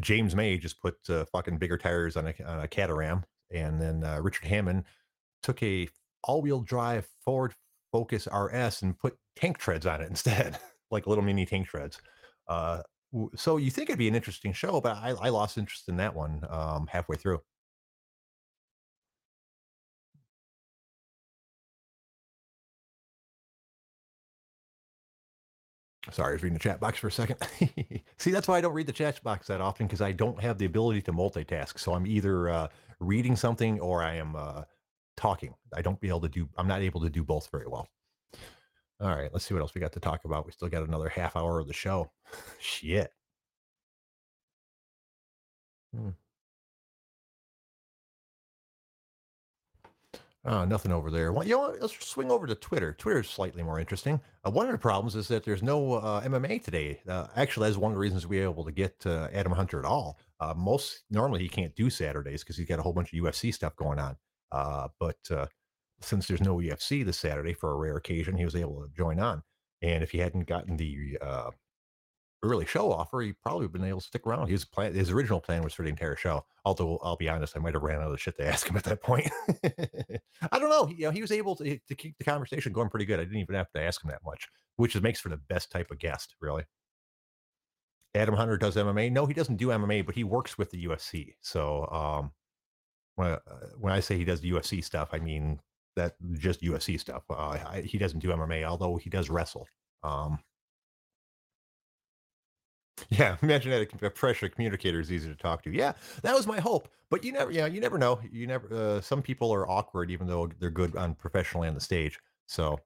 James 0.00 0.36
May 0.36 0.56
just 0.56 0.80
put 0.80 0.94
uh, 1.08 1.24
fucking 1.26 1.58
bigger 1.58 1.76
tires 1.76 2.16
on 2.16 2.28
a, 2.28 2.34
on 2.46 2.60
a 2.60 2.68
Caterham, 2.68 3.24
and 3.50 3.80
then 3.80 4.04
uh, 4.04 4.20
Richard 4.20 4.46
Hammond 4.46 4.84
took 5.42 5.60
a 5.62 5.88
all 6.22 6.42
wheel 6.42 6.60
drive 6.60 7.08
Ford 7.24 7.54
Focus 7.92 8.26
RS 8.32 8.82
and 8.82 8.98
put 8.98 9.16
tank 9.36 9.58
treads 9.58 9.86
on 9.86 10.00
it 10.00 10.08
instead, 10.10 10.58
like 10.90 11.06
little 11.06 11.24
mini 11.24 11.46
tank 11.46 11.68
treads. 11.68 12.00
Uh, 12.48 12.82
so 13.36 13.58
you 13.58 13.70
think 13.70 13.90
it'd 13.90 13.98
be 13.98 14.08
an 14.08 14.14
interesting 14.14 14.52
show, 14.52 14.80
but 14.80 14.96
I, 14.96 15.10
I 15.10 15.28
lost 15.28 15.58
interest 15.58 15.88
in 15.88 15.96
that 15.98 16.14
one 16.14 16.42
um, 16.50 16.86
halfway 16.90 17.16
through. 17.16 17.40
Sorry, 26.10 26.30
I 26.30 26.32
was 26.32 26.42
reading 26.42 26.54
the 26.54 26.62
chat 26.62 26.80
box 26.80 26.98
for 26.98 27.06
a 27.08 27.12
second. 27.12 27.36
See, 28.18 28.32
that's 28.32 28.48
why 28.48 28.58
I 28.58 28.60
don't 28.60 28.72
read 28.72 28.88
the 28.88 28.92
chat 28.92 29.22
box 29.22 29.46
that 29.46 29.60
often 29.60 29.86
because 29.86 30.00
I 30.00 30.10
don't 30.10 30.40
have 30.40 30.58
the 30.58 30.64
ability 30.64 31.00
to 31.02 31.12
multitask. 31.12 31.78
So 31.78 31.94
I'm 31.94 32.06
either 32.08 32.48
uh, 32.48 32.68
reading 32.98 33.36
something 33.36 33.78
or 33.78 34.02
I 34.02 34.16
am 34.16 34.34
uh, 34.34 34.62
talking. 35.22 35.54
I 35.72 35.82
don't 35.82 36.00
be 36.00 36.08
able 36.08 36.20
to 36.22 36.28
do. 36.28 36.48
I'm 36.58 36.66
not 36.66 36.82
able 36.82 37.00
to 37.00 37.08
do 37.08 37.22
both 37.22 37.48
very 37.50 37.68
well. 37.68 37.88
All 39.00 39.14
right, 39.14 39.32
let's 39.32 39.46
see 39.46 39.54
what 39.54 39.60
else 39.60 39.74
we 39.74 39.80
got 39.80 39.92
to 39.92 40.00
talk 40.00 40.24
about. 40.24 40.46
We 40.46 40.52
still 40.52 40.68
got 40.68 40.86
another 40.86 41.08
half 41.08 41.36
hour 41.36 41.60
of 41.60 41.68
the 41.68 41.72
show. 41.72 42.10
Shit. 42.60 43.12
Hmm. 45.94 46.10
Uh, 50.44 50.64
nothing 50.64 50.90
over 50.90 51.08
there. 51.08 51.32
Well, 51.32 51.44
you 51.44 51.52
know 51.52 51.60
what? 51.60 51.80
Let's 51.80 52.04
swing 52.04 52.30
over 52.32 52.48
to 52.48 52.56
Twitter. 52.56 52.92
Twitter 52.94 53.20
is 53.20 53.28
slightly 53.28 53.62
more 53.62 53.78
interesting. 53.78 54.20
Uh, 54.44 54.50
one 54.50 54.66
of 54.66 54.72
the 54.72 54.78
problems 54.78 55.14
is 55.14 55.28
that 55.28 55.44
there's 55.44 55.62
no 55.62 55.94
uh, 55.94 56.20
MMA 56.22 56.64
today. 56.64 57.00
Uh, 57.08 57.28
actually, 57.36 57.68
that's 57.68 57.78
one 57.78 57.92
of 57.92 57.94
the 57.94 58.00
reasons 58.00 58.26
we 58.26 58.38
were 58.38 58.50
able 58.50 58.64
to 58.64 58.72
get 58.72 58.96
uh, 59.06 59.28
Adam 59.32 59.52
Hunter 59.52 59.78
at 59.78 59.84
all. 59.84 60.18
Uh, 60.40 60.52
most 60.56 61.02
normally 61.10 61.40
he 61.40 61.48
can't 61.48 61.74
do 61.76 61.88
Saturdays 61.88 62.42
because 62.42 62.56
he's 62.56 62.66
got 62.66 62.80
a 62.80 62.82
whole 62.82 62.92
bunch 62.92 63.12
of 63.12 63.18
UFC 63.20 63.54
stuff 63.54 63.76
going 63.76 64.00
on. 64.00 64.16
Uh, 64.52 64.88
but 65.00 65.16
uh, 65.30 65.46
since 66.00 66.28
there's 66.28 66.42
no 66.42 66.56
UFC 66.56 67.04
this 67.04 67.18
Saturday 67.18 67.54
for 67.54 67.72
a 67.72 67.76
rare 67.76 67.96
occasion, 67.96 68.36
he 68.36 68.44
was 68.44 68.54
able 68.54 68.82
to 68.82 68.90
join 68.96 69.18
on. 69.18 69.42
And 69.80 70.02
if 70.02 70.12
he 70.12 70.18
hadn't 70.18 70.46
gotten 70.46 70.76
the 70.76 71.18
uh, 71.20 71.50
early 72.42 72.66
show 72.66 72.92
offer, 72.92 73.20
he 73.20 73.32
probably 73.32 73.66
would 73.66 73.74
have 73.74 73.80
been 73.80 73.88
able 73.88 74.00
to 74.00 74.06
stick 74.06 74.26
around. 74.26 74.48
His 74.48 74.64
plan, 74.64 74.94
his 74.94 75.10
original 75.10 75.40
plan 75.40 75.62
was 75.62 75.72
for 75.72 75.82
the 75.82 75.88
entire 75.88 76.16
show. 76.16 76.44
Although 76.64 76.98
I'll 77.02 77.16
be 77.16 77.28
honest, 77.28 77.56
I 77.56 77.60
might 77.60 77.74
have 77.74 77.82
ran 77.82 78.00
out 78.00 78.12
of 78.12 78.20
shit 78.20 78.36
to 78.36 78.46
ask 78.48 78.68
him 78.68 78.76
at 78.76 78.84
that 78.84 79.02
point. 79.02 79.30
I 80.52 80.58
don't 80.58 80.70
know. 80.70 80.86
He, 80.86 80.96
you 80.96 81.04
know, 81.06 81.10
he 81.10 81.22
was 81.22 81.32
able 81.32 81.56
to 81.56 81.78
to 81.78 81.94
keep 81.94 82.16
the 82.18 82.24
conversation 82.24 82.72
going 82.72 82.90
pretty 82.90 83.06
good. 83.06 83.20
I 83.20 83.24
didn't 83.24 83.38
even 83.38 83.54
have 83.54 83.70
to 83.72 83.80
ask 83.80 84.04
him 84.04 84.10
that 84.10 84.24
much, 84.24 84.48
which 84.76 85.00
makes 85.00 85.20
for 85.20 85.30
the 85.30 85.36
best 85.36 85.70
type 85.70 85.90
of 85.90 85.98
guest, 85.98 86.34
really. 86.40 86.64
Adam 88.14 88.34
Hunter 88.34 88.58
does 88.58 88.76
MMA. 88.76 89.10
No, 89.10 89.24
he 89.24 89.32
doesn't 89.32 89.56
do 89.56 89.68
MMA, 89.68 90.04
but 90.04 90.14
he 90.14 90.22
works 90.22 90.58
with 90.58 90.70
the 90.70 90.84
UFC. 90.84 91.34
So 91.40 91.86
um, 91.90 92.32
when 93.16 93.30
uh, 93.32 93.38
when 93.78 93.92
I 93.92 94.00
say 94.00 94.16
he 94.16 94.24
does 94.24 94.40
UFC 94.40 94.82
stuff, 94.82 95.10
I 95.12 95.18
mean 95.18 95.60
that 95.96 96.14
just 96.32 96.62
UFC 96.62 96.98
stuff. 96.98 97.24
Uh, 97.30 97.34
I, 97.34 97.82
he 97.84 97.98
doesn't 97.98 98.20
do 98.20 98.28
MMA, 98.28 98.64
although 98.64 98.96
he 98.96 99.10
does 99.10 99.30
wrestle. 99.30 99.66
Um, 100.02 100.38
yeah, 103.10 103.36
imagine 103.42 103.70
that 103.70 104.02
a 104.02 104.10
pressure 104.10 104.48
communicator 104.48 105.00
is 105.00 105.12
easy 105.12 105.28
to 105.28 105.36
talk 105.36 105.62
to. 105.64 105.70
Yeah, 105.70 105.92
that 106.22 106.34
was 106.34 106.46
my 106.46 106.60
hope, 106.60 106.88
but 107.10 107.24
you 107.24 107.32
never, 107.32 107.50
yeah, 107.50 107.66
you 107.66 107.80
never 107.80 107.98
know. 107.98 108.20
You 108.30 108.46
never. 108.46 108.72
Uh, 108.72 109.00
some 109.00 109.22
people 109.22 109.52
are 109.52 109.68
awkward, 109.68 110.10
even 110.10 110.26
though 110.26 110.50
they're 110.58 110.70
good 110.70 110.96
on 110.96 111.14
professionally 111.14 111.68
on 111.68 111.74
the 111.74 111.80
stage. 111.80 112.18
So, 112.46 112.78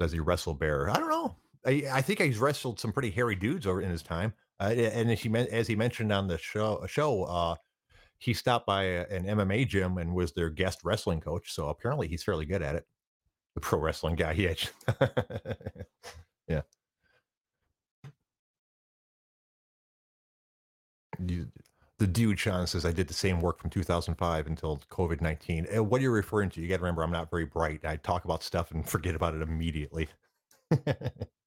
does 0.00 0.12
he 0.12 0.20
wrestle 0.20 0.54
bear? 0.54 0.90
I 0.90 0.98
don't 0.98 1.08
know. 1.10 1.36
I, 1.66 1.84
I 1.90 2.02
think 2.02 2.20
he's 2.20 2.38
wrestled 2.38 2.78
some 2.78 2.92
pretty 2.92 3.10
hairy 3.10 3.36
dudes 3.36 3.66
over 3.66 3.80
in 3.80 3.90
his 3.90 4.02
time. 4.02 4.34
Uh, 4.60 4.66
and 4.66 5.10
as 5.10 5.20
he, 5.20 5.34
as 5.34 5.66
he 5.66 5.74
mentioned 5.74 6.12
on 6.12 6.28
the 6.28 6.38
show, 6.38 6.84
show 6.86 7.24
uh, 7.24 7.56
he 8.18 8.34
stopped 8.34 8.66
by 8.66 8.84
a, 8.84 9.06
an 9.08 9.24
MMA 9.24 9.68
gym 9.68 9.98
and 9.98 10.14
was 10.14 10.32
their 10.32 10.50
guest 10.50 10.80
wrestling 10.84 11.20
coach. 11.20 11.52
So 11.52 11.68
apparently 11.68 12.08
he's 12.08 12.22
fairly 12.22 12.46
good 12.46 12.62
at 12.62 12.74
it. 12.76 12.86
The 13.54 13.60
pro 13.60 13.78
wrestling 13.78 14.16
guy, 14.16 14.34
he 14.34 14.44
yeah, 14.44 14.54
yeah. 16.48 16.62
You, 21.24 21.48
the 21.98 22.06
dude 22.06 22.38
Sean 22.38 22.66
says 22.66 22.84
I 22.84 22.92
did 22.92 23.08
the 23.08 23.14
same 23.14 23.40
work 23.40 23.60
from 23.60 23.70
2005 23.70 24.46
until 24.46 24.80
COVID 24.90 25.20
19. 25.20 25.66
Uh, 25.76 25.84
what 25.84 26.00
are 26.00 26.02
you 26.02 26.10
referring 26.10 26.50
to? 26.50 26.60
You 26.60 26.68
got 26.68 26.76
to 26.76 26.82
remember, 26.82 27.02
I'm 27.02 27.12
not 27.12 27.30
very 27.30 27.44
bright. 27.46 27.84
I 27.84 27.96
talk 27.96 28.24
about 28.24 28.42
stuff 28.42 28.72
and 28.72 28.88
forget 28.88 29.14
about 29.14 29.34
it 29.34 29.42
immediately. 29.42 30.08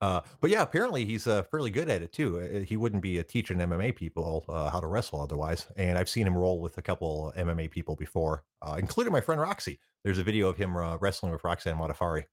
Uh, 0.00 0.20
but 0.40 0.50
yeah, 0.50 0.62
apparently 0.62 1.04
he's 1.04 1.26
uh, 1.26 1.42
fairly 1.44 1.70
good 1.70 1.88
at 1.88 2.02
it 2.02 2.12
too. 2.12 2.38
Uh, 2.38 2.58
he 2.60 2.76
wouldn't 2.76 3.02
be 3.02 3.18
uh, 3.18 3.22
teaching 3.26 3.58
MMA 3.58 3.94
people 3.96 4.44
uh, 4.48 4.70
how 4.70 4.80
to 4.80 4.86
wrestle 4.86 5.20
otherwise. 5.20 5.66
And 5.76 5.96
I've 5.96 6.08
seen 6.08 6.26
him 6.26 6.36
roll 6.36 6.60
with 6.60 6.76
a 6.78 6.82
couple 6.82 7.32
MMA 7.36 7.70
people 7.70 7.96
before, 7.96 8.44
uh, 8.62 8.76
including 8.78 9.12
my 9.12 9.20
friend 9.20 9.40
Roxy. 9.40 9.80
There's 10.04 10.18
a 10.18 10.24
video 10.24 10.48
of 10.48 10.56
him 10.56 10.76
uh, 10.76 10.96
wrestling 10.98 11.32
with 11.32 11.44
Roxanne 11.44 11.76
Modafferi. 11.76 12.24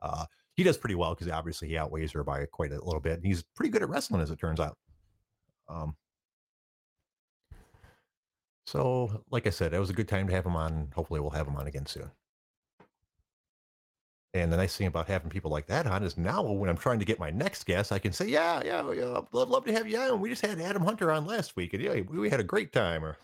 Uh, 0.00 0.26
he 0.54 0.62
does 0.62 0.78
pretty 0.78 0.94
well 0.94 1.14
because 1.14 1.28
obviously 1.28 1.68
he 1.68 1.76
outweighs 1.76 2.12
her 2.12 2.24
by 2.24 2.46
quite 2.46 2.72
a 2.72 2.84
little 2.84 3.00
bit. 3.00 3.14
And 3.14 3.24
he's 3.24 3.44
pretty 3.54 3.70
good 3.70 3.82
at 3.82 3.88
wrestling, 3.88 4.22
as 4.22 4.30
it 4.30 4.38
turns 4.38 4.60
out. 4.60 4.76
Um, 5.68 5.96
so, 8.66 9.24
like 9.30 9.46
I 9.46 9.50
said, 9.50 9.72
it 9.72 9.78
was 9.78 9.90
a 9.90 9.94
good 9.94 10.08
time 10.08 10.26
to 10.28 10.34
have 10.34 10.46
him 10.46 10.56
on. 10.56 10.90
Hopefully, 10.94 11.20
we'll 11.20 11.30
have 11.30 11.46
him 11.46 11.56
on 11.56 11.66
again 11.66 11.86
soon. 11.86 12.10
And 14.34 14.52
the 14.52 14.58
nice 14.58 14.76
thing 14.76 14.86
about 14.86 15.08
having 15.08 15.30
people 15.30 15.50
like 15.50 15.66
that 15.68 15.86
on 15.86 16.02
is 16.02 16.18
now 16.18 16.42
when 16.42 16.68
I'm 16.68 16.76
trying 16.76 16.98
to 16.98 17.04
get 17.06 17.18
my 17.18 17.30
next 17.30 17.64
guest, 17.64 17.92
I 17.92 17.98
can 17.98 18.12
say, 18.12 18.28
yeah, 18.28 18.60
yeah, 18.62 18.92
yeah 18.92 19.16
I'd 19.16 19.24
love, 19.32 19.48
love 19.48 19.64
to 19.64 19.72
have 19.72 19.88
you 19.88 19.98
on. 19.98 20.20
We 20.20 20.28
just 20.28 20.44
had 20.44 20.60
Adam 20.60 20.84
Hunter 20.84 21.10
on 21.10 21.24
last 21.24 21.56
week, 21.56 21.72
and 21.72 21.82
yeah, 21.82 22.00
we, 22.08 22.28
had 22.28 22.40
a 22.40 22.44
great 22.44 22.72
time. 22.72 23.04
Or, 23.04 23.16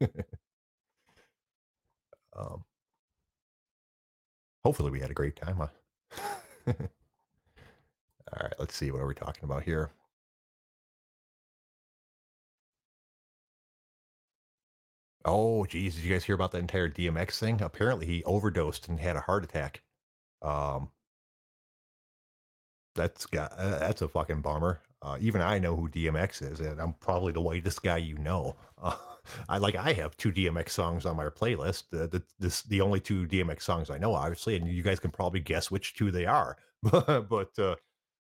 um, 2.36 2.64
hopefully, 4.64 4.92
we 4.92 5.00
had 5.00 5.10
a 5.10 5.14
great 5.14 5.34
time. 5.34 5.56
Huh? 5.56 5.66
All 8.32 8.42
right, 8.42 8.54
let's 8.60 8.76
see. 8.76 8.90
What 8.92 9.00
are 9.00 9.06
we 9.08 9.14
talking 9.14 9.44
about 9.44 9.64
here? 9.64 9.90
Oh, 15.26 15.66
geez, 15.66 15.94
did 15.96 16.04
you 16.04 16.10
guys 16.12 16.24
hear 16.24 16.34
about 16.36 16.52
the 16.52 16.58
entire 16.58 16.88
DMX 16.88 17.38
thing? 17.38 17.60
Apparently, 17.60 18.06
he 18.06 18.24
overdosed 18.24 18.88
and 18.88 18.98
had 19.00 19.16
a 19.16 19.20
heart 19.20 19.44
attack. 19.44 19.82
Um, 20.46 20.90
that's 22.94 23.26
got 23.26 23.52
uh, 23.58 23.78
that's 23.78 24.02
a 24.02 24.08
fucking 24.08 24.40
bummer. 24.40 24.80
Uh, 25.02 25.18
even 25.20 25.40
I 25.40 25.58
know 25.58 25.76
who 25.76 25.88
DMX 25.88 26.50
is, 26.50 26.60
and 26.60 26.80
I'm 26.80 26.94
probably 26.94 27.32
the 27.32 27.40
whitest 27.40 27.82
guy 27.82 27.98
you 27.98 28.16
know. 28.18 28.56
Uh, 28.80 28.96
I 29.48 29.58
like 29.58 29.74
I 29.74 29.92
have 29.92 30.16
two 30.16 30.32
DMX 30.32 30.70
songs 30.70 31.04
on 31.04 31.16
my 31.16 31.26
playlist. 31.28 31.84
The, 31.90 32.06
the 32.08 32.22
this 32.38 32.62
the 32.62 32.80
only 32.80 33.00
two 33.00 33.26
DMX 33.26 33.62
songs 33.62 33.90
I 33.90 33.98
know, 33.98 34.14
obviously, 34.14 34.56
and 34.56 34.68
you 34.68 34.82
guys 34.82 35.00
can 35.00 35.10
probably 35.10 35.40
guess 35.40 35.70
which 35.70 35.94
two 35.94 36.10
they 36.10 36.26
are. 36.26 36.56
but 36.82 37.58
uh, 37.58 37.76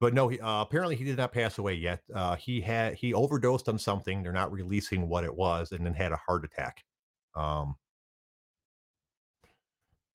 but 0.00 0.14
no, 0.14 0.28
he, 0.28 0.40
uh, 0.40 0.62
apparently 0.62 0.96
he 0.96 1.04
did 1.04 1.16
not 1.18 1.32
pass 1.32 1.58
away 1.58 1.74
yet. 1.74 2.02
Uh, 2.14 2.36
he 2.36 2.60
had 2.60 2.94
he 2.94 3.14
overdosed 3.14 3.68
on 3.68 3.78
something. 3.78 4.22
They're 4.22 4.32
not 4.32 4.52
releasing 4.52 5.08
what 5.08 5.24
it 5.24 5.34
was, 5.34 5.72
and 5.72 5.86
then 5.86 5.94
had 5.94 6.12
a 6.12 6.16
heart 6.16 6.44
attack. 6.44 6.84
Um, 7.36 7.76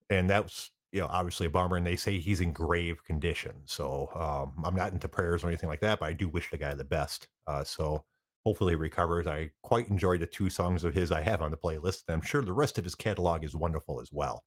and 0.10 0.30
that's 0.30 0.72
you 0.92 1.02
know, 1.02 1.08
obviously 1.08 1.48
a 1.48 1.50
bummer, 1.50 1.78
and 1.78 1.86
they 1.86 1.96
say 1.96 2.20
he's 2.20 2.42
in 2.42 2.54
grave 2.54 3.04
condition. 3.04 3.54
So 3.66 4.10
um, 4.16 4.64
I'm 4.66 4.76
not 4.76 4.94
into 4.94 5.08
prayers 5.08 5.44
or 5.44 5.48
anything 5.48 5.70
like 5.70 5.82
that, 5.82 6.00
but 6.00 6.08
I 6.08 6.14
do 6.14 6.30
wish 6.30 6.50
the 6.50 6.58
guy 6.58 6.74
the 6.74 6.84
best. 6.84 7.28
Uh, 7.48 7.64
so 7.64 8.04
hopefully 8.46 8.74
he 8.74 8.76
recovers. 8.76 9.28
I 9.28 9.52
quite 9.64 9.90
enjoyed 9.90 10.22
the 10.22 10.28
two 10.28 10.50
songs 10.50 10.84
of 10.84 10.94
his 10.94 11.12
I 11.12 11.22
have 11.22 11.42
on 11.42 11.52
the 11.52 11.58
playlist, 11.58 12.04
and 12.08 12.16
I'm 12.16 12.22
sure 12.22 12.42
the 12.42 12.54
rest 12.54 12.78
of 12.78 12.84
his 12.84 12.96
catalog 12.96 13.44
is 13.44 13.56
wonderful 13.56 14.00
as 14.00 14.10
well. 14.12 14.44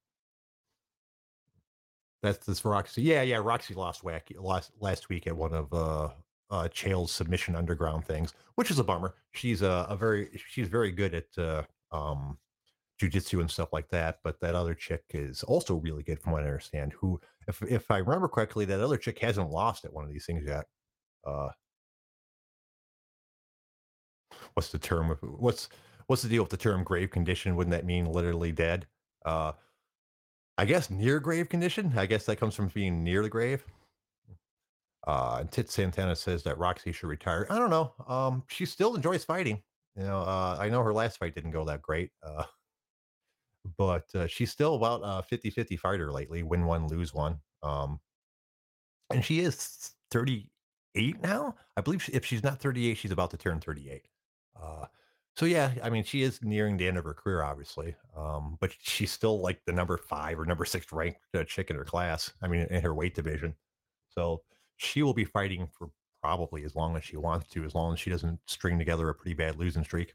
That's 2.23 2.45
this 2.47 2.65
Roxy. 2.65 3.03
Yeah, 3.03 3.23
yeah. 3.23 3.37
Roxy 3.37 3.75
lost 3.75 4.03
wacky 4.03 4.35
last 4.41 4.73
last 4.81 5.09
week 5.09 5.27
at 5.27 5.37
one 5.37 5.55
of 5.55 5.73
uh 5.73 6.09
uh 6.51 6.69
Chael's 6.69 7.13
submission 7.13 7.55
underground 7.55 8.05
things, 8.05 8.35
which 8.57 8.71
is 8.71 8.79
a 8.79 8.85
bummer. 8.85 9.15
She's 9.33 9.63
a, 9.63 9.87
a 9.89 9.97
very 9.97 10.29
she's 10.49 10.69
very 10.69 10.91
good 10.91 11.15
at 11.15 11.39
uh 11.39 11.63
um 11.93 12.39
jujitsu 13.01 13.41
and 13.41 13.51
stuff 13.51 13.73
like 13.73 13.89
that. 13.91 14.19
But 14.25 14.41
that 14.41 14.55
other 14.55 14.75
chick 14.75 15.03
is 15.11 15.43
also 15.43 15.77
really 15.77 16.03
good, 16.03 16.21
from 16.21 16.33
what 16.33 16.43
I 16.43 16.47
understand. 16.47 16.93
Who, 17.01 17.21
if 17.47 17.63
if 17.63 17.91
I 17.91 17.99
remember 17.99 18.29
correctly, 18.29 18.65
that 18.67 18.81
other 18.81 18.97
chick 18.97 19.19
hasn't 19.19 19.51
lost 19.51 19.85
at 19.85 19.93
one 19.93 20.05
of 20.05 20.11
these 20.11 20.27
things 20.27 20.45
yet. 20.47 20.67
Uh, 21.27 21.49
what's 24.55 24.71
the 24.71 24.79
term? 24.79 25.11
Of, 25.11 25.19
what's 25.23 25.69
what's 26.07 26.23
the 26.23 26.29
deal 26.29 26.43
with 26.43 26.51
the 26.51 26.57
term 26.57 26.85
grave 26.85 27.11
condition? 27.11 27.57
Wouldn't 27.57 27.73
that 27.73 27.87
mean 27.87 28.07
literally 28.07 28.53
dead? 28.53 28.87
Uh, 29.25 29.53
I 30.57 30.65
guess 30.65 30.91
near 30.91 31.21
grave 31.21 31.49
condition. 31.49 31.93
I 31.97 32.07
guess 32.07 32.25
that 32.27 32.37
comes 32.37 32.55
from 32.55 32.69
being 32.69 33.05
near 33.05 33.23
the 33.23 33.29
grave. 33.29 33.65
Uh, 35.07 35.39
and 35.41 35.51
Tit 35.51 35.71
Santana 35.71 36.15
says 36.17 36.43
that 36.43 36.59
Roxy 36.59 36.93
should 36.93 37.07
retire. 37.07 37.47
I 37.49 37.59
don't 37.59 37.71
know. 37.71 37.95
Um, 38.07 38.43
she 38.49 38.67
still 38.67 38.95
enjoys 38.95 39.25
fighting. 39.25 39.63
You 39.97 40.05
know, 40.05 40.19
uh, 40.19 40.57
I 40.61 40.69
know 40.69 40.83
her 40.83 40.93
last 40.93 41.19
fight 41.19 41.35
didn't 41.35 41.53
go 41.53 41.65
that 41.65 41.81
great. 41.81 42.11
Uh, 42.23 42.45
but 43.77 44.05
uh, 44.15 44.27
she's 44.27 44.51
still 44.51 44.75
about 44.75 45.01
a 45.05 45.23
50 45.23 45.51
50 45.51 45.77
fighter 45.77 46.13
lately 46.13 46.43
win 46.43 46.65
one, 46.65 46.89
lose 46.89 47.13
one. 47.13 47.39
Um, 47.63 48.01
and 49.11 49.25
she 49.25 49.41
is 49.41 49.93
38 50.11 51.23
now. 51.23 51.55
I 51.77 51.81
believe 51.81 52.03
she, 52.03 52.13
if 52.13 52.25
she's 52.25 52.43
not 52.43 52.61
38, 52.61 52.97
she's 52.97 53.11
about 53.11 53.31
to 53.31 53.37
turn 53.37 53.61
38. 53.61 54.07
Uh, 54.61 54.87
so 55.37 55.47
yeah, 55.47 55.73
I 55.83 55.91
mean, 55.91 56.03
she 56.03 56.23
is 56.23 56.41
nearing 56.43 56.77
the 56.77 56.89
end 56.89 56.99
of 56.99 57.05
her 57.05 57.15
career, 57.15 57.43
obviously. 57.43 57.95
Um, 58.17 58.59
but 58.61 58.73
she's 58.81 59.13
still 59.13 59.41
like 59.41 59.61
the 59.65 59.73
number 59.73 59.97
five 59.97 60.39
or 60.39 60.45
number 60.45 60.65
six 60.65 60.93
ranked 60.93 61.21
uh, 61.35 61.45
chick 61.45 61.71
in 61.71 61.77
her 61.77 61.85
class. 61.85 62.33
I 62.43 62.49
mean, 62.49 62.67
in 62.71 62.83
her 62.83 62.95
weight 62.95 63.15
division. 63.15 63.55
So 64.09 64.43
she 64.77 65.03
will 65.03 65.15
be 65.15 65.25
fighting 65.25 65.69
for 65.73 65.91
probably 66.23 66.65
as 66.65 66.75
long 66.75 66.97
as 66.97 67.05
she 67.05 67.17
wants 67.17 67.49
to, 67.51 67.65
as 67.65 67.75
long 67.75 67.93
as 67.93 68.01
she 68.01 68.11
doesn't 68.11 68.41
string 68.47 68.79
together 68.79 69.09
a 69.09 69.15
pretty 69.15 69.35
bad 69.35 69.57
losing 69.57 69.85
streak. 69.85 70.15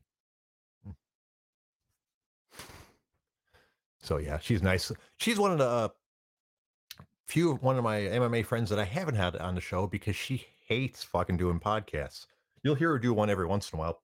So 4.03 4.17
yeah, 4.17 4.37
she's 4.39 4.61
nice. 4.61 4.91
She's 5.17 5.39
one 5.39 5.51
of 5.51 5.57
the 5.57 5.67
uh, 5.67 5.89
few 7.27 7.55
one 7.55 7.77
of 7.77 7.83
my 7.83 7.99
MMA 7.99 8.45
friends 8.45 8.69
that 8.69 8.79
I 8.79 8.83
haven't 8.83 9.15
had 9.15 9.35
on 9.37 9.55
the 9.55 9.61
show 9.61 9.87
because 9.87 10.15
she 10.15 10.45
hates 10.67 11.03
fucking 11.03 11.37
doing 11.37 11.59
podcasts. 11.59 12.27
You'll 12.63 12.75
hear 12.75 12.91
her 12.91 12.99
do 12.99 13.13
one 13.13 13.29
every 13.29 13.45
once 13.45 13.71
in 13.71 13.77
a 13.77 13.79
while, 13.79 14.01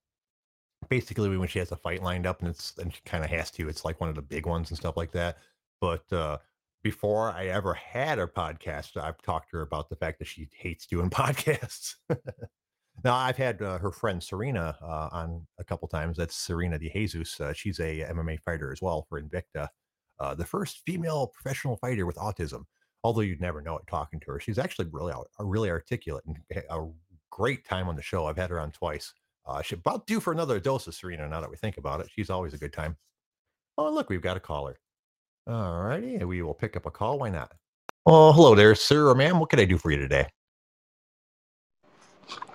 basically 0.89 1.37
when 1.37 1.47
she 1.47 1.59
has 1.59 1.71
a 1.71 1.75
fight 1.75 2.01
lined 2.01 2.25
up 2.25 2.39
and 2.39 2.49
it's 2.49 2.77
and 2.77 2.93
she 2.93 3.01
kind 3.05 3.23
of 3.23 3.29
has 3.29 3.51
to. 3.51 3.69
It's 3.69 3.85
like 3.85 3.99
one 3.99 4.09
of 4.09 4.15
the 4.15 4.21
big 4.21 4.45
ones 4.45 4.69
and 4.69 4.77
stuff 4.77 4.97
like 4.97 5.11
that. 5.11 5.37
But 5.81 6.11
uh, 6.11 6.37
before 6.83 7.31
I 7.31 7.47
ever 7.47 7.73
had 7.73 8.19
a 8.19 8.27
podcast, 8.27 8.97
I've 8.97 9.21
talked 9.21 9.51
to 9.51 9.57
her 9.57 9.63
about 9.63 9.89
the 9.89 9.95
fact 9.95 10.19
that 10.19 10.27
she 10.27 10.49
hates 10.55 10.87
doing 10.87 11.09
podcasts. 11.09 11.95
now 13.03 13.15
I've 13.15 13.37
had 13.37 13.61
uh, 13.61 13.77
her 13.79 13.91
friend 13.91 14.23
Serena 14.23 14.77
uh, 14.81 15.09
on 15.11 15.45
a 15.57 15.63
couple 15.63 15.87
times. 15.87 16.17
That's 16.17 16.35
Serena 16.35 16.79
De 16.79 16.89
Jesus. 16.89 17.39
Uh, 17.39 17.53
she's 17.53 17.79
a 17.79 18.05
MMA 18.11 18.39
fighter 18.41 18.71
as 18.71 18.81
well 18.81 19.05
for 19.09 19.21
Invicta, 19.21 19.67
uh, 20.19 20.35
the 20.35 20.45
first 20.45 20.81
female 20.85 21.27
professional 21.27 21.77
fighter 21.77 22.05
with 22.05 22.17
autism. 22.17 22.65
Although 23.03 23.21
you'd 23.21 23.39
never 23.39 23.61
know 23.61 23.77
it 23.77 23.83
talking 23.89 24.19
to 24.19 24.31
her, 24.31 24.39
she's 24.39 24.59
actually 24.59 24.87
really 24.91 25.13
really 25.39 25.69
articulate 25.69 26.23
and 26.25 26.37
a 26.69 26.87
great 27.29 27.65
time 27.65 27.87
on 27.87 27.95
the 27.95 28.01
show. 28.01 28.25
I've 28.25 28.37
had 28.37 28.49
her 28.49 28.59
on 28.59 28.71
twice. 28.71 29.13
Uh, 29.45 29.61
she's 29.61 29.79
about 29.79 30.05
due 30.05 30.19
for 30.19 30.33
another 30.33 30.59
dose 30.59 30.85
of 30.87 30.93
Serena. 30.93 31.27
Now 31.27 31.41
that 31.41 31.49
we 31.49 31.55
think 31.55 31.77
about 31.77 32.01
it, 32.01 32.09
she's 32.13 32.29
always 32.29 32.53
a 32.53 32.57
good 32.57 32.73
time. 32.73 32.97
Oh, 33.77 33.89
look, 33.89 34.09
we've 34.09 34.21
got 34.21 34.37
a 34.37 34.41
caller. 34.41 34.77
All 35.47 35.81
righty, 35.81 36.23
we 36.25 36.41
will 36.41 36.53
pick 36.53 36.75
up 36.75 36.85
a 36.85 36.91
call. 36.91 37.19
Why 37.19 37.29
not? 37.29 37.53
Oh, 38.05 38.31
hello 38.33 38.53
there, 38.53 38.75
sir 38.75 39.07
or 39.07 39.15
ma'am. 39.15 39.39
What 39.39 39.49
can 39.49 39.59
I 39.59 39.65
do 39.65 39.77
for 39.77 39.91
you 39.91 39.97
today? 39.97 40.27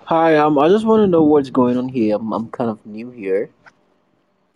Hi, 0.05 0.37
um, 0.37 0.59
I 0.59 0.69
just 0.69 0.85
want 0.85 1.01
to 1.01 1.07
know 1.07 1.23
what's 1.23 1.49
going 1.49 1.77
on 1.77 1.89
here. 1.89 2.15
I'm, 2.15 2.31
I'm 2.31 2.49
kind 2.49 2.69
of 2.69 2.85
new 2.85 3.09
here. 3.09 3.49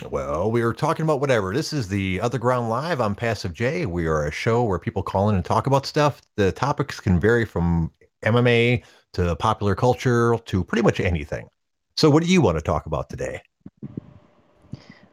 Well, 0.07 0.49
we 0.49 0.63
were 0.63 0.73
talking 0.73 1.03
about 1.03 1.19
whatever. 1.19 1.53
This 1.53 1.73
is 1.73 1.89
the 1.89 2.19
OtherGround 2.19 2.69
Live. 2.69 3.01
I'm 3.01 3.15
Passive 3.15 3.53
J. 3.53 3.85
We 3.85 4.07
are 4.07 4.27
a 4.27 4.31
show 4.31 4.63
where 4.63 4.79
people 4.79 5.03
call 5.03 5.29
in 5.29 5.35
and 5.35 5.43
talk 5.43 5.67
about 5.67 5.85
stuff. 5.85 6.21
The 6.37 6.53
topics 6.53 7.01
can 7.01 7.19
vary 7.19 7.43
from 7.43 7.91
MMA 8.23 8.83
to 9.13 9.35
popular 9.35 9.75
culture 9.75 10.37
to 10.45 10.63
pretty 10.63 10.83
much 10.83 11.01
anything. 11.01 11.49
So, 11.97 12.09
what 12.09 12.23
do 12.23 12.31
you 12.31 12.41
want 12.41 12.57
to 12.57 12.61
talk 12.61 12.85
about 12.85 13.09
today? 13.09 13.41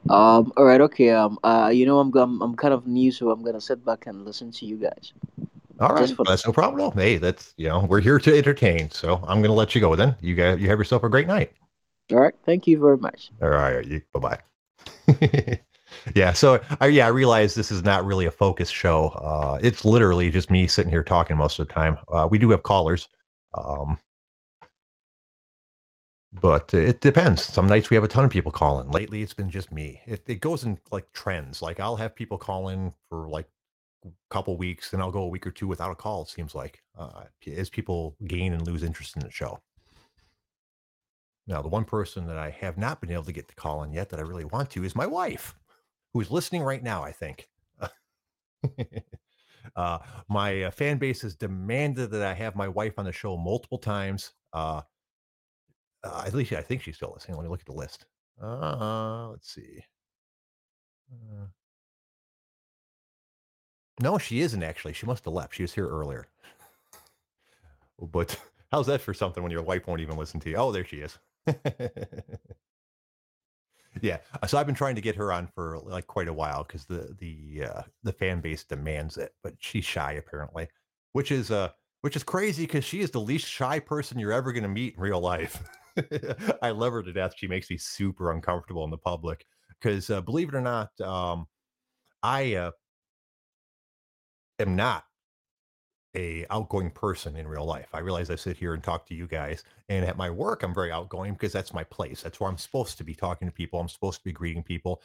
Um, 0.09 0.53
all 0.57 0.65
right, 0.65 0.81
okay. 0.81 1.11
Um, 1.11 1.41
uh, 1.43 1.71
you 1.75 1.85
know, 1.85 1.99
I'm 1.99 2.15
I'm, 2.15 2.41
I'm 2.41 2.55
kind 2.55 2.73
of 2.73 2.87
new, 2.87 3.11
so 3.11 3.31
I'm 3.31 3.43
gonna 3.43 3.61
sit 3.61 3.85
back 3.85 4.07
and 4.07 4.25
listen 4.25 4.53
to 4.53 4.67
you 4.67 4.77
guys. 4.77 5.13
All 5.81 5.95
right, 5.95 6.09
for- 6.09 6.25
that's 6.25 6.47
no 6.47 6.53
problem. 6.53 6.93
Hey, 6.93 7.17
that's 7.17 7.55
you 7.57 7.69
know 7.69 7.81
we're 7.81 8.01
here 8.01 8.21
to 8.21 8.39
entertain. 8.39 8.91
So 8.93 9.17
I'm 9.27 9.39
going 9.39 9.51
to 9.51 9.53
let 9.53 9.75
you 9.75 9.81
go 9.81 9.97
then. 9.97 10.15
You 10.21 10.37
guys, 10.37 10.61
you 10.61 10.69
have 10.69 10.79
yourself 10.79 11.03
a 11.03 11.09
great 11.09 11.27
night. 11.27 11.53
All 12.13 12.21
right, 12.21 12.35
thank 12.45 12.69
you 12.69 12.79
very 12.79 12.99
much. 12.99 13.33
All 13.43 13.49
right, 13.49 13.85
you, 13.85 14.01
bye 14.13 14.21
bye. 14.21 14.39
yeah, 16.15 16.33
so 16.33 16.61
I 16.81 16.87
yeah 16.89 17.07
I 17.07 17.09
realize 17.11 17.55
this 17.55 17.71
is 17.71 17.83
not 17.83 18.05
really 18.05 18.27
a 18.27 18.31
focus 18.31 18.71
show. 18.71 19.09
Uh, 19.09 19.59
it's 19.63 19.85
literally 19.85 20.31
just 20.31 20.51
me 20.51 20.67
sitting 20.67 20.91
here 20.91 21.05
talking 21.05 21.37
most 21.37 21.59
of 21.59 21.69
the 21.69 21.73
time. 21.75 21.99
Uh, 22.09 22.29
we 22.31 22.39
do 22.39 22.51
have 22.51 22.63
callers, 22.63 23.09
um, 23.55 23.99
but 26.33 26.73
it 26.75 27.01
depends. 27.01 27.45
Some 27.45 27.67
nights 27.69 27.91
we 27.91 27.95
have 27.95 28.05
a 28.05 28.09
ton 28.09 28.25
of 28.25 28.31
people 28.31 28.53
calling. 28.53 28.91
Lately, 28.91 29.23
it's 29.23 29.35
been 29.35 29.51
just 29.51 29.73
me. 29.73 30.03
It, 30.07 30.23
it 30.27 30.41
goes 30.41 30.65
in 30.65 30.79
like 30.91 31.11
trends. 31.13 31.63
Like 31.63 31.81
I'll 31.81 31.97
have 31.97 32.15
people 32.15 32.39
call 32.39 32.69
in 32.69 32.93
for 33.09 33.29
like 33.29 33.49
a 34.05 34.11
couple 34.31 34.57
weeks, 34.57 34.91
then 34.91 35.01
I'll 35.01 35.11
go 35.13 35.23
a 35.23 35.29
week 35.29 35.47
or 35.47 35.51
two 35.51 35.67
without 35.67 35.91
a 35.91 35.97
call. 35.97 36.23
It 36.23 36.29
seems 36.29 36.55
like 36.55 36.83
uh, 36.99 37.25
as 37.47 37.71
people 37.71 38.17
gain 38.27 38.53
and 38.53 38.67
lose 38.67 38.83
interest 38.83 39.17
in 39.17 39.23
the 39.23 39.31
show. 39.31 39.61
Now, 41.47 41.63
the 41.63 41.69
one 41.69 41.85
person 41.85 42.27
that 42.27 42.37
I 42.37 42.51
have 42.51 42.77
not 42.77 43.01
been 43.01 43.13
able 43.13 43.25
to 43.25 43.33
get 43.33 43.49
to 43.49 43.55
call 43.55 43.83
in 43.85 43.93
yet 43.93 44.09
that 44.11 44.19
I 44.19 44.25
really 44.25 44.45
want 44.45 44.71
to 44.71 44.85
is 44.85 44.97
my 44.97 45.07
wife, 45.07 45.55
who's 46.13 46.31
listening 46.31 46.63
right 46.63 46.83
now, 46.83 47.05
I 47.05 47.13
think. 47.13 47.49
uh, 49.77 49.99
my 50.29 50.65
uh, 50.65 50.71
fan 50.71 50.99
base 50.99 51.23
has 51.23 51.37
demanded 51.37 52.11
that 52.11 52.23
I 52.23 52.35
have 52.35 52.57
my 52.57 52.69
wife 52.69 52.99
on 52.99 53.05
the 53.05 53.13
show 53.13 53.37
multiple 53.37 53.79
times. 53.79 54.33
Uh, 54.53 54.83
uh, 56.05 56.25
at 56.27 56.35
least 56.35 56.53
I 56.53 56.63
think 56.63 56.83
she's 56.83 56.97
still 56.97 57.13
listening. 57.15 57.37
Let 57.37 57.45
me 57.45 57.51
look 57.51 57.61
at 57.61 57.67
the 57.67 57.73
list. 57.73 58.07
Uh, 58.43 59.29
let's 59.31 59.53
see. 59.53 59.85
Uh, 61.13 61.47
no, 64.01 64.17
she 64.19 64.41
isn't 64.41 64.63
actually. 64.63 64.95
She 64.95 65.05
must 65.07 65.25
have 65.27 65.35
left. 65.35 65.55
She 65.55 65.63
was 65.63 65.75
here 65.75 65.89
earlier. 65.89 66.29
But 68.01 68.39
how's 68.73 68.87
that 68.87 69.01
for 69.01 69.15
something 69.15 69.43
when 69.43 69.53
your 69.53 69.63
wife 69.63 69.87
won't 69.87 70.01
even 70.01 70.17
listen 70.17 70.41
to 70.41 70.51
you? 70.51 70.57
Oh, 70.57 70.73
there 70.73 70.85
she 70.85 70.99
is. 70.99 71.19
yeah. 74.03 74.19
So 74.47 74.59
I've 74.59 74.67
been 74.67 74.75
trying 74.75 74.95
to 74.97 75.01
get 75.01 75.17
her 75.17 75.33
on 75.33 75.47
for 75.55 75.79
like 75.79 76.07
quite 76.07 76.29
a 76.29 76.33
while 76.33 76.65
because 76.65 76.85
the 76.85 77.17
the 77.19 77.65
uh, 77.67 77.83
the 78.03 78.13
fan 78.13 78.41
base 78.41 78.65
demands 78.65 79.17
it, 79.17 79.33
but 79.43 79.55
she's 79.59 79.85
shy 79.85 80.13
apparently, 80.13 80.69
which 81.13 81.31
is 81.33 81.51
uh 81.51 81.71
which 82.03 82.17
is 82.17 82.23
crazy 82.23 82.65
because 82.65 82.85
she 82.85 83.01
is 83.01 83.11
the 83.11 83.21
least 83.21 83.47
shy 83.49 83.79
person 83.79 84.19
you're 84.19 84.33
ever 84.33 84.53
going 84.53 84.63
to 84.63 84.69
meet 84.69 84.95
in 84.95 85.01
real 85.01 85.21
life. 85.21 85.63
I 86.63 86.71
love 86.71 86.93
her 86.93 87.03
to 87.03 87.13
death. 87.13 87.33
She 87.37 87.49
makes 87.49 87.71
me 87.71 87.79
super 87.79 88.33
uncomfortable 88.33 88.85
in 88.85 88.91
the 88.91 88.99
public 88.99 89.47
because 89.81 90.11
uh, 90.11 90.21
believe 90.21 90.49
it 90.51 90.55
or 90.55 90.61
not, 90.61 90.91
um, 91.01 91.47
I 92.23 92.55
uh, 92.57 92.71
am 94.59 94.77
not 94.77 95.06
a 96.17 96.47
outgoing 96.51 96.91
person 96.91 97.37
in 97.37 97.47
real 97.47 97.65
life. 97.65 97.89
I 97.93 98.01
realize 98.01 98.31
I 98.31 98.37
sit 98.37 98.57
here 98.57 98.75
and 98.75 98.83
talk 98.83 99.07
to 99.07 99.15
you 99.15 99.27
guys, 99.27 99.63
and 99.89 100.05
at 100.05 100.17
my 100.17 100.31
work, 100.31 100.63
I'm 100.63 100.75
very 100.75 100.91
outgoing 100.91 101.35
because 101.35 101.53
that's 101.53 101.75
my 101.75 101.85
place. 101.85 102.23
That's 102.23 102.41
where 102.41 102.51
I'm 102.51 102.57
supposed 102.57 102.99
to 102.99 103.05
be 103.05 103.15
talking 103.15 103.47
to 103.47 103.53
people. 103.53 103.79
I'm 103.79 103.89
supposed 103.89 104.19
to 104.19 104.25
be 104.25 104.33
greeting 104.33 104.63
people. 104.63 105.03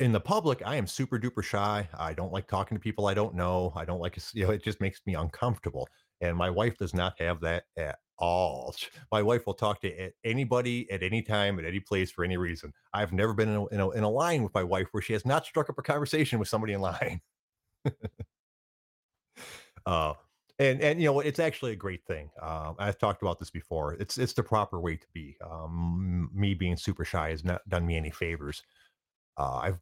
In 0.00 0.12
the 0.12 0.20
public, 0.20 0.62
I 0.64 0.76
am 0.76 0.86
super 0.86 1.18
duper 1.18 1.42
shy. 1.42 1.88
I 1.98 2.12
don't 2.14 2.32
like 2.32 2.46
talking 2.46 2.76
to 2.76 2.80
people 2.80 3.06
I 3.06 3.14
don't 3.14 3.34
know. 3.34 3.72
I 3.76 3.84
don't 3.84 4.00
like, 4.00 4.16
you 4.32 4.46
know, 4.46 4.52
it 4.52 4.62
just 4.64 4.80
makes 4.80 5.00
me 5.06 5.14
uncomfortable. 5.14 5.88
And 6.20 6.36
my 6.36 6.50
wife 6.50 6.78
does 6.78 6.94
not 6.94 7.14
have 7.20 7.40
that 7.40 7.64
at 7.76 7.98
all. 8.18 8.74
My 9.12 9.22
wife 9.22 9.46
will 9.46 9.54
talk 9.54 9.80
to 9.82 10.10
anybody 10.24 10.90
at 10.90 11.02
any 11.02 11.22
time, 11.22 11.58
at 11.58 11.64
any 11.64 11.80
place, 11.80 12.10
for 12.10 12.24
any 12.24 12.36
reason. 12.36 12.72
I've 12.92 13.12
never 13.12 13.32
been 13.32 13.48
in 13.48 13.56
a, 13.56 13.66
in 13.66 13.80
a, 13.80 13.90
in 13.90 14.04
a 14.04 14.10
line 14.10 14.42
with 14.42 14.52
my 14.54 14.64
wife 14.64 14.88
where 14.90 15.02
she 15.02 15.12
has 15.12 15.24
not 15.24 15.46
struck 15.46 15.70
up 15.70 15.78
a 15.78 15.82
conversation 15.82 16.38
with 16.38 16.48
somebody 16.48 16.72
in 16.72 16.80
line. 16.80 17.20
uh, 19.86 20.14
and 20.58 20.80
and 20.80 21.00
you 21.00 21.06
know 21.06 21.20
it's 21.20 21.38
actually 21.38 21.72
a 21.72 21.76
great 21.76 22.04
thing. 22.06 22.30
Um, 22.40 22.74
I've 22.78 22.98
talked 22.98 23.22
about 23.22 23.38
this 23.38 23.50
before. 23.50 23.94
It's 23.94 24.18
it's 24.18 24.32
the 24.32 24.42
proper 24.42 24.80
way 24.80 24.96
to 24.96 25.06
be. 25.12 25.36
Um, 25.48 26.30
me 26.34 26.54
being 26.54 26.76
super 26.76 27.04
shy 27.04 27.30
has 27.30 27.44
not 27.44 27.68
done 27.68 27.86
me 27.86 27.96
any 27.96 28.10
favors. 28.10 28.62
Uh, 29.36 29.56
I've 29.62 29.78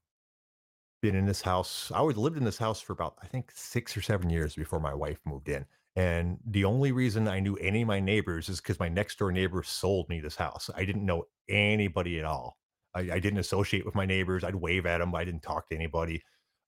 been 1.02 1.14
in 1.14 1.26
this 1.26 1.42
house. 1.42 1.90
I 1.94 2.02
would 2.02 2.16
lived 2.16 2.36
in 2.36 2.44
this 2.44 2.58
house 2.58 2.80
for 2.80 2.92
about 2.92 3.16
I 3.22 3.26
think 3.26 3.50
six 3.54 3.96
or 3.96 4.02
seven 4.02 4.30
years 4.30 4.54
before 4.54 4.80
my 4.80 4.94
wife 4.94 5.18
moved 5.24 5.48
in. 5.48 5.64
And 5.96 6.38
the 6.46 6.64
only 6.64 6.92
reason 6.92 7.26
I 7.26 7.40
knew 7.40 7.56
any 7.56 7.82
of 7.82 7.88
my 7.88 8.00
neighbors 8.00 8.50
is 8.50 8.60
because 8.60 8.78
my 8.78 8.88
next 8.88 9.18
door 9.18 9.32
neighbor 9.32 9.62
sold 9.62 10.10
me 10.10 10.20
this 10.20 10.36
house. 10.36 10.68
I 10.76 10.84
didn't 10.84 11.06
know 11.06 11.24
anybody 11.48 12.18
at 12.18 12.26
all. 12.26 12.58
I, 12.94 13.00
I 13.12 13.18
didn't 13.18 13.38
associate 13.38 13.86
with 13.86 13.94
my 13.94 14.04
neighbors. 14.04 14.44
I'd 14.44 14.54
wave 14.54 14.84
at 14.84 14.98
them. 14.98 15.14
I 15.14 15.24
didn't 15.24 15.42
talk 15.42 15.70
to 15.70 15.74
anybody. 15.74 16.22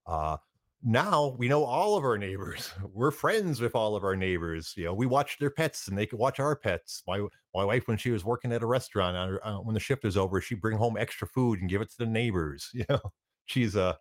Uh, 0.06 0.38
now 0.82 1.34
we 1.38 1.48
know 1.48 1.64
all 1.64 1.96
of 1.96 2.04
our 2.04 2.16
neighbors. 2.18 2.72
We're 2.92 3.10
friends 3.10 3.60
with 3.60 3.74
all 3.74 3.96
of 3.96 4.04
our 4.04 4.16
neighbors. 4.16 4.74
You 4.76 4.84
know, 4.86 4.94
we 4.94 5.06
watch 5.06 5.38
their 5.38 5.50
pets 5.50 5.88
and 5.88 5.98
they 5.98 6.06
could 6.06 6.18
watch 6.18 6.38
our 6.40 6.54
pets. 6.56 7.02
My 7.06 7.20
my 7.54 7.64
wife, 7.64 7.88
when 7.88 7.96
she 7.96 8.10
was 8.10 8.24
working 8.24 8.52
at 8.52 8.62
a 8.62 8.66
restaurant, 8.66 9.16
on 9.16 9.28
her, 9.30 9.46
uh, 9.46 9.60
when 9.60 9.74
the 9.74 9.80
shift 9.80 10.04
was 10.04 10.16
over, 10.16 10.40
she'd 10.40 10.60
bring 10.60 10.76
home 10.78 10.96
extra 10.96 11.26
food 11.26 11.60
and 11.60 11.68
give 11.70 11.80
it 11.82 11.90
to 11.90 11.98
the 11.98 12.06
neighbors. 12.06 12.70
You 12.74 12.84
know, 12.88 13.00
she's 13.46 13.74
a 13.76 13.98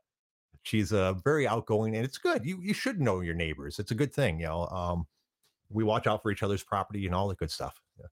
she's 0.64 0.92
a 0.92 1.18
very 1.24 1.48
outgoing 1.48 1.96
and 1.96 2.06
it's 2.06 2.18
good. 2.20 2.46
You 2.46 2.60
you 2.62 2.74
should 2.74 3.02
know 3.02 3.22
your 3.22 3.36
neighbors. 3.36 3.80
It's 3.80 3.92
a 3.92 3.96
good 3.96 4.14
thing. 4.14 4.42
You 4.42 4.48
know, 4.48 4.68
um, 4.68 5.08
we 5.70 5.84
watch 5.84 6.08
out 6.08 6.24
for 6.24 6.32
each 6.32 6.44
other's 6.44 6.64
property 6.64 7.06
and 7.08 7.16
all 7.16 7.28
the 7.30 7.36
good 7.36 7.52
stuff. 7.52 7.76
Yeah. 8.00 8.08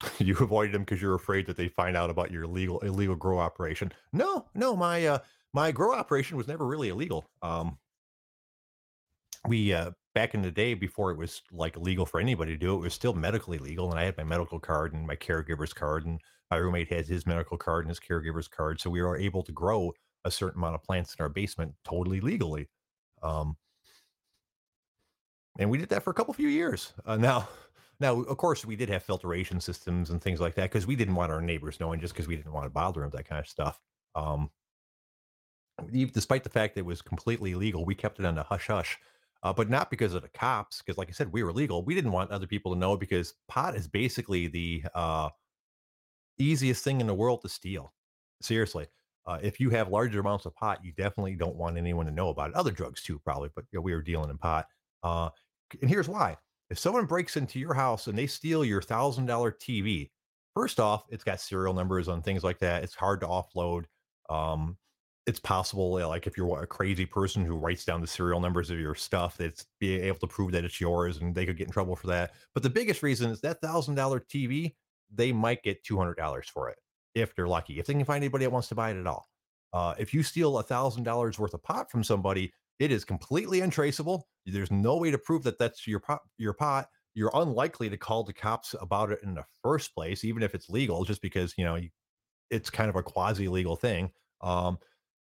You 0.18 0.36
avoided 0.38 0.72
them 0.72 0.82
because 0.82 1.00
you're 1.00 1.14
afraid 1.14 1.46
that 1.46 1.56
they 1.56 1.68
find 1.68 1.96
out 1.96 2.10
about 2.10 2.30
your 2.30 2.44
illegal 2.44 2.78
illegal 2.80 3.16
grow 3.16 3.38
operation. 3.38 3.92
No, 4.12 4.46
no, 4.54 4.76
my 4.76 5.06
uh 5.06 5.18
my 5.56 5.72
grow 5.72 5.94
operation 5.94 6.36
was 6.36 6.46
never 6.46 6.66
really 6.66 6.90
illegal. 6.90 7.24
Um 7.40 7.78
we 9.48 9.72
uh 9.72 9.92
back 10.14 10.34
in 10.34 10.42
the 10.42 10.50
day 10.50 10.74
before 10.74 11.10
it 11.10 11.16
was 11.16 11.42
like 11.50 11.76
illegal 11.76 12.04
for 12.04 12.20
anybody 12.20 12.52
to 12.52 12.58
do 12.58 12.74
it, 12.74 12.76
it 12.76 12.82
was 12.82 12.94
still 12.94 13.14
medically 13.14 13.56
legal 13.58 13.90
and 13.90 13.98
I 13.98 14.04
had 14.04 14.18
my 14.18 14.24
medical 14.24 14.60
card 14.60 14.92
and 14.92 15.06
my 15.06 15.16
caregiver's 15.16 15.72
card 15.72 16.04
and 16.04 16.20
my 16.50 16.58
roommate 16.58 16.88
had 16.92 17.06
his 17.06 17.26
medical 17.26 17.56
card 17.56 17.84
and 17.86 17.90
his 17.90 17.98
caregiver's 18.00 18.48
card. 18.48 18.80
So 18.80 18.90
we 18.90 19.00
were 19.00 19.16
able 19.16 19.42
to 19.44 19.52
grow 19.52 19.92
a 20.24 20.30
certain 20.30 20.60
amount 20.60 20.74
of 20.74 20.82
plants 20.82 21.14
in 21.18 21.22
our 21.22 21.30
basement 21.30 21.74
totally 21.84 22.20
legally. 22.20 22.68
Um 23.22 23.56
and 25.58 25.70
we 25.70 25.78
did 25.78 25.88
that 25.88 26.02
for 26.02 26.10
a 26.10 26.14
couple 26.14 26.34
few 26.34 26.48
years. 26.48 26.92
Uh, 27.06 27.16
now, 27.16 27.48
now 28.00 28.20
of 28.20 28.36
course 28.36 28.66
we 28.66 28.76
did 28.76 28.90
have 28.90 29.02
filtration 29.02 29.58
systems 29.58 30.10
and 30.10 30.20
things 30.20 30.38
like 30.38 30.54
that 30.56 30.70
because 30.70 30.86
we 30.86 30.96
didn't 30.96 31.14
want 31.14 31.32
our 31.32 31.40
neighbors 31.40 31.80
knowing 31.80 31.98
just 31.98 32.12
because 32.12 32.28
we 32.28 32.36
didn't 32.36 32.52
want 32.52 32.66
to 32.66 32.70
bother 32.70 33.00
them 33.00 33.10
that 33.14 33.26
kind 33.26 33.40
of 33.40 33.48
stuff. 33.48 33.80
Um, 34.14 34.50
despite 35.92 36.44
the 36.44 36.50
fact 36.50 36.74
that 36.74 36.80
it 36.80 36.86
was 36.86 37.02
completely 37.02 37.52
illegal, 37.52 37.84
we 37.84 37.94
kept 37.94 38.18
it 38.18 38.26
on 38.26 38.34
the 38.34 38.42
hush 38.42 38.66
hush. 38.68 38.98
Uh, 39.42 39.52
but 39.52 39.70
not 39.70 39.90
because 39.90 40.14
of 40.14 40.22
the 40.22 40.28
cops, 40.30 40.82
because 40.82 40.98
like 40.98 41.08
I 41.08 41.12
said, 41.12 41.32
we 41.32 41.42
were 41.42 41.52
legal. 41.52 41.84
We 41.84 41.94
didn't 41.94 42.12
want 42.12 42.30
other 42.30 42.46
people 42.46 42.72
to 42.72 42.78
know 42.78 42.96
because 42.96 43.34
pot 43.48 43.76
is 43.76 43.86
basically 43.86 44.48
the 44.48 44.82
uh, 44.94 45.28
easiest 46.38 46.82
thing 46.82 47.00
in 47.00 47.06
the 47.06 47.14
world 47.14 47.42
to 47.42 47.48
steal. 47.48 47.92
Seriously, 48.40 48.86
uh, 49.26 49.38
if 49.42 49.60
you 49.60 49.70
have 49.70 49.88
larger 49.88 50.20
amounts 50.20 50.46
of 50.46 50.54
pot, 50.54 50.84
you 50.84 50.92
definitely 50.92 51.36
don't 51.36 51.56
want 51.56 51.76
anyone 51.76 52.06
to 52.06 52.12
know 52.12 52.30
about 52.30 52.50
it. 52.50 52.56
Other 52.56 52.70
drugs 52.70 53.02
too, 53.02 53.18
probably, 53.20 53.50
but 53.54 53.64
you 53.70 53.78
know, 53.78 53.82
we 53.82 53.94
were 53.94 54.02
dealing 54.02 54.30
in 54.30 54.38
pot. 54.38 54.66
Uh, 55.02 55.30
and 55.80 55.90
here's 55.90 56.08
why: 56.08 56.36
if 56.70 56.78
someone 56.78 57.06
breaks 57.06 57.36
into 57.36 57.58
your 57.60 57.74
house 57.74 58.06
and 58.06 58.18
they 58.18 58.26
steal 58.26 58.64
your 58.64 58.82
thousand 58.82 59.26
dollar 59.26 59.52
TV 59.52 60.10
first 60.54 60.80
off, 60.80 61.04
it's 61.10 61.24
got 61.24 61.40
serial 61.40 61.74
numbers 61.74 62.08
on 62.08 62.22
things 62.22 62.42
like 62.42 62.58
that. 62.60 62.82
It's 62.82 62.94
hard 62.94 63.20
to 63.20 63.26
offload. 63.26 63.84
Um, 64.30 64.76
it's 65.26 65.40
possible, 65.40 65.92
like 66.06 66.28
if 66.28 66.36
you're 66.36 66.62
a 66.62 66.66
crazy 66.66 67.04
person 67.04 67.44
who 67.44 67.56
writes 67.56 67.84
down 67.84 68.00
the 68.00 68.06
serial 68.06 68.40
numbers 68.40 68.70
of 68.70 68.78
your 68.78 68.94
stuff, 68.94 69.36
that's 69.36 69.66
be 69.80 70.00
able 70.00 70.20
to 70.20 70.26
prove 70.28 70.52
that 70.52 70.64
it's 70.64 70.80
yours, 70.80 71.16
and 71.18 71.34
they 71.34 71.44
could 71.44 71.56
get 71.56 71.66
in 71.66 71.72
trouble 71.72 71.96
for 71.96 72.06
that. 72.06 72.32
But 72.54 72.62
the 72.62 72.70
biggest 72.70 73.02
reason 73.02 73.30
is 73.30 73.40
that 73.40 73.60
thousand 73.60 73.96
dollar 73.96 74.20
TV, 74.20 74.76
they 75.12 75.32
might 75.32 75.64
get 75.64 75.82
two 75.82 75.98
hundred 75.98 76.16
dollars 76.16 76.48
for 76.48 76.70
it 76.70 76.78
if 77.16 77.34
they're 77.34 77.48
lucky. 77.48 77.80
If 77.80 77.86
they 77.86 77.94
can 77.94 78.04
find 78.04 78.22
anybody 78.22 78.44
that 78.44 78.52
wants 78.52 78.68
to 78.68 78.76
buy 78.76 78.90
it 78.90 79.00
at 79.00 79.06
all. 79.06 79.26
Uh, 79.72 79.94
if 79.98 80.14
you 80.14 80.22
steal 80.22 80.58
a 80.58 80.62
thousand 80.62 81.02
dollars 81.02 81.40
worth 81.40 81.54
of 81.54 81.62
pot 81.62 81.90
from 81.90 82.04
somebody, 82.04 82.52
it 82.78 82.92
is 82.92 83.04
completely 83.04 83.60
untraceable. 83.62 84.28
There's 84.44 84.70
no 84.70 84.96
way 84.96 85.10
to 85.10 85.18
prove 85.18 85.42
that 85.42 85.58
that's 85.58 85.86
your 85.88 86.00
pot. 86.00 86.20
Your 86.38 86.52
pot. 86.52 86.88
You're 87.14 87.32
unlikely 87.34 87.88
to 87.88 87.96
call 87.96 88.24
the 88.24 88.32
cops 88.32 88.74
about 88.80 89.10
it 89.10 89.20
in 89.24 89.34
the 89.34 89.44
first 89.62 89.94
place, 89.94 90.22
even 90.22 90.42
if 90.42 90.54
it's 90.54 90.68
legal, 90.68 91.04
just 91.04 91.20
because 91.20 91.52
you 91.58 91.64
know 91.64 91.80
it's 92.50 92.70
kind 92.70 92.88
of 92.88 92.94
a 92.94 93.02
quasi 93.02 93.48
legal 93.48 93.74
thing. 93.74 94.10
Um, 94.40 94.78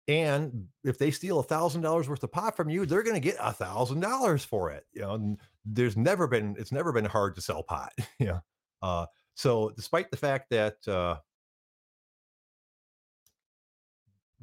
and 0.08 0.68
if 0.84 0.98
they 0.98 1.12
steal 1.12 1.40
a 1.40 1.44
thousand 1.44 1.82
dollars 1.82 2.10
worth 2.10 2.24
of 2.24 2.32
pot 2.32 2.58
from 2.58 2.70
you, 2.70 2.86
they're 2.86 3.04
going 3.04 3.16
to 3.16 3.20
get 3.20 3.38
a 3.40 3.54
thousand 3.54 4.02
dollars 4.02 4.44
for 4.44 4.72
it. 4.72 4.86
You 4.94 5.02
know, 5.02 5.38
there's 5.66 5.96
never 5.96 6.28
been 6.28 6.56
it's 6.58 6.72
never 6.72 6.92
been 6.92 7.06
hard 7.06 7.36
to 7.36 7.42
sell 7.42 7.64
pot. 7.64 7.94
know, 8.20 8.42
uh, 8.82 9.06
so 9.36 9.72
despite 9.76 10.12
the 10.12 10.18
fact 10.18 10.50
that 10.50 10.86
uh, 10.88 11.16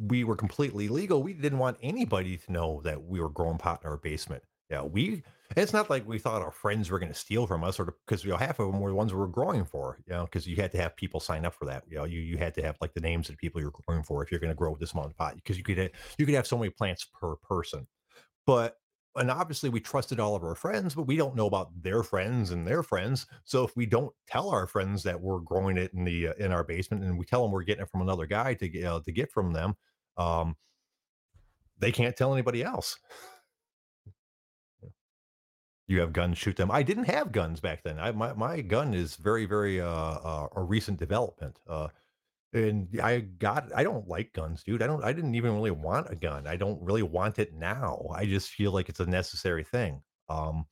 we 0.01 0.25
were 0.25 0.37
completely 0.37 0.89
legal. 0.89 1.23
We 1.23 1.35
didn't 1.35 1.59
want 1.59 1.77
anybody 1.83 2.37
to 2.39 2.53
know 2.53 2.81
that 2.85 3.03
we 3.03 3.21
were 3.21 3.29
growing 3.29 3.59
pot 3.59 3.81
in 3.85 3.91
our 3.91 3.99
basement. 3.99 4.43
Yeah, 4.71 4.83
we. 4.83 5.23
It's 5.57 5.73
not 5.73 5.91
like 5.91 6.07
we 6.07 6.19
thought 6.19 6.43
our 6.43 6.53
friends 6.53 6.91
were 6.91 7.01
going 7.01 7.13
to 7.13 7.19
steal 7.19 7.47
from 7.47 7.65
us, 7.65 7.81
or 7.81 7.97
because 8.07 8.25
you 8.25 8.31
know 8.31 8.37
half 8.37 8.61
of 8.61 8.71
them 8.71 8.81
were 8.81 8.91
the 8.91 8.97
ones 8.97 9.13
we 9.13 9.19
were 9.19 9.27
growing 9.27 9.65
for. 9.65 9.99
You 10.07 10.13
know, 10.13 10.25
because 10.25 10.47
you 10.47 10.57
had 10.57 10.71
to 10.73 10.79
have 10.79 10.97
people 10.97 11.19
sign 11.19 11.45
up 11.45 11.55
for 11.55 11.65
that. 11.65 11.85
You 11.89 11.97
know, 11.97 12.05
you 12.05 12.21
you 12.21 12.39
had 12.39 12.55
to 12.55 12.63
have 12.63 12.77
like 12.81 12.95
the 12.95 13.01
names 13.01 13.29
of 13.29 13.35
the 13.35 13.39
people 13.39 13.61
you're 13.61 13.73
growing 13.87 14.05
for 14.05 14.23
if 14.23 14.31
you're 14.31 14.41
going 14.41 14.53
to 14.53 14.57
grow 14.57 14.77
this 14.79 14.93
amount 14.93 15.11
of 15.11 15.17
pot, 15.17 15.35
because 15.35 15.59
you 15.59 15.65
could 15.65 15.79
have, 15.79 15.91
you 16.19 16.27
could 16.27 16.37
have 16.37 16.47
so 16.47 16.57
many 16.57 16.71
plants 16.71 17.05
per 17.05 17.35
person. 17.37 17.87
But 18.47 18.77
and 19.17 19.31
obviously 19.31 19.71
we 19.71 19.81
trusted 19.81 20.21
all 20.21 20.37
of 20.37 20.45
our 20.45 20.55
friends, 20.55 20.95
but 20.95 21.03
we 21.03 21.17
don't 21.17 21.35
know 21.35 21.47
about 21.47 21.71
their 21.83 22.03
friends 22.03 22.53
and 22.53 22.67
their 22.67 22.83
friends. 22.83 23.27
So 23.45 23.65
if 23.65 23.77
we 23.77 23.87
don't 23.87 24.13
tell 24.29 24.51
our 24.51 24.67
friends 24.67 25.03
that 25.03 25.21
we're 25.21 25.41
growing 25.41 25.77
it 25.77 25.93
in 25.95 26.05
the 26.05 26.29
uh, 26.29 26.33
in 26.39 26.53
our 26.53 26.65
basement, 26.65 27.03
and 27.03 27.19
we 27.19 27.25
tell 27.25 27.43
them 27.43 27.51
we're 27.51 27.65
getting 27.65 27.83
it 27.83 27.91
from 27.91 28.03
another 28.03 28.27
guy 28.27 28.55
to 28.55 28.69
get 28.69 28.85
uh, 28.85 29.01
to 29.01 29.13
get 29.13 29.33
from 29.33 29.53
them, 29.53 29.75
um, 30.17 30.57
they 31.79 31.91
can't 31.91 32.17
tell 32.17 32.33
anybody 32.33 32.63
else. 32.63 32.99
You 35.91 35.99
have 35.99 36.13
guns, 36.13 36.39
shoot 36.39 36.55
them. 36.55 36.71
I 36.71 36.85
didn't 36.85 37.07
have 37.07 37.33
guns 37.33 37.59
back 37.59 37.83
then. 37.83 37.99
I 37.99 38.13
my 38.13 38.33
my 38.35 38.61
gun 38.61 38.95
is 38.95 39.17
very 39.17 39.45
very 39.45 39.81
uh, 39.81 39.89
uh 39.89 40.47
a 40.55 40.63
recent 40.63 41.01
development. 41.01 41.59
Uh, 41.69 41.89
and 42.53 42.89
I 43.03 43.19
got 43.19 43.73
I 43.75 43.83
don't 43.83 44.07
like 44.07 44.33
guns, 44.33 44.63
dude. 44.63 44.83
I 44.83 44.87
don't 44.87 45.03
I 45.03 45.13
didn't 45.13 45.35
even 45.35 45.53
really 45.53 45.73
want 45.73 46.07
a 46.09 46.15
gun. 46.15 46.47
I 46.47 46.55
don't 46.55 46.81
really 46.81 47.03
want 47.03 47.41
it 47.41 47.55
now. 47.55 48.07
I 48.15 48.25
just 48.25 48.51
feel 48.51 48.71
like 48.71 48.89
it's 48.89 49.01
a 49.01 49.07
necessary 49.07 49.65
thing. 49.65 50.01
Um, 50.29 50.65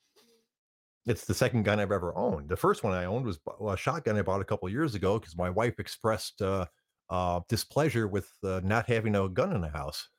it's 1.04 1.24
the 1.24 1.34
second 1.34 1.64
gun 1.64 1.80
I've 1.80 1.90
ever 1.90 2.16
owned. 2.16 2.48
The 2.48 2.56
first 2.56 2.84
one 2.84 2.92
I 2.92 3.06
owned 3.06 3.26
was 3.26 3.40
a 3.66 3.76
shotgun 3.76 4.18
I 4.18 4.22
bought 4.22 4.40
a 4.40 4.44
couple 4.44 4.68
years 4.68 4.94
ago 4.94 5.18
because 5.18 5.36
my 5.36 5.50
wife 5.50 5.80
expressed 5.80 6.40
uh, 6.42 6.66
uh, 7.10 7.40
displeasure 7.48 8.06
with 8.06 8.30
uh, 8.44 8.60
not 8.62 8.86
having 8.86 9.16
a 9.16 9.28
gun 9.28 9.52
in 9.52 9.62
the 9.62 9.68
house. 9.68 10.10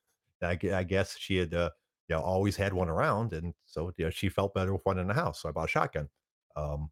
I, 0.42 0.60
I 0.74 0.84
guess 0.84 1.16
she 1.18 1.38
had, 1.38 1.54
uh, 1.54 1.70
you 2.10 2.16
know, 2.16 2.22
always 2.22 2.56
had 2.56 2.74
one 2.74 2.90
around, 2.90 3.34
and 3.34 3.54
so 3.66 3.94
you 3.98 4.06
know, 4.06 4.10
she 4.10 4.30
felt 4.30 4.54
better 4.54 4.74
with 4.74 4.86
one 4.86 4.98
in 4.98 5.08
the 5.08 5.14
house. 5.14 5.42
So 5.42 5.50
I 5.50 5.52
bought 5.52 5.66
a 5.66 5.68
shotgun. 5.70 6.10
Um, 6.56 6.90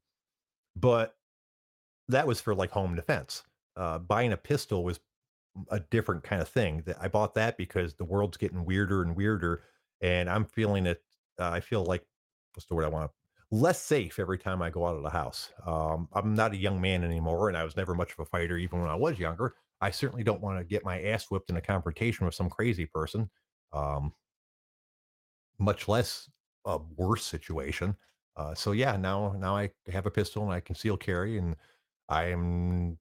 but 0.75 1.15
that 2.07 2.27
was 2.27 2.39
for 2.39 2.55
like 2.55 2.71
home 2.71 2.95
defense. 2.95 3.43
Uh, 3.75 3.99
buying 3.99 4.33
a 4.33 4.37
pistol 4.37 4.83
was 4.83 4.99
a 5.71 5.79
different 5.79 6.23
kind 6.23 6.41
of 6.41 6.47
thing. 6.47 6.83
That 6.85 6.97
I 7.01 7.07
bought 7.07 7.35
that 7.35 7.57
because 7.57 7.95
the 7.95 8.05
world's 8.05 8.37
getting 8.37 8.63
weirder 8.63 9.01
and 9.01 9.15
weirder, 9.15 9.63
and 10.01 10.29
I'm 10.29 10.45
feeling 10.45 10.85
it. 10.85 11.01
Uh, 11.39 11.49
I 11.49 11.59
feel 11.59 11.83
like 11.83 12.03
what's 12.53 12.67
the 12.67 12.75
word 12.75 12.85
I 12.85 12.89
want? 12.89 13.11
Less 13.49 13.81
safe 13.81 14.19
every 14.19 14.37
time 14.37 14.61
I 14.61 14.69
go 14.69 14.85
out 14.85 14.97
of 14.97 15.03
the 15.03 15.09
house. 15.09 15.51
Um, 15.65 16.09
I'm 16.13 16.35
not 16.35 16.53
a 16.53 16.57
young 16.57 16.81
man 16.81 17.03
anymore, 17.03 17.47
and 17.47 17.57
I 17.57 17.63
was 17.63 17.77
never 17.77 17.95
much 17.95 18.11
of 18.11 18.19
a 18.19 18.25
fighter, 18.25 18.57
even 18.57 18.81
when 18.81 18.89
I 18.89 18.95
was 18.95 19.17
younger. 19.17 19.55
I 19.79 19.91
certainly 19.91 20.23
don't 20.23 20.41
want 20.41 20.59
to 20.59 20.63
get 20.63 20.83
my 20.83 21.01
ass 21.03 21.25
whipped 21.29 21.49
in 21.49 21.57
a 21.57 21.61
confrontation 21.61 22.25
with 22.25 22.35
some 22.35 22.49
crazy 22.49 22.85
person, 22.85 23.29
um, 23.73 24.11
much 25.59 25.87
less 25.87 26.29
a 26.65 26.79
worse 26.95 27.25
situation. 27.25 27.95
Uh, 28.35 28.53
so 28.53 28.71
yeah, 28.71 28.95
now 28.97 29.35
now 29.37 29.55
I 29.55 29.71
have 29.91 30.05
a 30.05 30.11
pistol 30.11 30.43
and 30.43 30.51
I 30.51 30.59
conceal 30.59 30.97
carry, 30.97 31.37
and 31.37 31.55
I 32.09 32.25
am, 32.25 32.97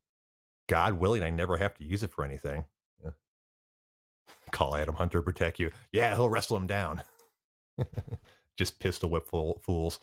God 0.68 0.94
willing, 0.94 1.22
I 1.22 1.30
never 1.30 1.56
have 1.56 1.74
to 1.74 1.84
use 1.84 2.02
it 2.02 2.10
for 2.10 2.24
anything. 2.24 2.64
Yeah. 3.04 3.10
Call 4.52 4.76
Adam 4.76 4.94
Hunter 4.94 5.22
protect 5.22 5.58
you. 5.58 5.70
Yeah, 5.92 6.14
he'll 6.14 6.30
wrestle 6.30 6.56
him 6.56 6.66
down. 6.66 7.02
Just 8.56 8.78
pistol 8.78 9.10
whip 9.10 9.26
full, 9.28 9.60
fools. 9.62 10.00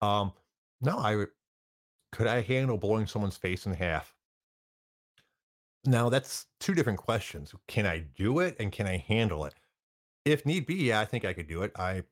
Um, 0.00 0.32
no, 0.80 0.98
I 0.98 1.24
could 2.12 2.28
I 2.28 2.42
handle 2.42 2.78
blowing 2.78 3.06
someone's 3.06 3.36
face 3.36 3.66
in 3.66 3.72
half 3.72 4.16
now 5.86 6.08
that's 6.08 6.46
two 6.60 6.74
different 6.74 6.98
questions. 6.98 7.54
Can 7.68 7.86
I 7.86 7.98
do 8.16 8.40
it 8.40 8.56
and 8.58 8.72
can 8.72 8.86
I 8.86 8.98
handle 8.98 9.44
it? 9.44 9.54
If 10.26 10.44
need 10.44 10.66
be, 10.66 10.74
yeah, 10.74 11.00
I 11.00 11.06
think 11.06 11.24
I 11.24 11.32
could 11.32 11.48
do 11.48 11.62
it. 11.62 11.72
I 11.76 12.02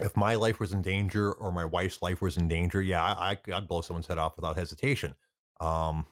if 0.00 0.16
my 0.16 0.34
life 0.36 0.60
was 0.60 0.72
in 0.72 0.82
danger 0.82 1.32
or 1.32 1.52
my 1.52 1.64
wife's 1.64 2.02
life 2.02 2.20
was 2.22 2.36
in 2.36 2.48
danger, 2.48 2.82
yeah, 2.82 3.02
I, 3.02 3.38
I'd 3.52 3.68
blow 3.68 3.82
someone's 3.82 4.06
head 4.08 4.18
off 4.18 4.36
without 4.36 4.56
hesitation. 4.56 5.14
Um, 5.60 6.06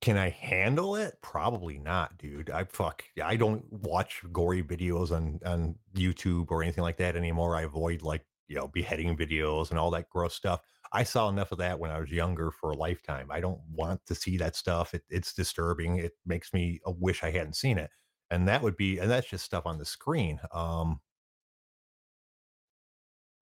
can 0.00 0.16
I 0.16 0.28
handle 0.30 0.94
it? 0.96 1.18
Probably 1.22 1.78
not, 1.78 2.18
dude. 2.18 2.50
I 2.50 2.64
fuck. 2.64 3.04
I 3.22 3.36
don't 3.36 3.64
watch 3.72 4.22
gory 4.32 4.62
videos 4.62 5.10
on 5.10 5.40
on 5.44 5.76
YouTube 5.94 6.50
or 6.50 6.62
anything 6.62 6.82
like 6.84 6.98
that 6.98 7.16
anymore. 7.16 7.56
I 7.56 7.62
avoid 7.62 8.02
like 8.02 8.24
you 8.48 8.56
know 8.56 8.68
beheading 8.68 9.16
videos 9.16 9.70
and 9.70 9.78
all 9.78 9.90
that 9.92 10.10
gross 10.10 10.34
stuff. 10.34 10.60
I 10.92 11.02
saw 11.02 11.28
enough 11.28 11.50
of 11.52 11.58
that 11.58 11.78
when 11.80 11.90
I 11.90 11.98
was 11.98 12.10
younger 12.12 12.50
for 12.50 12.70
a 12.70 12.76
lifetime. 12.76 13.30
I 13.30 13.40
don't 13.40 13.60
want 13.72 14.04
to 14.06 14.14
see 14.14 14.36
that 14.38 14.54
stuff. 14.54 14.94
It, 14.94 15.02
it's 15.10 15.32
disturbing. 15.32 15.96
It 15.98 16.12
makes 16.26 16.52
me 16.52 16.80
uh, 16.86 16.92
wish 16.92 17.24
I 17.24 17.30
hadn't 17.30 17.56
seen 17.56 17.78
it. 17.78 17.90
And 18.30 18.48
that 18.48 18.62
would 18.62 18.76
be, 18.76 18.98
and 18.98 19.10
that's 19.10 19.28
just 19.28 19.44
stuff 19.44 19.66
on 19.66 19.78
the 19.78 19.84
screen. 19.84 20.40
Um, 20.52 21.00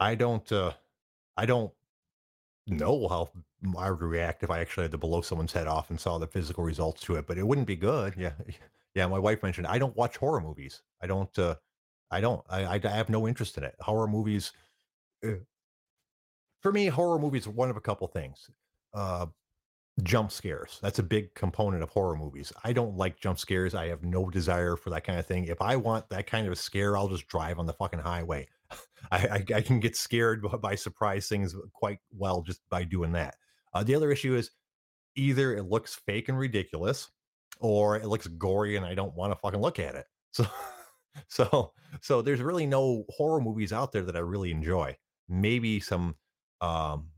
I 0.01 0.15
don't, 0.15 0.51
uh, 0.53 0.73
I 1.37 1.47
don't 1.47 1.73
know 2.67 3.09
how 3.09 3.31
I 3.79 3.91
would 3.91 4.01
react 4.03 4.43
if 4.43 4.51
I 4.51 4.61
actually 4.61 4.85
had 4.85 4.93
to 4.93 4.99
blow 4.99 5.21
someone's 5.21 5.53
head 5.53 5.67
off 5.67 5.91
and 5.91 6.01
saw 6.01 6.19
the 6.19 6.27
physical 6.27 6.65
results 6.65 7.03
to 7.03 7.17
it, 7.17 7.27
but 7.27 7.39
it 7.39 7.47
wouldn't 7.47 7.67
be 7.67 7.77
good. 7.77 8.15
Yeah. 8.17 8.33
Yeah. 8.97 9.09
My 9.09 9.19
wife 9.19 9.43
mentioned 9.43 9.67
I 9.67 9.79
don't 9.79 9.97
watch 9.97 10.17
horror 10.17 10.41
movies. 10.41 10.83
I 11.03 11.09
don't, 11.09 11.37
uh, 11.37 11.57
I 12.13 12.21
don't, 12.21 12.45
I, 12.49 12.75
I 12.77 12.89
have 12.89 13.09
no 13.09 13.27
interest 13.27 13.59
in 13.59 13.65
it. 13.65 13.75
Horror 13.81 14.07
movies, 14.07 14.53
uh, 15.27 15.33
for 16.61 16.71
me, 16.71 16.87
horror 16.87 17.19
movies 17.19 17.49
are 17.49 17.51
one 17.51 17.71
of 17.71 17.77
a 17.77 17.81
couple 17.81 18.07
things. 18.07 18.49
Uh, 18.95 19.27
jump 20.03 20.33
scares. 20.33 20.79
That's 20.83 20.99
a 20.99 21.05
big 21.05 21.35
component 21.35 21.83
of 21.83 21.91
horror 21.91 22.17
movies. 22.17 22.53
I 22.65 22.73
don't 22.73 22.97
like 22.97 23.21
jump 23.21 23.39
scares. 23.39 23.75
I 23.75 23.89
have 23.89 24.03
no 24.03 24.29
desire 24.29 24.77
for 24.77 24.91
that 24.91 25.05
kind 25.05 25.19
of 25.19 25.27
thing. 25.27 25.45
If 25.45 25.63
I 25.63 25.77
want 25.77 26.09
that 26.11 26.27
kind 26.27 26.47
of 26.47 26.53
a 26.53 26.57
scare, 26.57 26.97
I'll 26.97 27.09
just 27.09 27.29
drive 27.29 27.59
on 27.59 27.67
the 27.67 27.73
fucking 27.73 28.01
highway. 28.01 28.49
I, 29.13 29.19
I, 29.19 29.45
I 29.57 29.61
can 29.61 29.81
get 29.81 29.97
scared 29.97 30.45
by 30.61 30.75
surprise 30.75 31.29
things 31.29 31.55
quite 31.73 31.99
well 32.17 32.43
just 32.43 32.61
by 32.71 32.85
doing 32.85 33.13
that. 33.13 33.37
Uh, 33.73 33.85
the 33.85 33.95
other 33.95 34.11
issue 34.11 34.35
is 34.35 34.51
either 35.17 35.55
it 35.55 35.65
looks 35.65 35.95
fake 35.95 36.29
and 36.29 36.39
ridiculous, 36.39 37.09
or 37.61 37.97
it 37.97 38.07
looks 38.07 38.27
gory 38.27 38.77
and 38.77 38.85
I 38.85 38.95
don't 38.95 39.15
want 39.15 39.33
to 39.33 39.39
fucking 39.39 39.61
look 39.61 39.79
at 39.79 39.95
it. 39.95 40.07
So, 41.29 41.45
so, 41.49 41.73
so 42.01 42.23
there's 42.23 42.41
really 42.41 42.67
no 42.67 43.05
horror 43.09 43.41
movies 43.41 43.73
out 43.73 43.93
there 43.93 44.03
that 44.03 44.17
I 44.17 44.19
really 44.19 44.51
enjoy. 44.51 44.97
Maybe 45.29 45.79
some 45.79 46.17
um 46.61 47.11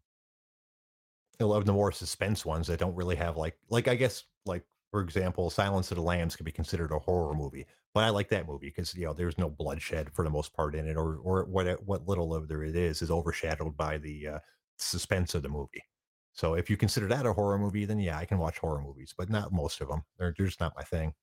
love 1.44 1.64
the 1.66 1.72
more 1.72 1.92
suspense 1.92 2.44
ones 2.44 2.66
that 2.68 2.78
don't 2.80 2.94
really 2.94 3.16
have 3.16 3.36
like 3.36 3.56
like 3.70 3.88
I 3.88 3.94
guess 3.94 4.24
like 4.46 4.64
for 4.90 5.00
example, 5.02 5.50
Silence 5.50 5.90
of 5.90 5.96
the 5.96 6.02
Lambs 6.02 6.36
could 6.36 6.46
be 6.46 6.52
considered 6.52 6.92
a 6.92 6.98
horror 6.98 7.34
movie, 7.34 7.66
but 7.92 8.04
I 8.04 8.10
like 8.10 8.28
that 8.30 8.46
movie 8.46 8.68
because 8.68 8.94
you 8.94 9.04
know 9.06 9.12
there's 9.12 9.36
no 9.38 9.50
bloodshed 9.50 10.10
for 10.14 10.24
the 10.24 10.30
most 10.30 10.54
part 10.54 10.74
in 10.74 10.86
it, 10.88 10.96
or 10.96 11.16
or 11.16 11.44
what 11.44 11.82
what 11.84 12.06
little 12.08 12.34
of 12.34 12.48
there 12.48 12.62
it 12.62 12.76
is 12.76 13.02
is 13.02 13.10
overshadowed 13.10 13.76
by 13.76 13.98
the 13.98 14.28
uh, 14.28 14.38
suspense 14.78 15.34
of 15.34 15.42
the 15.42 15.48
movie. 15.48 15.82
So 16.32 16.54
if 16.54 16.70
you 16.70 16.76
consider 16.76 17.08
that 17.08 17.26
a 17.26 17.32
horror 17.32 17.58
movie, 17.58 17.84
then 17.86 17.98
yeah, 17.98 18.18
I 18.18 18.24
can 18.26 18.38
watch 18.38 18.58
horror 18.58 18.80
movies, 18.82 19.14
but 19.16 19.30
not 19.30 19.52
most 19.52 19.80
of 19.80 19.88
them. 19.88 20.02
They're, 20.18 20.34
they're 20.36 20.46
just 20.46 20.60
not 20.60 20.74
my 20.76 20.82
thing. 20.84 21.14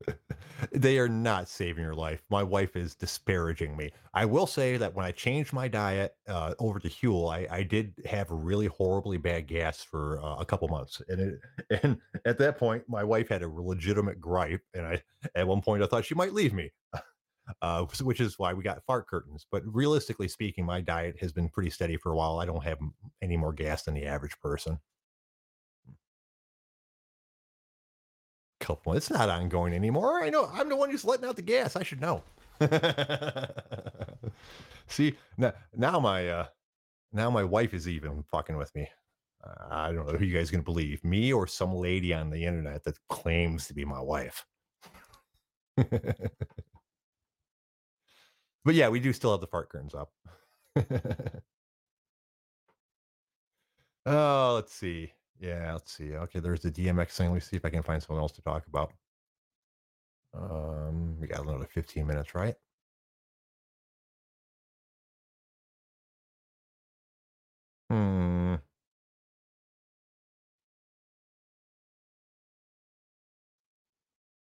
they 0.72 0.98
are 0.98 1.08
not 1.08 1.48
saving 1.48 1.82
your 1.84 1.94
life. 1.94 2.22
My 2.30 2.42
wife 2.42 2.76
is 2.76 2.94
disparaging 2.94 3.76
me. 3.76 3.90
I 4.14 4.24
will 4.24 4.46
say 4.46 4.76
that 4.76 4.94
when 4.94 5.04
I 5.04 5.12
changed 5.12 5.52
my 5.52 5.68
diet 5.68 6.14
uh, 6.28 6.54
over 6.58 6.78
to 6.78 6.88
Huel, 6.88 7.32
I, 7.32 7.46
I, 7.50 7.62
did 7.62 7.94
have 8.06 8.30
really 8.30 8.66
horribly 8.66 9.18
bad 9.18 9.46
gas 9.46 9.82
for 9.82 10.20
uh, 10.22 10.36
a 10.36 10.44
couple 10.44 10.68
months, 10.68 11.02
and 11.08 11.20
it, 11.20 11.82
and 11.82 11.98
at 12.24 12.38
that 12.38 12.58
point, 12.58 12.84
my 12.88 13.04
wife 13.04 13.28
had 13.28 13.42
a 13.42 13.48
legitimate 13.48 14.20
gripe, 14.20 14.62
and 14.74 14.86
I 14.86 15.02
at 15.34 15.46
one 15.46 15.60
point 15.60 15.82
I 15.82 15.86
thought 15.86 16.04
she 16.04 16.14
might 16.14 16.32
leave 16.32 16.52
me. 16.52 16.70
uh, 17.62 17.84
which 18.02 18.20
is 18.20 18.38
why 18.38 18.52
we 18.52 18.62
got 18.62 18.84
fart 18.86 19.06
curtains. 19.06 19.46
But 19.50 19.62
realistically 19.66 20.28
speaking, 20.28 20.64
my 20.64 20.80
diet 20.80 21.16
has 21.20 21.32
been 21.32 21.48
pretty 21.48 21.70
steady 21.70 21.96
for 21.96 22.12
a 22.12 22.16
while. 22.16 22.40
I 22.40 22.46
don't 22.46 22.64
have 22.64 22.78
any 23.22 23.36
more 23.36 23.52
gas 23.52 23.84
than 23.84 23.94
the 23.94 24.06
average 24.06 24.38
person. 24.40 24.80
Couple, 28.66 28.94
it's 28.94 29.10
not 29.10 29.30
ongoing 29.30 29.72
anymore. 29.72 30.24
I 30.24 30.28
know. 30.28 30.50
I'm 30.52 30.68
the 30.68 30.74
one 30.74 30.90
who's 30.90 31.04
letting 31.04 31.24
out 31.24 31.36
the 31.36 31.42
gas. 31.42 31.76
I 31.76 31.84
should 31.84 32.00
know. 32.00 32.24
See 34.88 35.14
now, 35.38 35.52
now 35.76 36.00
my 36.00 36.28
uh, 36.28 36.46
now 37.12 37.30
my 37.30 37.44
wife 37.44 37.72
is 37.74 37.86
even 37.86 38.24
fucking 38.28 38.56
with 38.56 38.74
me. 38.74 38.88
Uh, 39.44 39.68
I 39.70 39.92
don't 39.92 40.10
know 40.10 40.18
who 40.18 40.24
you 40.24 40.36
guys 40.36 40.50
gonna 40.50 40.64
believe, 40.64 41.04
me 41.04 41.32
or 41.32 41.46
some 41.46 41.76
lady 41.76 42.12
on 42.12 42.28
the 42.28 42.44
internet 42.44 42.82
that 42.82 42.98
claims 43.08 43.68
to 43.68 43.74
be 43.74 43.84
my 43.84 44.00
wife. 44.00 44.44
but 45.76 46.34
yeah, 48.72 48.88
we 48.88 48.98
do 48.98 49.12
still 49.12 49.30
have 49.30 49.40
the 49.40 49.46
fart 49.46 49.68
curtains 49.68 49.94
up. 49.94 50.10
oh, 54.06 54.54
let's 54.56 54.72
see. 54.72 55.12
Yeah, 55.38 55.72
let's 55.74 55.92
see. 55.92 56.14
Okay, 56.14 56.40
there's 56.40 56.60
the 56.62 56.70
DMX 56.70 57.16
thing. 57.16 57.32
Let's 57.32 57.46
see 57.46 57.56
if 57.56 57.64
I 57.64 57.70
can 57.70 57.82
find 57.82 58.02
someone 58.02 58.22
else 58.22 58.32
to 58.32 58.42
talk 58.42 58.66
about. 58.66 58.92
Um, 60.34 61.18
we 61.18 61.26
got 61.26 61.40
another 61.40 61.66
15 61.66 62.06
minutes, 62.06 62.34
right? 62.34 62.54
Hmm. 67.90 68.56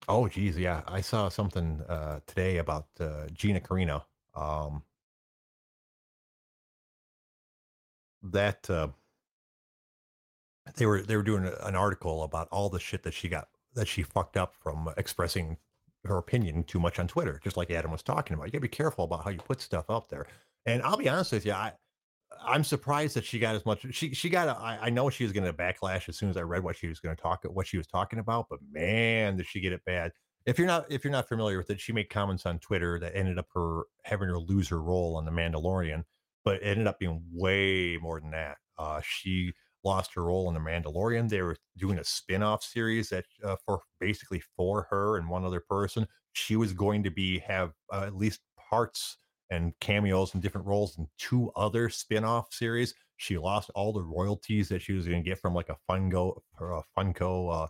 Oh, 0.08 0.28
geez, 0.28 0.58
yeah. 0.58 0.82
I 0.86 1.00
saw 1.00 1.28
something 1.28 1.80
uh, 1.88 2.20
today 2.26 2.58
about 2.58 2.88
uh, 3.00 3.26
Gina 3.32 3.60
Carano. 3.60 4.04
Um, 4.34 4.82
that 8.22 8.68
uh, 8.70 8.88
they 10.76 10.86
were 10.86 11.02
they 11.02 11.16
were 11.16 11.22
doing 11.22 11.50
an 11.62 11.74
article 11.74 12.22
about 12.22 12.48
all 12.50 12.68
the 12.68 12.80
shit 12.80 13.02
that 13.02 13.14
she 13.14 13.28
got 13.28 13.48
that 13.74 13.88
she 13.88 14.02
fucked 14.02 14.36
up 14.36 14.54
from 14.54 14.92
expressing 14.96 15.56
her 16.04 16.18
opinion 16.18 16.64
too 16.64 16.78
much 16.78 16.98
on 16.98 17.08
Twitter, 17.08 17.40
just 17.42 17.56
like 17.56 17.70
Adam 17.70 17.90
was 17.90 18.02
talking 18.02 18.34
about. 18.34 18.46
You 18.46 18.52
gotta 18.52 18.62
be 18.62 18.68
careful 18.68 19.04
about 19.04 19.24
how 19.24 19.30
you 19.30 19.38
put 19.38 19.60
stuff 19.60 19.88
up 19.88 20.08
there. 20.08 20.26
And 20.66 20.82
I'll 20.82 20.96
be 20.96 21.08
honest 21.08 21.32
with 21.32 21.46
you, 21.46 21.52
I 21.52 21.72
I'm 22.42 22.64
surprised 22.64 23.16
that 23.16 23.24
she 23.24 23.38
got 23.38 23.54
as 23.54 23.64
much. 23.66 23.86
She 23.90 24.14
she 24.14 24.28
got. 24.28 24.48
A, 24.48 24.60
I, 24.60 24.78
I 24.82 24.90
know 24.90 25.10
she 25.10 25.24
was 25.24 25.32
going 25.32 25.46
to 25.46 25.52
backlash 25.52 26.08
as 26.08 26.16
soon 26.16 26.30
as 26.30 26.36
I 26.36 26.42
read 26.42 26.64
what 26.64 26.76
she 26.76 26.88
was 26.88 27.00
going 27.00 27.14
to 27.14 27.20
talk 27.20 27.44
what 27.44 27.66
she 27.66 27.76
was 27.76 27.86
talking 27.86 28.18
about. 28.18 28.46
But 28.50 28.60
man, 28.70 29.36
did 29.36 29.46
she 29.46 29.60
get 29.60 29.72
it 29.72 29.84
bad. 29.84 30.12
If 30.46 30.58
you're 30.58 30.66
not 30.66 30.90
if 30.90 31.04
you're 31.04 31.12
not 31.12 31.28
familiar 31.28 31.58
with 31.58 31.70
it, 31.70 31.80
she 31.80 31.92
made 31.92 32.10
comments 32.10 32.46
on 32.46 32.58
Twitter 32.58 32.98
that 33.00 33.16
ended 33.16 33.38
up 33.38 33.46
her 33.54 33.84
having 34.04 34.28
her 34.28 34.38
lose 34.38 34.68
her 34.68 34.82
role 34.82 35.16
on 35.16 35.24
The 35.24 35.30
Mandalorian, 35.30 36.04
but 36.44 36.56
it 36.56 36.64
ended 36.64 36.86
up 36.86 36.98
being 36.98 37.22
way 37.32 37.98
more 38.00 38.20
than 38.20 38.30
that. 38.32 38.56
Uh, 38.76 39.00
she 39.02 39.52
lost 39.84 40.14
her 40.14 40.24
role 40.24 40.48
in 40.48 40.54
The 40.54 40.60
Mandalorian. 40.60 41.28
They 41.28 41.42
were 41.42 41.56
doing 41.76 41.98
a 41.98 42.04
spin-off 42.04 42.62
series 42.62 43.08
that 43.10 43.24
uh, 43.42 43.56
for 43.64 43.82
basically 44.00 44.42
for 44.56 44.86
her 44.90 45.18
and 45.18 45.28
one 45.28 45.44
other 45.44 45.60
person. 45.60 46.06
She 46.32 46.56
was 46.56 46.72
going 46.72 47.02
to 47.04 47.10
be 47.10 47.38
have 47.40 47.72
uh, 47.92 48.04
at 48.06 48.16
least 48.16 48.40
parts 48.70 49.18
and 49.50 49.72
cameos 49.80 50.34
and 50.34 50.42
different 50.42 50.66
roles 50.66 50.98
in 50.98 51.06
two 51.18 51.52
other 51.54 51.88
spin-off 51.88 52.52
series. 52.52 52.94
She 53.16 53.38
lost 53.38 53.70
all 53.74 53.92
the 53.92 54.02
royalties 54.02 54.68
that 54.70 54.82
she 54.82 54.92
was 54.92 55.06
going 55.06 55.22
to 55.22 55.28
get 55.28 55.38
from 55.38 55.54
like 55.54 55.68
a 55.68 55.76
Funko 55.88 56.40
a 56.60 56.82
Funko 56.98 57.64
uh, 57.64 57.66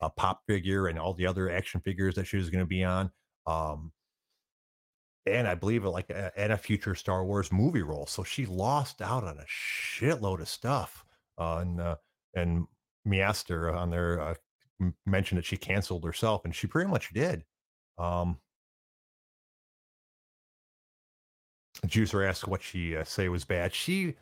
a 0.00 0.10
pop 0.10 0.42
figure 0.46 0.88
and 0.88 0.98
all 0.98 1.14
the 1.14 1.26
other 1.26 1.50
action 1.50 1.80
figures 1.80 2.14
that 2.14 2.26
she 2.26 2.36
was 2.36 2.50
going 2.50 2.62
to 2.62 2.66
be 2.66 2.84
on. 2.84 3.10
Um, 3.46 3.92
and 5.26 5.48
I 5.48 5.54
believe 5.54 5.84
uh, 5.84 5.90
like 5.90 6.10
a, 6.10 6.32
and 6.36 6.52
a 6.52 6.56
future 6.56 6.94
Star 6.94 7.24
Wars 7.24 7.50
movie 7.52 7.82
role. 7.82 8.06
So 8.06 8.22
she 8.22 8.46
lost 8.46 9.02
out 9.02 9.24
on 9.24 9.38
a 9.38 9.44
shitload 9.44 10.40
of 10.40 10.48
stuff. 10.48 11.04
Uh, 11.38 11.58
and 11.58 11.96
and 12.34 12.66
Miaster 13.04 13.70
on 13.74 13.90
there 13.90 14.20
uh, 14.20 14.34
mentioned 15.06 15.38
that 15.38 15.44
she 15.44 15.56
canceled 15.56 16.04
herself, 16.04 16.44
and 16.44 16.54
she 16.54 16.66
pretty 16.66 16.90
much 16.90 17.12
did. 17.12 17.44
Um, 17.98 18.38
Juicer 21.86 22.28
asked 22.28 22.48
what 22.48 22.62
she 22.62 22.96
uh, 22.96 23.04
say 23.04 23.28
was 23.28 23.44
bad. 23.44 23.74
She, 23.74 24.16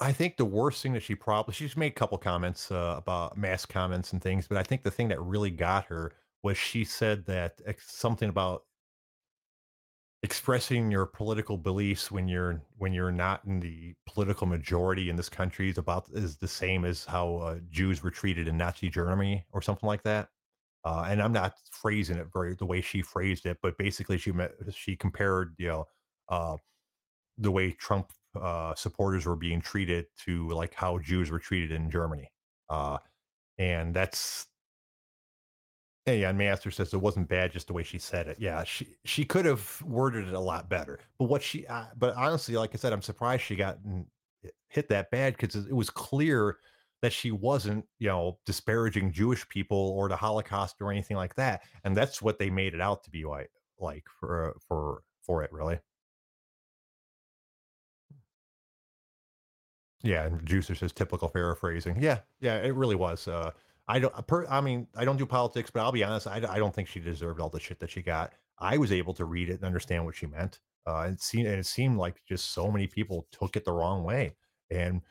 I 0.00 0.12
think 0.12 0.36
the 0.36 0.44
worst 0.44 0.82
thing 0.82 0.92
that 0.94 1.02
she 1.02 1.14
probably 1.14 1.54
she's 1.54 1.76
made 1.76 1.92
a 1.92 1.94
couple 1.94 2.18
comments 2.18 2.70
uh, 2.70 2.94
about 2.98 3.36
mass 3.36 3.66
comments 3.66 4.12
and 4.12 4.22
things, 4.22 4.46
but 4.48 4.58
I 4.58 4.62
think 4.62 4.82
the 4.82 4.90
thing 4.90 5.08
that 5.08 5.20
really 5.20 5.50
got 5.50 5.86
her 5.86 6.12
was 6.42 6.56
she 6.58 6.84
said 6.84 7.24
that 7.26 7.60
something 7.78 8.28
about 8.28 8.64
expressing 10.24 10.90
your 10.90 11.04
political 11.04 11.58
beliefs 11.58 12.10
when 12.10 12.26
you're 12.26 12.58
when 12.78 12.94
you're 12.94 13.12
not 13.12 13.44
in 13.44 13.60
the 13.60 13.94
political 14.06 14.46
majority 14.46 15.10
in 15.10 15.16
this 15.16 15.28
country 15.28 15.68
is 15.68 15.76
about 15.76 16.06
is 16.14 16.38
the 16.38 16.48
same 16.48 16.86
as 16.86 17.04
how 17.04 17.36
uh, 17.36 17.58
Jews 17.70 18.02
were 18.02 18.10
treated 18.10 18.48
in 18.48 18.56
Nazi 18.56 18.88
Germany 18.88 19.44
or 19.52 19.60
something 19.60 19.86
like 19.86 20.02
that. 20.04 20.30
Uh, 20.82 21.06
and 21.08 21.20
I'm 21.20 21.32
not 21.32 21.52
phrasing 21.70 22.16
it 22.16 22.28
very 22.32 22.54
the 22.54 22.64
way 22.64 22.80
she 22.80 23.02
phrased 23.02 23.44
it, 23.44 23.58
but 23.62 23.76
basically 23.76 24.16
she 24.16 24.32
met, 24.32 24.52
she 24.74 24.96
compared 24.96 25.54
you 25.58 25.68
know 25.68 25.84
uh, 26.30 26.56
the 27.36 27.50
way 27.50 27.72
Trump 27.72 28.10
uh, 28.34 28.74
supporters 28.74 29.26
were 29.26 29.36
being 29.36 29.60
treated 29.60 30.06
to 30.24 30.48
like 30.48 30.72
how 30.72 30.98
Jews 31.00 31.30
were 31.30 31.38
treated 31.38 31.70
in 31.70 31.90
Germany. 31.90 32.30
Uh, 32.70 32.96
and 33.58 33.92
that's 33.92 34.46
and 36.06 36.20
yeah, 36.20 36.28
and 36.28 36.38
Master 36.38 36.70
says 36.70 36.92
it 36.92 37.00
wasn't 37.00 37.28
bad 37.28 37.52
just 37.52 37.66
the 37.66 37.72
way 37.72 37.82
she 37.82 37.98
said 37.98 38.28
it. 38.28 38.36
Yeah, 38.38 38.62
she 38.64 38.88
she 39.04 39.24
could 39.24 39.46
have 39.46 39.80
worded 39.82 40.28
it 40.28 40.34
a 40.34 40.40
lot 40.40 40.68
better. 40.68 40.98
But 41.18 41.26
what 41.26 41.42
she 41.42 41.66
uh, 41.66 41.86
but 41.96 42.14
honestly, 42.16 42.56
like 42.56 42.74
I 42.74 42.76
said, 42.78 42.92
I'm 42.92 43.02
surprised 43.02 43.42
she 43.42 43.56
got 43.56 43.78
hit 44.68 44.88
that 44.90 45.10
bad 45.10 45.36
because 45.36 45.56
it 45.56 45.72
was 45.74 45.88
clear 45.90 46.58
that 47.02 47.12
she 47.12 47.30
wasn't, 47.30 47.84
you 47.98 48.08
know, 48.08 48.38
disparaging 48.46 49.12
Jewish 49.12 49.48
people 49.48 49.78
or 49.96 50.08
the 50.08 50.16
Holocaust 50.16 50.76
or 50.80 50.90
anything 50.90 51.16
like 51.16 51.34
that. 51.36 51.62
And 51.84 51.96
that's 51.96 52.20
what 52.22 52.38
they 52.38 52.50
made 52.50 52.74
it 52.74 52.80
out 52.80 53.04
to 53.04 53.10
be 53.10 53.24
like 53.24 53.50
like 53.78 54.04
for 54.20 54.56
for 54.68 55.02
for 55.22 55.42
it 55.42 55.52
really. 55.52 55.80
Yeah, 60.02 60.24
and 60.26 60.40
Juicer 60.46 60.76
says 60.76 60.92
typical 60.92 61.28
paraphrasing. 61.30 62.00
Yeah, 62.00 62.20
yeah, 62.40 62.56
it 62.56 62.74
really 62.74 62.94
was. 62.94 63.26
Uh, 63.26 63.52
I 63.88 63.98
don't. 63.98 64.26
Per, 64.26 64.46
I 64.46 64.60
mean, 64.60 64.86
I 64.96 65.04
don't 65.04 65.16
do 65.16 65.26
politics, 65.26 65.70
but 65.70 65.80
I'll 65.80 65.92
be 65.92 66.04
honest. 66.04 66.26
I, 66.26 66.36
I 66.48 66.58
don't 66.58 66.74
think 66.74 66.88
she 66.88 67.00
deserved 67.00 67.40
all 67.40 67.50
the 67.50 67.60
shit 67.60 67.78
that 67.80 67.90
she 67.90 68.02
got. 68.02 68.32
I 68.58 68.78
was 68.78 68.92
able 68.92 69.14
to 69.14 69.24
read 69.24 69.50
it 69.50 69.54
and 69.56 69.64
understand 69.64 70.04
what 70.04 70.14
she 70.14 70.26
meant. 70.26 70.60
Uh, 70.86 71.08
it 71.12 71.20
seemed 71.20 71.46
and 71.48 71.58
it 71.58 71.66
seemed 71.66 71.98
like 71.98 72.22
just 72.26 72.52
so 72.52 72.70
many 72.70 72.86
people 72.86 73.26
took 73.32 73.56
it 73.56 73.64
the 73.64 73.72
wrong 73.72 74.04
way, 74.04 74.34
and 74.70 75.02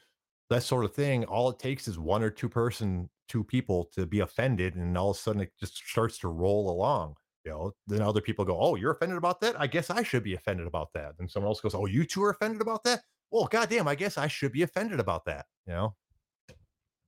that 0.50 0.64
sort 0.64 0.86
of 0.86 0.94
thing. 0.94 1.26
All 1.26 1.50
it 1.50 1.60
takes 1.60 1.88
is 1.88 2.00
one 2.00 2.24
or 2.24 2.30
two 2.32 2.50
person, 2.50 3.10
two 3.28 3.44
people 3.44 3.86
to 3.96 4.06
be 4.06 4.22
offended, 4.22 4.76
and 4.76 4.98
all 4.98 5.12
of 5.12 5.18
a 5.18 5.20
sudden 5.20 5.42
it 5.42 5.54
just 5.60 5.78
starts 5.78 6.18
to 6.20 6.28
roll 6.30 6.70
along. 6.72 7.16
You 7.46 7.52
know, 7.52 7.72
then 7.88 8.02
other 8.02 8.22
people 8.22 8.46
go, 8.46 8.60
"Oh, 8.60 8.76
you're 8.76 8.94
offended 8.94 9.18
about 9.18 9.42
that? 9.42 9.60
I 9.60 9.68
guess 9.68 9.90
I 9.90 10.04
should 10.04 10.24
be 10.24 10.34
offended 10.36 10.68
about 10.68 10.94
that." 10.94 11.16
And 11.20 11.30
someone 11.30 11.50
else 11.50 11.62
goes, 11.62 11.76
"Oh, 11.76 11.86
you 11.86 12.06
two 12.06 12.24
are 12.24 12.32
offended 12.32 12.62
about 12.62 12.84
that? 12.86 13.02
Well, 13.32 13.48
goddamn, 13.48 13.88
I 13.88 13.96
guess 13.96 14.18
I 14.18 14.28
should 14.28 14.52
be 14.54 14.64
offended 14.64 15.00
about 15.00 15.26
that." 15.26 15.46
You 15.68 15.74
know, 15.74 15.96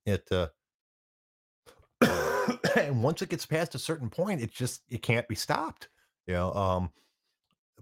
it. 0.06 0.32
uh 0.32 0.48
and 2.76 3.04
once 3.04 3.22
it 3.22 3.30
gets 3.30 3.46
past 3.46 3.76
a 3.76 3.80
certain 3.80 4.10
point, 4.10 4.42
it 4.42 4.52
just 4.52 4.82
it 4.90 5.02
can't 5.02 5.28
be 5.28 5.36
stopped. 5.36 5.90
You 6.28 6.34
know, 6.34 6.54
um, 6.54 6.92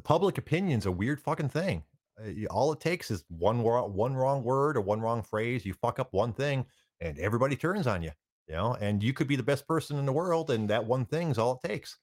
public 0.03 0.37
opinion's 0.37 0.85
a 0.85 0.91
weird 0.91 1.21
fucking 1.21 1.49
thing. 1.49 1.83
Uh, 2.19 2.45
all 2.49 2.71
it 2.71 2.79
takes 2.79 3.11
is 3.11 3.23
one 3.29 3.61
one 3.61 4.15
wrong 4.15 4.43
word 4.43 4.77
or 4.77 4.81
one 4.81 5.01
wrong 5.01 5.21
phrase. 5.21 5.65
You 5.65 5.73
fuck 5.73 5.99
up 5.99 6.13
one 6.13 6.33
thing, 6.33 6.65
and 7.01 7.17
everybody 7.19 7.55
turns 7.55 7.87
on 7.87 8.01
you. 8.01 8.11
You 8.47 8.55
know, 8.55 8.77
and 8.81 9.01
you 9.01 9.13
could 9.13 9.27
be 9.27 9.37
the 9.37 9.43
best 9.43 9.67
person 9.67 9.97
in 9.97 10.05
the 10.05 10.11
world, 10.11 10.51
and 10.51 10.69
that 10.69 10.85
one 10.85 11.05
thing's 11.05 11.37
all 11.37 11.61
it 11.63 11.67
takes. 11.67 11.97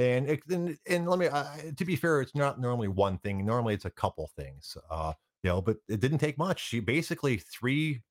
And 0.00 0.28
it, 0.28 0.40
and, 0.48 0.76
and 0.88 1.08
let 1.08 1.18
me 1.18 1.26
uh, 1.26 1.44
to 1.76 1.84
be 1.84 1.96
fair, 1.96 2.20
it's 2.20 2.34
not 2.34 2.60
normally 2.60 2.88
one 2.88 3.18
thing. 3.18 3.44
Normally, 3.44 3.74
it's 3.74 3.84
a 3.84 3.90
couple 3.90 4.28
things. 4.36 4.76
Uh, 4.90 5.12
you 5.42 5.50
know, 5.50 5.62
but 5.62 5.76
it 5.88 6.00
didn't 6.00 6.18
take 6.18 6.36
much. 6.36 6.66
She 6.66 6.80
basically 6.80 7.36
three 7.36 8.02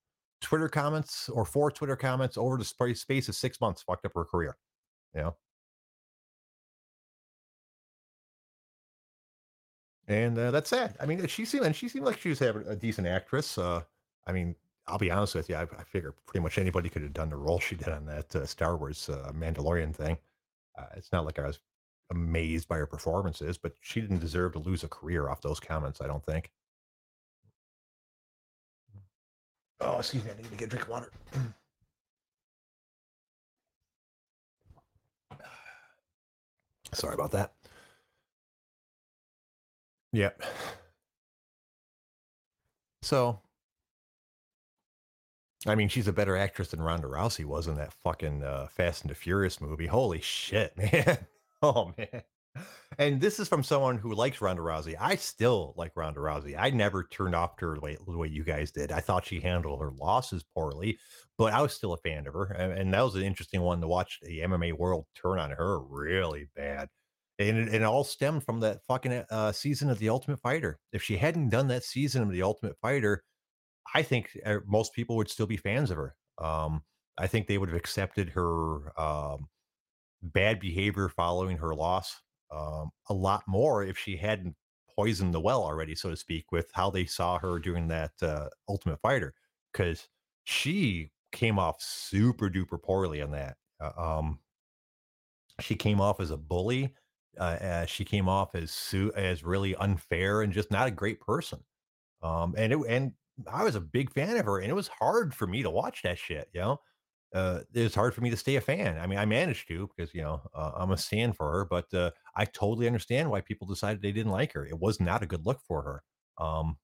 Twitter 0.41 0.69
comments 0.69 1.29
or 1.29 1.45
four 1.45 1.71
Twitter 1.71 1.95
comments 1.95 2.38
over 2.38 2.57
the 2.57 2.65
space 2.65 3.29
of 3.29 3.35
six 3.35 3.59
months 3.61 3.81
fucked 3.83 4.05
up 4.05 4.13
her 4.15 4.25
career. 4.25 4.57
You 5.15 5.21
know, 5.21 5.38
and 10.07 10.38
uh, 10.38 10.51
that's 10.51 10.69
sad. 10.69 10.95
I 10.99 11.05
mean, 11.05 11.25
she 11.27 11.45
seemed 11.45 11.65
and 11.65 11.75
she 11.75 11.89
seemed 11.89 12.05
like 12.05 12.19
she 12.19 12.29
was 12.29 12.39
having 12.39 12.65
a 12.67 12.75
decent 12.75 13.07
actress. 13.07 13.57
Uh, 13.57 13.81
I 14.25 14.31
mean, 14.31 14.55
I'll 14.88 14.97
be 14.97 15.11
honest 15.11 15.35
with 15.35 15.49
you. 15.49 15.55
I, 15.55 15.63
I 15.63 15.83
figure 15.83 16.13
pretty 16.25 16.43
much 16.43 16.57
anybody 16.57 16.89
could 16.89 17.01
have 17.01 17.13
done 17.13 17.29
the 17.29 17.35
role 17.38 17.59
she 17.59 17.75
did 17.75 17.89
on 17.89 18.05
that 18.05 18.35
uh, 18.35 18.45
Star 18.45 18.77
Wars 18.77 19.09
uh, 19.09 19.31
Mandalorian 19.35 19.93
thing. 19.93 20.17
Uh, 20.77 20.85
it's 20.95 21.11
not 21.11 21.25
like 21.25 21.39
I 21.39 21.47
was 21.47 21.59
amazed 22.11 22.67
by 22.69 22.77
her 22.77 22.85
performances, 22.85 23.57
but 23.57 23.73
she 23.81 23.99
didn't 23.99 24.19
deserve 24.19 24.53
to 24.53 24.59
lose 24.59 24.83
a 24.83 24.88
career 24.88 25.29
off 25.29 25.41
those 25.41 25.59
comments. 25.59 25.99
I 26.01 26.07
don't 26.07 26.25
think. 26.25 26.51
Oh, 29.80 29.97
excuse 29.99 30.23
me. 30.23 30.32
I 30.32 30.36
need 30.38 30.49
to 30.49 30.55
get 30.57 30.65
a 30.65 30.69
drink 30.69 30.84
of 30.86 30.89
water. 30.89 31.11
Sorry 36.93 37.13
about 37.13 37.32
that. 37.32 37.53
Yep. 40.13 40.41
So, 43.01 43.39
I 45.65 45.75
mean, 45.75 45.89
she's 45.89 46.07
a 46.07 46.13
better 46.13 46.38
actress 46.38 46.69
than 46.69 46.82
Ronda 46.82 47.07
Rousey 47.07 47.45
was 47.45 47.67
in 47.67 47.75
that 47.75 47.93
fucking 47.93 48.43
uh, 48.43 48.67
Fast 48.67 49.03
and 49.03 49.11
the 49.11 49.15
Furious 49.15 49.59
movie. 49.61 49.88
Holy 49.88 50.21
shit, 50.21 50.78
man. 50.93 51.25
Oh, 51.61 51.93
man. 51.97 52.23
And 52.97 53.20
this 53.20 53.39
is 53.39 53.47
from 53.47 53.64
someone 53.64 53.97
who 53.97 54.14
likes 54.14 54.41
Ronda 54.41 54.62
Rousey. 54.62 54.95
I 54.99 55.18
still 55.18 55.74
like 55.78 55.91
Ronda 55.95 56.20
Rousey. 56.20 56.55
I 56.58 56.70
never 56.70 57.03
turned 57.03 57.36
off 57.36 57.58
to 57.58 57.68
her 57.68 57.76
the 57.76 58.18
way, 58.18 58.28
you 58.28 58.43
guys 58.43 58.72
did. 58.72 58.91
I 58.91 59.01
thought 59.01 59.26
she 59.26 59.39
handled 59.39 59.82
her 59.82 59.91
losses 59.91 60.43
poorly, 60.55 60.97
but 61.38 61.53
I 61.53 61.62
was 61.62 61.74
still 61.74 61.93
a 61.93 61.97
fan 61.97 62.28
of 62.28 62.34
her. 62.34 62.45
And, 62.45 62.93
that 62.93 63.01
was 63.01 63.16
an 63.16 63.24
interesting 63.24 63.62
one 63.62 63.82
to 63.82 63.88
watch 63.88 64.20
the 64.24 64.39
MMA 64.39 64.74
world 64.74 65.05
turn 65.16 65.38
on 65.38 65.51
her 65.51 65.80
really 65.80 66.47
bad. 66.55 66.88
And 67.39 67.58
it, 67.58 67.76
it 67.76 67.84
all 67.84 68.03
stemmed 68.03 68.43
from 68.43 68.62
that 68.62 68.80
fucking 68.88 69.26
uh, 69.30 69.51
season 69.51 69.89
of 69.89 69.99
The 69.99 70.10
Ultimate 70.10 70.39
Fighter. 70.39 70.80
If 70.91 71.03
she 71.03 71.18
hadn't 71.18 71.49
done 71.49 71.68
that 71.68 71.84
season 71.84 72.24
of 72.24 72.32
The 72.32 72.41
Ultimate 72.41 72.78
Fighter, 72.82 73.24
I 73.93 74.01
think 74.01 74.30
uh, 74.45 74.58
most 74.66 74.93
people 74.93 75.18
would 75.18 75.30
still 75.30 75.45
be 75.45 75.58
fans 75.58 75.91
of 75.91 75.97
her. 75.97 76.16
Um, 76.39 76.84
I 77.18 77.28
think 77.28 77.47
they 77.47 77.58
would 77.58 77.70
have 77.70 77.78
accepted 77.78 78.30
her 78.30 78.99
um, 78.99 79.47
bad 80.22 80.60
behavior 80.60 81.10
following 81.10 81.58
her 81.58 81.76
loss 81.76 82.16
um, 82.51 82.91
a 83.09 83.13
lot 83.13 83.43
more 83.47 83.83
if 83.83 83.97
she 83.97 84.17
hadn't 84.17 84.55
poisoned 84.95 85.33
the 85.33 85.39
well 85.39 85.63
already, 85.63 85.95
so 85.95 86.09
to 86.09 86.17
speak, 86.17 86.51
with 86.51 86.69
how 86.73 86.89
they 86.89 87.05
saw 87.05 87.37
her 87.39 87.59
doing 87.59 87.87
that 87.87 88.11
uh, 88.21 88.49
Ultimate 88.67 88.99
Fighter, 89.01 89.33
because 89.71 90.07
she 90.43 91.11
came 91.31 91.59
off 91.59 91.81
super 91.81 92.49
duper 92.49 92.81
poorly 92.81 93.21
on 93.21 93.31
that. 93.31 93.57
Uh, 93.79 93.91
um, 93.97 94.39
she 95.59 95.75
came 95.75 96.01
off 96.01 96.19
as 96.19 96.31
a 96.31 96.37
bully. 96.37 96.95
Uh, 97.39 97.57
as 97.61 97.87
she 97.87 98.03
came 98.03 98.27
off 98.27 98.55
as 98.55 98.71
su- 98.71 99.11
as 99.15 99.43
really 99.43 99.75
unfair 99.75 100.41
and 100.41 100.51
just 100.51 100.71
not 100.71 100.87
a 100.87 100.91
great 100.91 101.21
person. 101.21 101.59
Um, 102.23 102.55
and 102.57 102.73
it 102.73 102.79
and 102.89 103.11
I 103.45 103.63
was 103.63 103.75
a 103.75 103.79
big 103.79 104.11
fan 104.11 104.37
of 104.37 104.45
her, 104.45 104.57
and 104.57 104.71
it 104.71 104.73
was 104.73 104.87
hard 104.87 105.35
for 105.35 105.45
me 105.45 105.61
to 105.61 105.69
watch 105.69 106.01
that 106.01 106.17
shit. 106.17 106.49
You 106.51 106.61
know, 106.61 106.79
uh, 107.34 107.61
it 107.73 107.84
was 107.84 107.95
hard 107.95 108.13
for 108.13 108.21
me 108.21 108.30
to 108.30 108.38
stay 108.38 108.55
a 108.55 108.61
fan. 108.61 108.97
I 108.97 109.07
mean, 109.07 109.19
I 109.19 109.25
managed 109.25 109.67
to 109.67 109.89
because 109.95 110.13
you 110.13 110.21
know 110.21 110.41
uh, 110.53 110.71
I'm 110.75 110.91
a 110.91 110.97
stand 110.97 111.36
for 111.36 111.51
her, 111.51 111.65
but 111.65 111.93
uh, 111.93 112.11
I 112.36 112.45
totally 112.45 112.88
understand 112.88 113.30
why 113.30 113.41
people 113.41 113.67
decided 113.67 114.01
they 114.01 114.11
didn't 114.11 114.32
like 114.32 114.53
her. 114.53 114.65
It 114.65 114.80
was 114.80 114.99
not 114.99 115.23
a 115.23 115.28
good 115.28 115.45
look 115.45 115.61
for 115.67 115.82
her. 115.82 116.03
Um, 116.43 116.78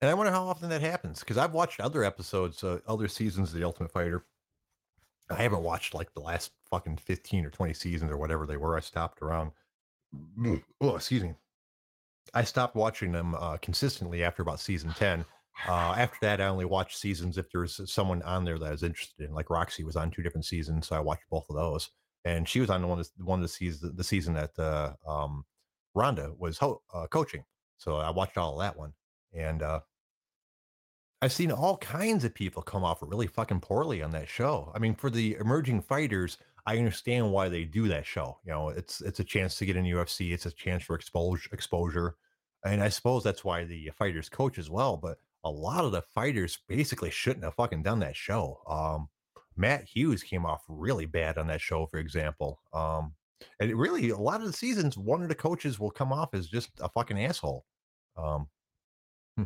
and 0.00 0.10
I 0.10 0.14
wonder 0.14 0.32
how 0.32 0.44
often 0.44 0.68
that 0.70 0.80
happens 0.80 1.20
because 1.20 1.38
I've 1.38 1.52
watched 1.52 1.80
other 1.80 2.04
episodes, 2.04 2.62
uh, 2.64 2.80
other 2.86 3.08
seasons 3.08 3.52
of 3.52 3.58
The 3.58 3.64
Ultimate 3.64 3.92
Fighter. 3.92 4.24
I 5.30 5.42
haven't 5.42 5.62
watched 5.62 5.94
like 5.94 6.12
the 6.12 6.20
last 6.20 6.52
fucking 6.70 6.98
15 6.98 7.46
or 7.46 7.50
20 7.50 7.72
seasons 7.74 8.10
or 8.10 8.16
whatever 8.18 8.46
they 8.46 8.58
were. 8.58 8.76
I 8.76 8.80
stopped 8.80 9.22
around. 9.22 9.52
Oh, 10.80 10.96
excuse 10.96 11.22
me. 11.22 11.34
I 12.34 12.44
stopped 12.44 12.76
watching 12.76 13.12
them 13.12 13.34
uh, 13.34 13.56
consistently 13.58 14.22
after 14.22 14.42
about 14.42 14.60
season 14.60 14.92
10. 14.92 15.24
Uh, 15.68 15.94
after 15.96 16.18
that, 16.22 16.40
I 16.40 16.46
only 16.46 16.64
watched 16.64 16.98
seasons 16.98 17.38
if 17.38 17.50
there's 17.50 17.80
someone 17.90 18.22
on 18.22 18.44
there 18.44 18.58
that 18.58 18.66
I 18.66 18.70
was 18.70 18.82
interested 18.82 19.24
in. 19.24 19.34
Like 19.34 19.50
Roxy 19.50 19.84
was 19.84 19.96
on 19.96 20.10
two 20.10 20.22
different 20.22 20.44
seasons, 20.44 20.88
so 20.88 20.96
I 20.96 21.00
watched 21.00 21.28
both 21.30 21.46
of 21.48 21.56
those. 21.56 21.90
And 22.24 22.48
she 22.48 22.60
was 22.60 22.70
on 22.70 22.80
the 22.80 22.88
one, 22.88 23.04
one 23.18 23.38
of 23.38 23.42
the 23.42 23.48
seasons, 23.48 23.94
the 23.94 24.04
season 24.04 24.34
that 24.34 24.58
uh, 24.58 24.94
um, 25.06 25.44
Ronda 25.94 26.32
was 26.38 26.58
ho- 26.58 26.82
uh, 26.92 27.06
coaching. 27.06 27.44
So 27.78 27.96
I 27.96 28.10
watched 28.10 28.38
all 28.38 28.54
of 28.54 28.60
that 28.60 28.78
one. 28.78 28.92
And 29.32 29.62
uh, 29.62 29.80
I've 31.22 31.32
seen 31.32 31.52
all 31.52 31.76
kinds 31.78 32.24
of 32.24 32.34
people 32.34 32.62
come 32.62 32.84
off 32.84 32.98
really 33.02 33.26
fucking 33.26 33.60
poorly 33.60 34.02
on 34.02 34.10
that 34.12 34.28
show. 34.28 34.72
I 34.74 34.78
mean, 34.78 34.94
for 34.94 35.10
the 35.10 35.36
emerging 35.40 35.82
fighters, 35.82 36.38
I 36.66 36.78
understand 36.78 37.30
why 37.30 37.48
they 37.48 37.64
do 37.64 37.88
that 37.88 38.06
show. 38.06 38.38
You 38.44 38.52
know, 38.52 38.68
it's 38.70 39.00
it's 39.00 39.20
a 39.20 39.24
chance 39.24 39.56
to 39.56 39.66
get 39.66 39.76
in 39.76 39.84
UFC. 39.84 40.32
It's 40.32 40.46
a 40.46 40.50
chance 40.50 40.82
for 40.82 40.94
exposure, 40.94 41.50
exposure, 41.52 42.16
and 42.64 42.82
I 42.82 42.88
suppose 42.88 43.22
that's 43.22 43.44
why 43.44 43.64
the 43.64 43.90
fighters 43.96 44.28
coach 44.28 44.58
as 44.58 44.70
well. 44.70 44.96
But 44.96 45.18
a 45.44 45.50
lot 45.50 45.84
of 45.84 45.92
the 45.92 46.02
fighters 46.02 46.58
basically 46.68 47.10
shouldn't 47.10 47.44
have 47.44 47.54
fucking 47.54 47.82
done 47.82 48.00
that 48.00 48.16
show. 48.16 48.60
Um, 48.66 49.08
Matt 49.56 49.84
Hughes 49.84 50.22
came 50.22 50.44
off 50.44 50.62
really 50.68 51.06
bad 51.06 51.38
on 51.38 51.46
that 51.48 51.60
show, 51.60 51.86
for 51.86 51.98
example. 51.98 52.60
Um, 52.72 53.12
and 53.60 53.72
really, 53.78 54.10
a 54.10 54.16
lot 54.16 54.40
of 54.40 54.46
the 54.46 54.52
seasons, 54.52 54.96
one 54.96 55.22
of 55.22 55.28
the 55.28 55.34
coaches 55.34 55.78
will 55.78 55.90
come 55.90 56.12
off 56.12 56.34
as 56.34 56.48
just 56.48 56.70
a 56.80 56.88
fucking 56.88 57.22
asshole. 57.22 57.64
Um, 58.16 58.48
hmm. 59.36 59.44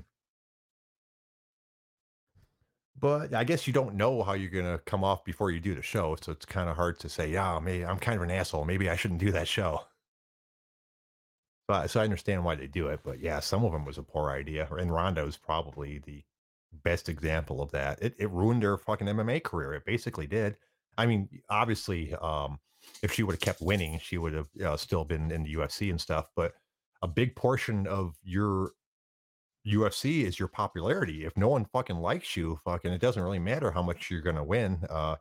but 3.01 3.35
I 3.35 3.45
guess 3.45 3.67
you 3.67 3.73
don't 3.73 3.95
know 3.95 4.23
how 4.23 4.35
you're 4.35 4.51
gonna 4.51 4.79
come 4.87 5.03
off 5.05 5.25
before 5.25 5.51
you 5.51 5.61
do 5.61 5.75
the 5.75 5.83
show, 5.83 6.17
so 6.21 6.33
it's 6.33 6.47
kind 6.47 6.69
of 6.71 6.77
hard 6.77 6.99
to 7.01 7.09
say, 7.09 7.31
yeah, 7.31 7.59
maybe 7.59 7.85
I'm 7.85 7.99
kind 7.99 8.17
of 8.17 8.23
an 8.23 8.31
asshole. 8.31 8.65
Maybe 8.65 8.89
I 8.89 8.97
shouldn't 8.97 9.21
do 9.21 9.33
that 9.33 9.49
show. 9.49 9.83
But 11.69 11.91
so 11.91 12.01
I 12.01 12.05
understand 12.05 12.45
why 12.45 12.57
they 12.57 12.67
do 12.67 12.89
it, 12.89 13.01
but 13.05 13.21
yeah, 13.21 13.41
some 13.41 13.65
of 13.65 13.73
them 13.73 13.85
was 13.85 13.99
a 13.99 14.03
poor 14.03 14.31
idea. 14.31 14.67
And 14.79 14.93
Ronda 14.93 15.25
was 15.25 15.37
probably 15.37 15.99
the 15.99 16.25
best 16.73 17.11
example 17.11 17.61
of 17.61 17.71
that. 17.73 18.03
It 18.03 18.15
it 18.19 18.31
ruined 18.31 18.63
her 18.63 18.79
fucking 18.79 19.07
MMA 19.07 19.45
career. 19.45 19.75
It 19.75 19.85
basically 19.85 20.27
did. 20.27 20.57
I 20.97 21.07
mean, 21.07 21.29
obviously, 21.51 22.15
um, 22.15 22.59
if 23.03 23.13
she 23.13 23.23
would 23.23 23.35
have 23.35 23.41
kept 23.41 23.61
winning, 23.61 23.99
she 24.03 24.19
would 24.19 24.33
have 24.33 24.49
know, 24.55 24.77
still 24.77 25.05
been 25.05 25.31
in 25.31 25.45
the 25.45 25.55
UFC 25.55 25.91
and 25.91 26.01
stuff. 26.01 26.27
But 26.35 26.55
a 27.03 27.09
big 27.09 27.37
portion 27.37 27.87
of 27.87 28.17
your 28.23 28.73
UFC 29.67 30.25
is 30.25 30.39
your 30.39 30.49
popularity. 30.49 31.25
If 31.27 31.37
no 31.37 31.49
one 31.49 31.67
fucking 31.67 31.99
likes 31.99 32.37
you, 32.37 32.59
fucking, 32.65 32.93
it 32.93 33.01
doesn't 33.01 33.23
really 33.23 33.39
matter 33.39 33.71
how 33.71 33.83
much 33.83 34.11
you're 34.11 34.23
gonna 34.23 34.45
win. 34.45 34.85
Uh, 34.89 35.17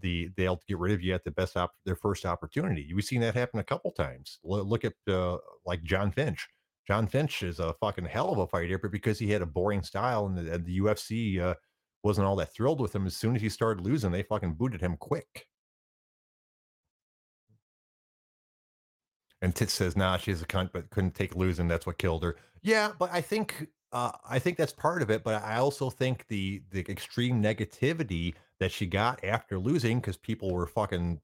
the 0.00 0.30
they'll 0.36 0.60
get 0.68 0.78
rid 0.78 0.92
of 0.92 1.02
you 1.02 1.14
at 1.14 1.24
the 1.24 1.30
best 1.30 1.56
op- 1.56 1.74
their 1.84 1.96
first 1.96 2.26
opportunity. 2.26 2.92
We've 2.94 3.04
seen 3.04 3.20
that 3.22 3.34
happen 3.34 3.60
a 3.60 3.64
couple 3.64 3.90
times. 3.92 4.38
L- 4.44 4.64
look 4.64 4.84
at 4.84 4.94
uh, 5.08 5.38
like 5.64 5.82
Jon 5.82 6.10
Fitch. 6.10 6.46
Jon 6.86 7.06
Fitch 7.06 7.42
is 7.42 7.58
a 7.58 7.74
fucking 7.74 8.04
hell 8.04 8.32
of 8.32 8.38
a 8.38 8.46
fighter, 8.46 8.78
but 8.78 8.92
because 8.92 9.18
he 9.18 9.30
had 9.30 9.42
a 9.42 9.46
boring 9.46 9.82
style 9.82 10.26
and 10.26 10.38
the, 10.38 10.52
and 10.52 10.64
the 10.64 10.78
UFC 10.78 11.40
uh, 11.40 11.54
wasn't 12.04 12.26
all 12.26 12.36
that 12.36 12.54
thrilled 12.54 12.80
with 12.80 12.94
him, 12.94 13.06
as 13.06 13.16
soon 13.16 13.34
as 13.34 13.42
he 13.42 13.48
started 13.48 13.84
losing, 13.84 14.12
they 14.12 14.22
fucking 14.22 14.54
booted 14.54 14.80
him 14.80 14.96
quick. 14.96 15.46
And 19.42 19.54
Tits 19.54 19.72
says, 19.72 19.96
"Nah, 19.96 20.16
she's 20.16 20.42
a 20.42 20.46
cunt, 20.46 20.70
but 20.72 20.90
couldn't 20.90 21.14
take 21.14 21.36
losing. 21.36 21.68
That's 21.68 21.86
what 21.86 21.98
killed 21.98 22.22
her." 22.22 22.36
Yeah, 22.62 22.92
but 22.98 23.10
I 23.12 23.20
think 23.20 23.68
uh, 23.92 24.12
I 24.28 24.38
think 24.38 24.56
that's 24.56 24.72
part 24.72 25.02
of 25.02 25.10
it. 25.10 25.24
But 25.24 25.42
I 25.42 25.56
also 25.56 25.90
think 25.90 26.26
the 26.28 26.62
the 26.70 26.80
extreme 26.88 27.42
negativity 27.42 28.34
that 28.60 28.72
she 28.72 28.86
got 28.86 29.24
after 29.24 29.58
losing 29.58 30.00
because 30.00 30.16
people 30.16 30.52
were 30.52 30.66
fucking 30.66 31.20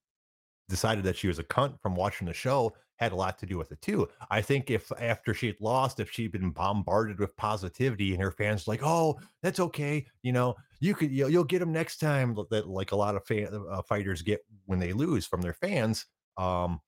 decided 0.69 1.05
that 1.05 1.17
she 1.17 1.29
was 1.29 1.39
a 1.39 1.45
cunt 1.45 1.81
from 1.81 1.95
watching 1.95 2.27
the 2.27 2.33
show 2.33 2.73
had 3.03 3.13
a 3.13 3.17
lot 3.17 3.37
to 3.37 3.47
do 3.47 3.59
with 3.59 3.73
it 3.73 3.83
too. 3.83 4.09
I 4.31 4.41
think 4.41 4.71
if 4.71 4.93
after 4.99 5.35
she 5.35 5.49
had 5.49 5.61
lost, 5.61 5.99
if 5.99 6.11
she'd 6.11 6.31
been 6.31 6.51
bombarded 6.51 7.19
with 7.19 7.37
positivity 7.37 8.13
and 8.13 8.23
her 8.23 8.31
fans 8.31 8.69
like, 8.69 8.81
"Oh, 8.83 9.19
that's 9.43 9.59
okay," 9.59 10.07
you 10.23 10.33
know, 10.33 10.55
you 10.79 10.95
could 10.95 11.11
you'll, 11.11 11.29
you'll 11.29 11.45
get 11.45 11.59
them 11.59 11.73
next 11.73 11.99
time. 11.99 12.37
That 12.51 12.69
like 12.69 12.93
a 12.93 12.97
lot 12.97 13.17
of 13.17 13.23
uh, 13.31 13.83
fighters 13.83 14.23
get 14.23 14.41
when 14.67 14.79
they 14.79 14.93
lose 14.93 15.27
from 15.27 15.43
their 15.43 15.53
fans. 15.53 16.07
Um, 16.39 16.81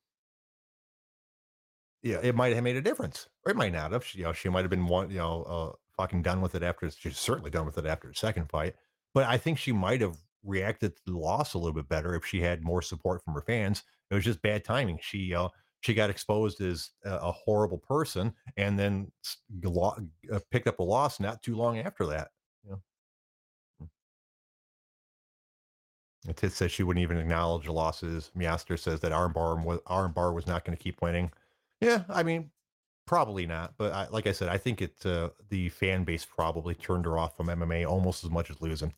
yeah, 2.03 2.21
it 2.23 2.37
might 2.37 2.55
have 2.55 2.63
made 2.65 2.77
a 2.77 2.83
difference, 2.83 3.29
or 3.45 3.51
it 3.51 3.57
might 3.57 3.73
not 3.73 3.91
have. 3.91 4.05
She, 4.05 4.19
you 4.19 4.25
know, 4.25 4.33
she 4.33 4.49
might 4.49 4.63
have 4.63 4.71
been 4.71 4.87
one, 4.87 5.11
you 5.11 5.19
know, 5.19 5.43
uh, 5.43 5.77
fucking 5.97 6.23
done 6.23 6.41
with 6.41 6.55
it 6.55 6.63
after. 6.63 6.89
She's 6.91 7.19
certainly 7.19 7.51
done 7.51 7.67
with 7.67 7.79
it 7.79 7.87
after 7.87 8.07
the 8.09 8.15
second 8.15 8.51
fight. 8.51 8.75
But 9.15 9.25
I 9.25 9.37
think 9.37 9.59
she 9.59 9.73
might 9.73 10.01
have 10.01 10.17
reacted 10.45 10.97
to 10.97 11.03
the 11.07 11.19
loss 11.19 11.55
a 11.55 11.59
little 11.59 11.75
bit 11.75 11.89
better 11.89 12.15
if 12.15 12.25
she 12.25 12.41
had 12.41 12.63
more 12.63 12.83
support 12.83 13.25
from 13.25 13.35
her 13.35 13.43
fans. 13.43 13.83
It 14.11 14.15
was 14.15 14.25
just 14.25 14.43
bad 14.43 14.65
timing. 14.65 14.99
She 15.03 15.35
uh, 15.35 15.49
she 15.81 15.93
got 15.93 16.09
exposed 16.09 16.63
as 16.63 16.91
a, 17.05 17.31
horrible 17.31 17.77
person, 17.77 18.33
and 18.57 18.79
then 18.79 19.13
uh, 19.67 20.39
picked 20.51 20.67
up 20.67 20.79
a 20.79 20.83
loss 20.83 21.21
not 21.21 21.43
too 21.43 21.55
long 21.57 21.79
after 21.79 22.07
that. 22.07 22.29
You 22.65 22.81
know? 23.81 23.91
Tit 26.35 26.53
says 26.53 26.73
she 26.73 26.85
wouldn't 26.85 27.03
even 27.03 27.19
acknowledge 27.19 27.67
the 27.67 27.73
losses. 27.73 28.31
Miaster 28.35 28.79
says 28.79 29.01
that 29.01 29.13
Armbar 29.13 29.83
Armbar 29.83 30.35
was 30.35 30.47
not 30.47 30.65
going 30.65 30.77
to 30.77 30.83
keep 30.83 31.03
winning. 31.03 31.31
Yeah, 31.83 32.05
I 32.09 32.23
mean, 32.23 32.51
probably 33.07 33.45
not. 33.45 33.75
But 33.77 33.93
I, 33.93 34.09
like 34.09 34.27
I 34.27 34.33
said, 34.33 34.49
I 34.49 34.57
think 34.57 34.81
it 34.81 35.05
uh, 35.05 35.29
the 35.51 35.69
fan 35.69 36.05
base 36.05 36.25
probably 36.25 36.75
turned 36.75 37.05
her 37.05 37.19
off 37.19 37.37
from 37.37 37.49
MMA 37.49 37.87
almost 37.87 38.25
as 38.25 38.31
much 38.31 38.51
as 38.51 38.63
losing. 38.63 38.95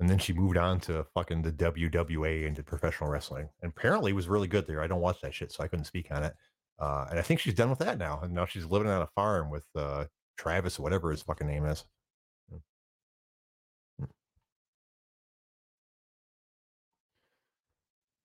And 0.00 0.08
then 0.08 0.18
she 0.18 0.32
moved 0.32 0.56
on 0.56 0.78
to 0.80 1.04
fucking 1.14 1.42
the 1.42 1.52
WWA 1.52 2.46
and 2.46 2.54
did 2.54 2.66
professional 2.66 3.10
wrestling. 3.10 3.48
And 3.62 3.72
apparently 3.76 4.12
was 4.12 4.28
really 4.28 4.46
good 4.46 4.66
there. 4.66 4.80
I 4.80 4.86
don't 4.86 5.00
watch 5.00 5.20
that 5.22 5.34
shit, 5.34 5.50
so 5.50 5.64
I 5.64 5.68
couldn't 5.68 5.86
speak 5.86 6.08
on 6.10 6.22
it. 6.22 6.34
Uh, 6.78 7.06
and 7.10 7.18
I 7.18 7.22
think 7.22 7.40
she's 7.40 7.54
done 7.54 7.70
with 7.70 7.80
that 7.80 7.98
now. 7.98 8.20
And 8.22 8.32
now 8.32 8.46
she's 8.46 8.64
living 8.64 8.88
on 8.88 9.02
a 9.02 9.08
farm 9.16 9.50
with 9.50 9.64
uh, 9.74 10.04
Travis, 10.36 10.78
whatever 10.78 11.10
his 11.10 11.22
fucking 11.22 11.46
name 11.46 11.64
is. 11.64 11.84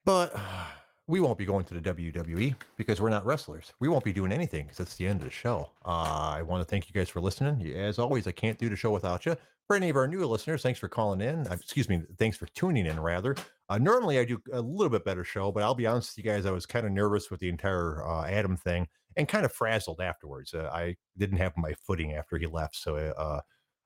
But 0.05 0.35
we 1.07 1.19
won't 1.19 1.37
be 1.37 1.45
going 1.45 1.65
to 1.65 1.73
the 1.73 1.93
WWE 1.93 2.55
because 2.77 3.01
we're 3.01 3.09
not 3.09 3.25
wrestlers. 3.25 3.73
We 3.79 3.87
won't 3.87 4.03
be 4.03 4.13
doing 4.13 4.31
anything 4.31 4.65
because 4.65 4.79
it's 4.79 4.95
the 4.95 5.07
end 5.07 5.21
of 5.21 5.25
the 5.25 5.31
show. 5.31 5.71
Uh, 5.85 6.35
I 6.37 6.41
want 6.43 6.61
to 6.61 6.65
thank 6.65 6.87
you 6.87 6.93
guys 6.93 7.09
for 7.09 7.19
listening. 7.19 7.73
As 7.73 7.99
always, 7.99 8.27
I 8.27 8.31
can't 8.31 8.57
do 8.57 8.69
the 8.69 8.75
show 8.75 8.91
without 8.91 9.25
you. 9.25 9.35
For 9.67 9.77
any 9.77 9.89
of 9.89 9.95
our 9.95 10.07
new 10.07 10.25
listeners, 10.25 10.61
thanks 10.61 10.79
for 10.79 10.89
calling 10.89 11.21
in. 11.21 11.47
Uh, 11.47 11.53
excuse 11.53 11.87
me, 11.87 12.01
thanks 12.19 12.37
for 12.37 12.47
tuning 12.47 12.85
in, 12.85 12.99
rather. 12.99 13.35
Uh, 13.69 13.77
normally, 13.77 14.19
I 14.19 14.25
do 14.25 14.41
a 14.51 14.61
little 14.61 14.89
bit 14.89 15.05
better 15.05 15.23
show, 15.23 15.51
but 15.51 15.63
I'll 15.63 15.73
be 15.73 15.87
honest 15.87 16.15
with 16.15 16.25
you 16.25 16.31
guys, 16.31 16.45
I 16.45 16.51
was 16.51 16.65
kind 16.65 16.85
of 16.85 16.91
nervous 16.91 17.31
with 17.31 17.39
the 17.39 17.49
entire 17.49 18.05
uh, 18.05 18.25
Adam 18.25 18.57
thing 18.57 18.87
and 19.15 19.27
kind 19.27 19.45
of 19.45 19.53
frazzled 19.53 20.01
afterwards. 20.01 20.53
Uh, 20.53 20.69
I 20.73 20.95
didn't 21.17 21.37
have 21.37 21.53
my 21.55 21.73
footing 21.87 22.13
after 22.13 22.37
he 22.37 22.45
left, 22.45 22.75
so 22.75 22.95
uh, 22.97 23.39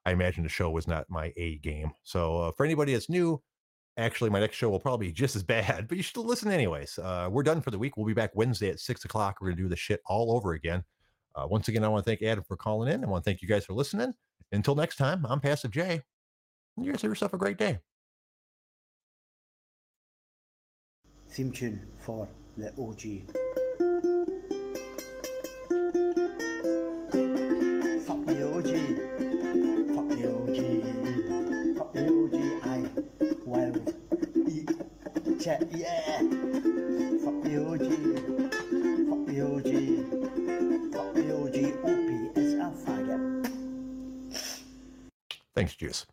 I 0.06 0.12
imagine 0.12 0.44
the 0.44 0.50
show 0.50 0.72
was 0.72 0.88
not 0.88 1.06
my 1.10 1.32
A 1.38 1.58
game. 1.60 1.92
So 2.04 2.42
uh, 2.42 2.52
for 2.58 2.66
anybody 2.66 2.94
that's 2.94 3.10
new, 3.10 3.42
actually, 3.98 4.30
my 4.30 4.40
next 4.40 4.56
show 4.56 4.70
will 4.70 4.80
probably 4.80 5.08
be 5.08 5.14
just 5.14 5.36
as 5.36 5.44
bad, 5.44 5.88
but 5.88 5.98
you 5.98 6.04
should 6.04 6.18
listen 6.18 6.52
anyways. 6.52 6.98
Uh, 6.98 7.30
we're 7.32 7.44
done 7.44 7.62
for 7.62 7.72
the 7.72 7.80
week. 7.80 7.98
We'll 7.98 8.08
be 8.08 8.14
back 8.14 8.32
Wednesday 8.34 8.70
at 8.70 8.80
six 8.80 9.06
o'clock. 9.06 9.38
We're 9.42 9.50
gonna 9.50 9.62
do 9.62 9.70
the 9.70 9.76
shit 9.76 10.02
all 10.08 10.36
over 10.36 10.54
again. 10.54 10.84
Uh, 11.36 11.46
once 11.48 11.68
again, 11.68 11.84
I 11.84 11.88
want 11.88 12.04
to 12.04 12.10
thank 12.10 12.24
Adam 12.24 12.44
for 12.44 12.58
calling 12.58 12.92
in. 12.92 13.04
I 13.04 13.08
want 13.08 13.24
to 13.24 13.30
thank 13.30 13.44
you 13.44 13.48
guys 13.48 13.64
for 13.64 13.74
listening. 13.74 14.14
Until 14.52 14.76
next 14.76 14.96
time, 14.98 15.26
I'm 15.28 15.40
Passive 15.40 15.72
J. 15.72 16.02
You 16.78 16.92
guys 16.92 17.02
have 17.02 17.12
yourself 17.12 17.34
a 17.34 17.38
great 17.38 17.58
day. 17.58 17.80
theme 21.38 21.52
tune 21.52 21.80
for 22.00 22.28
the 22.58 22.70
OG. 22.80 23.04
Fuck 28.08 28.26
the 28.26 28.38
OG. 28.56 28.72
Fuck 29.94 30.08
the 30.10 30.26
OG. 30.34 30.60
Fuck 31.78 31.94
the 31.94 32.04
OG. 32.08 32.38
I 32.66 32.90
wild 33.46 33.94
yeah. 35.46 36.18
Fuck 37.24 37.38
the 37.44 37.54
OG. 37.68 37.86
Fuck 39.10 39.22
the 39.28 39.38
OG. 39.42 40.17
Thanks, 45.58 45.74
Juice. 45.74 46.06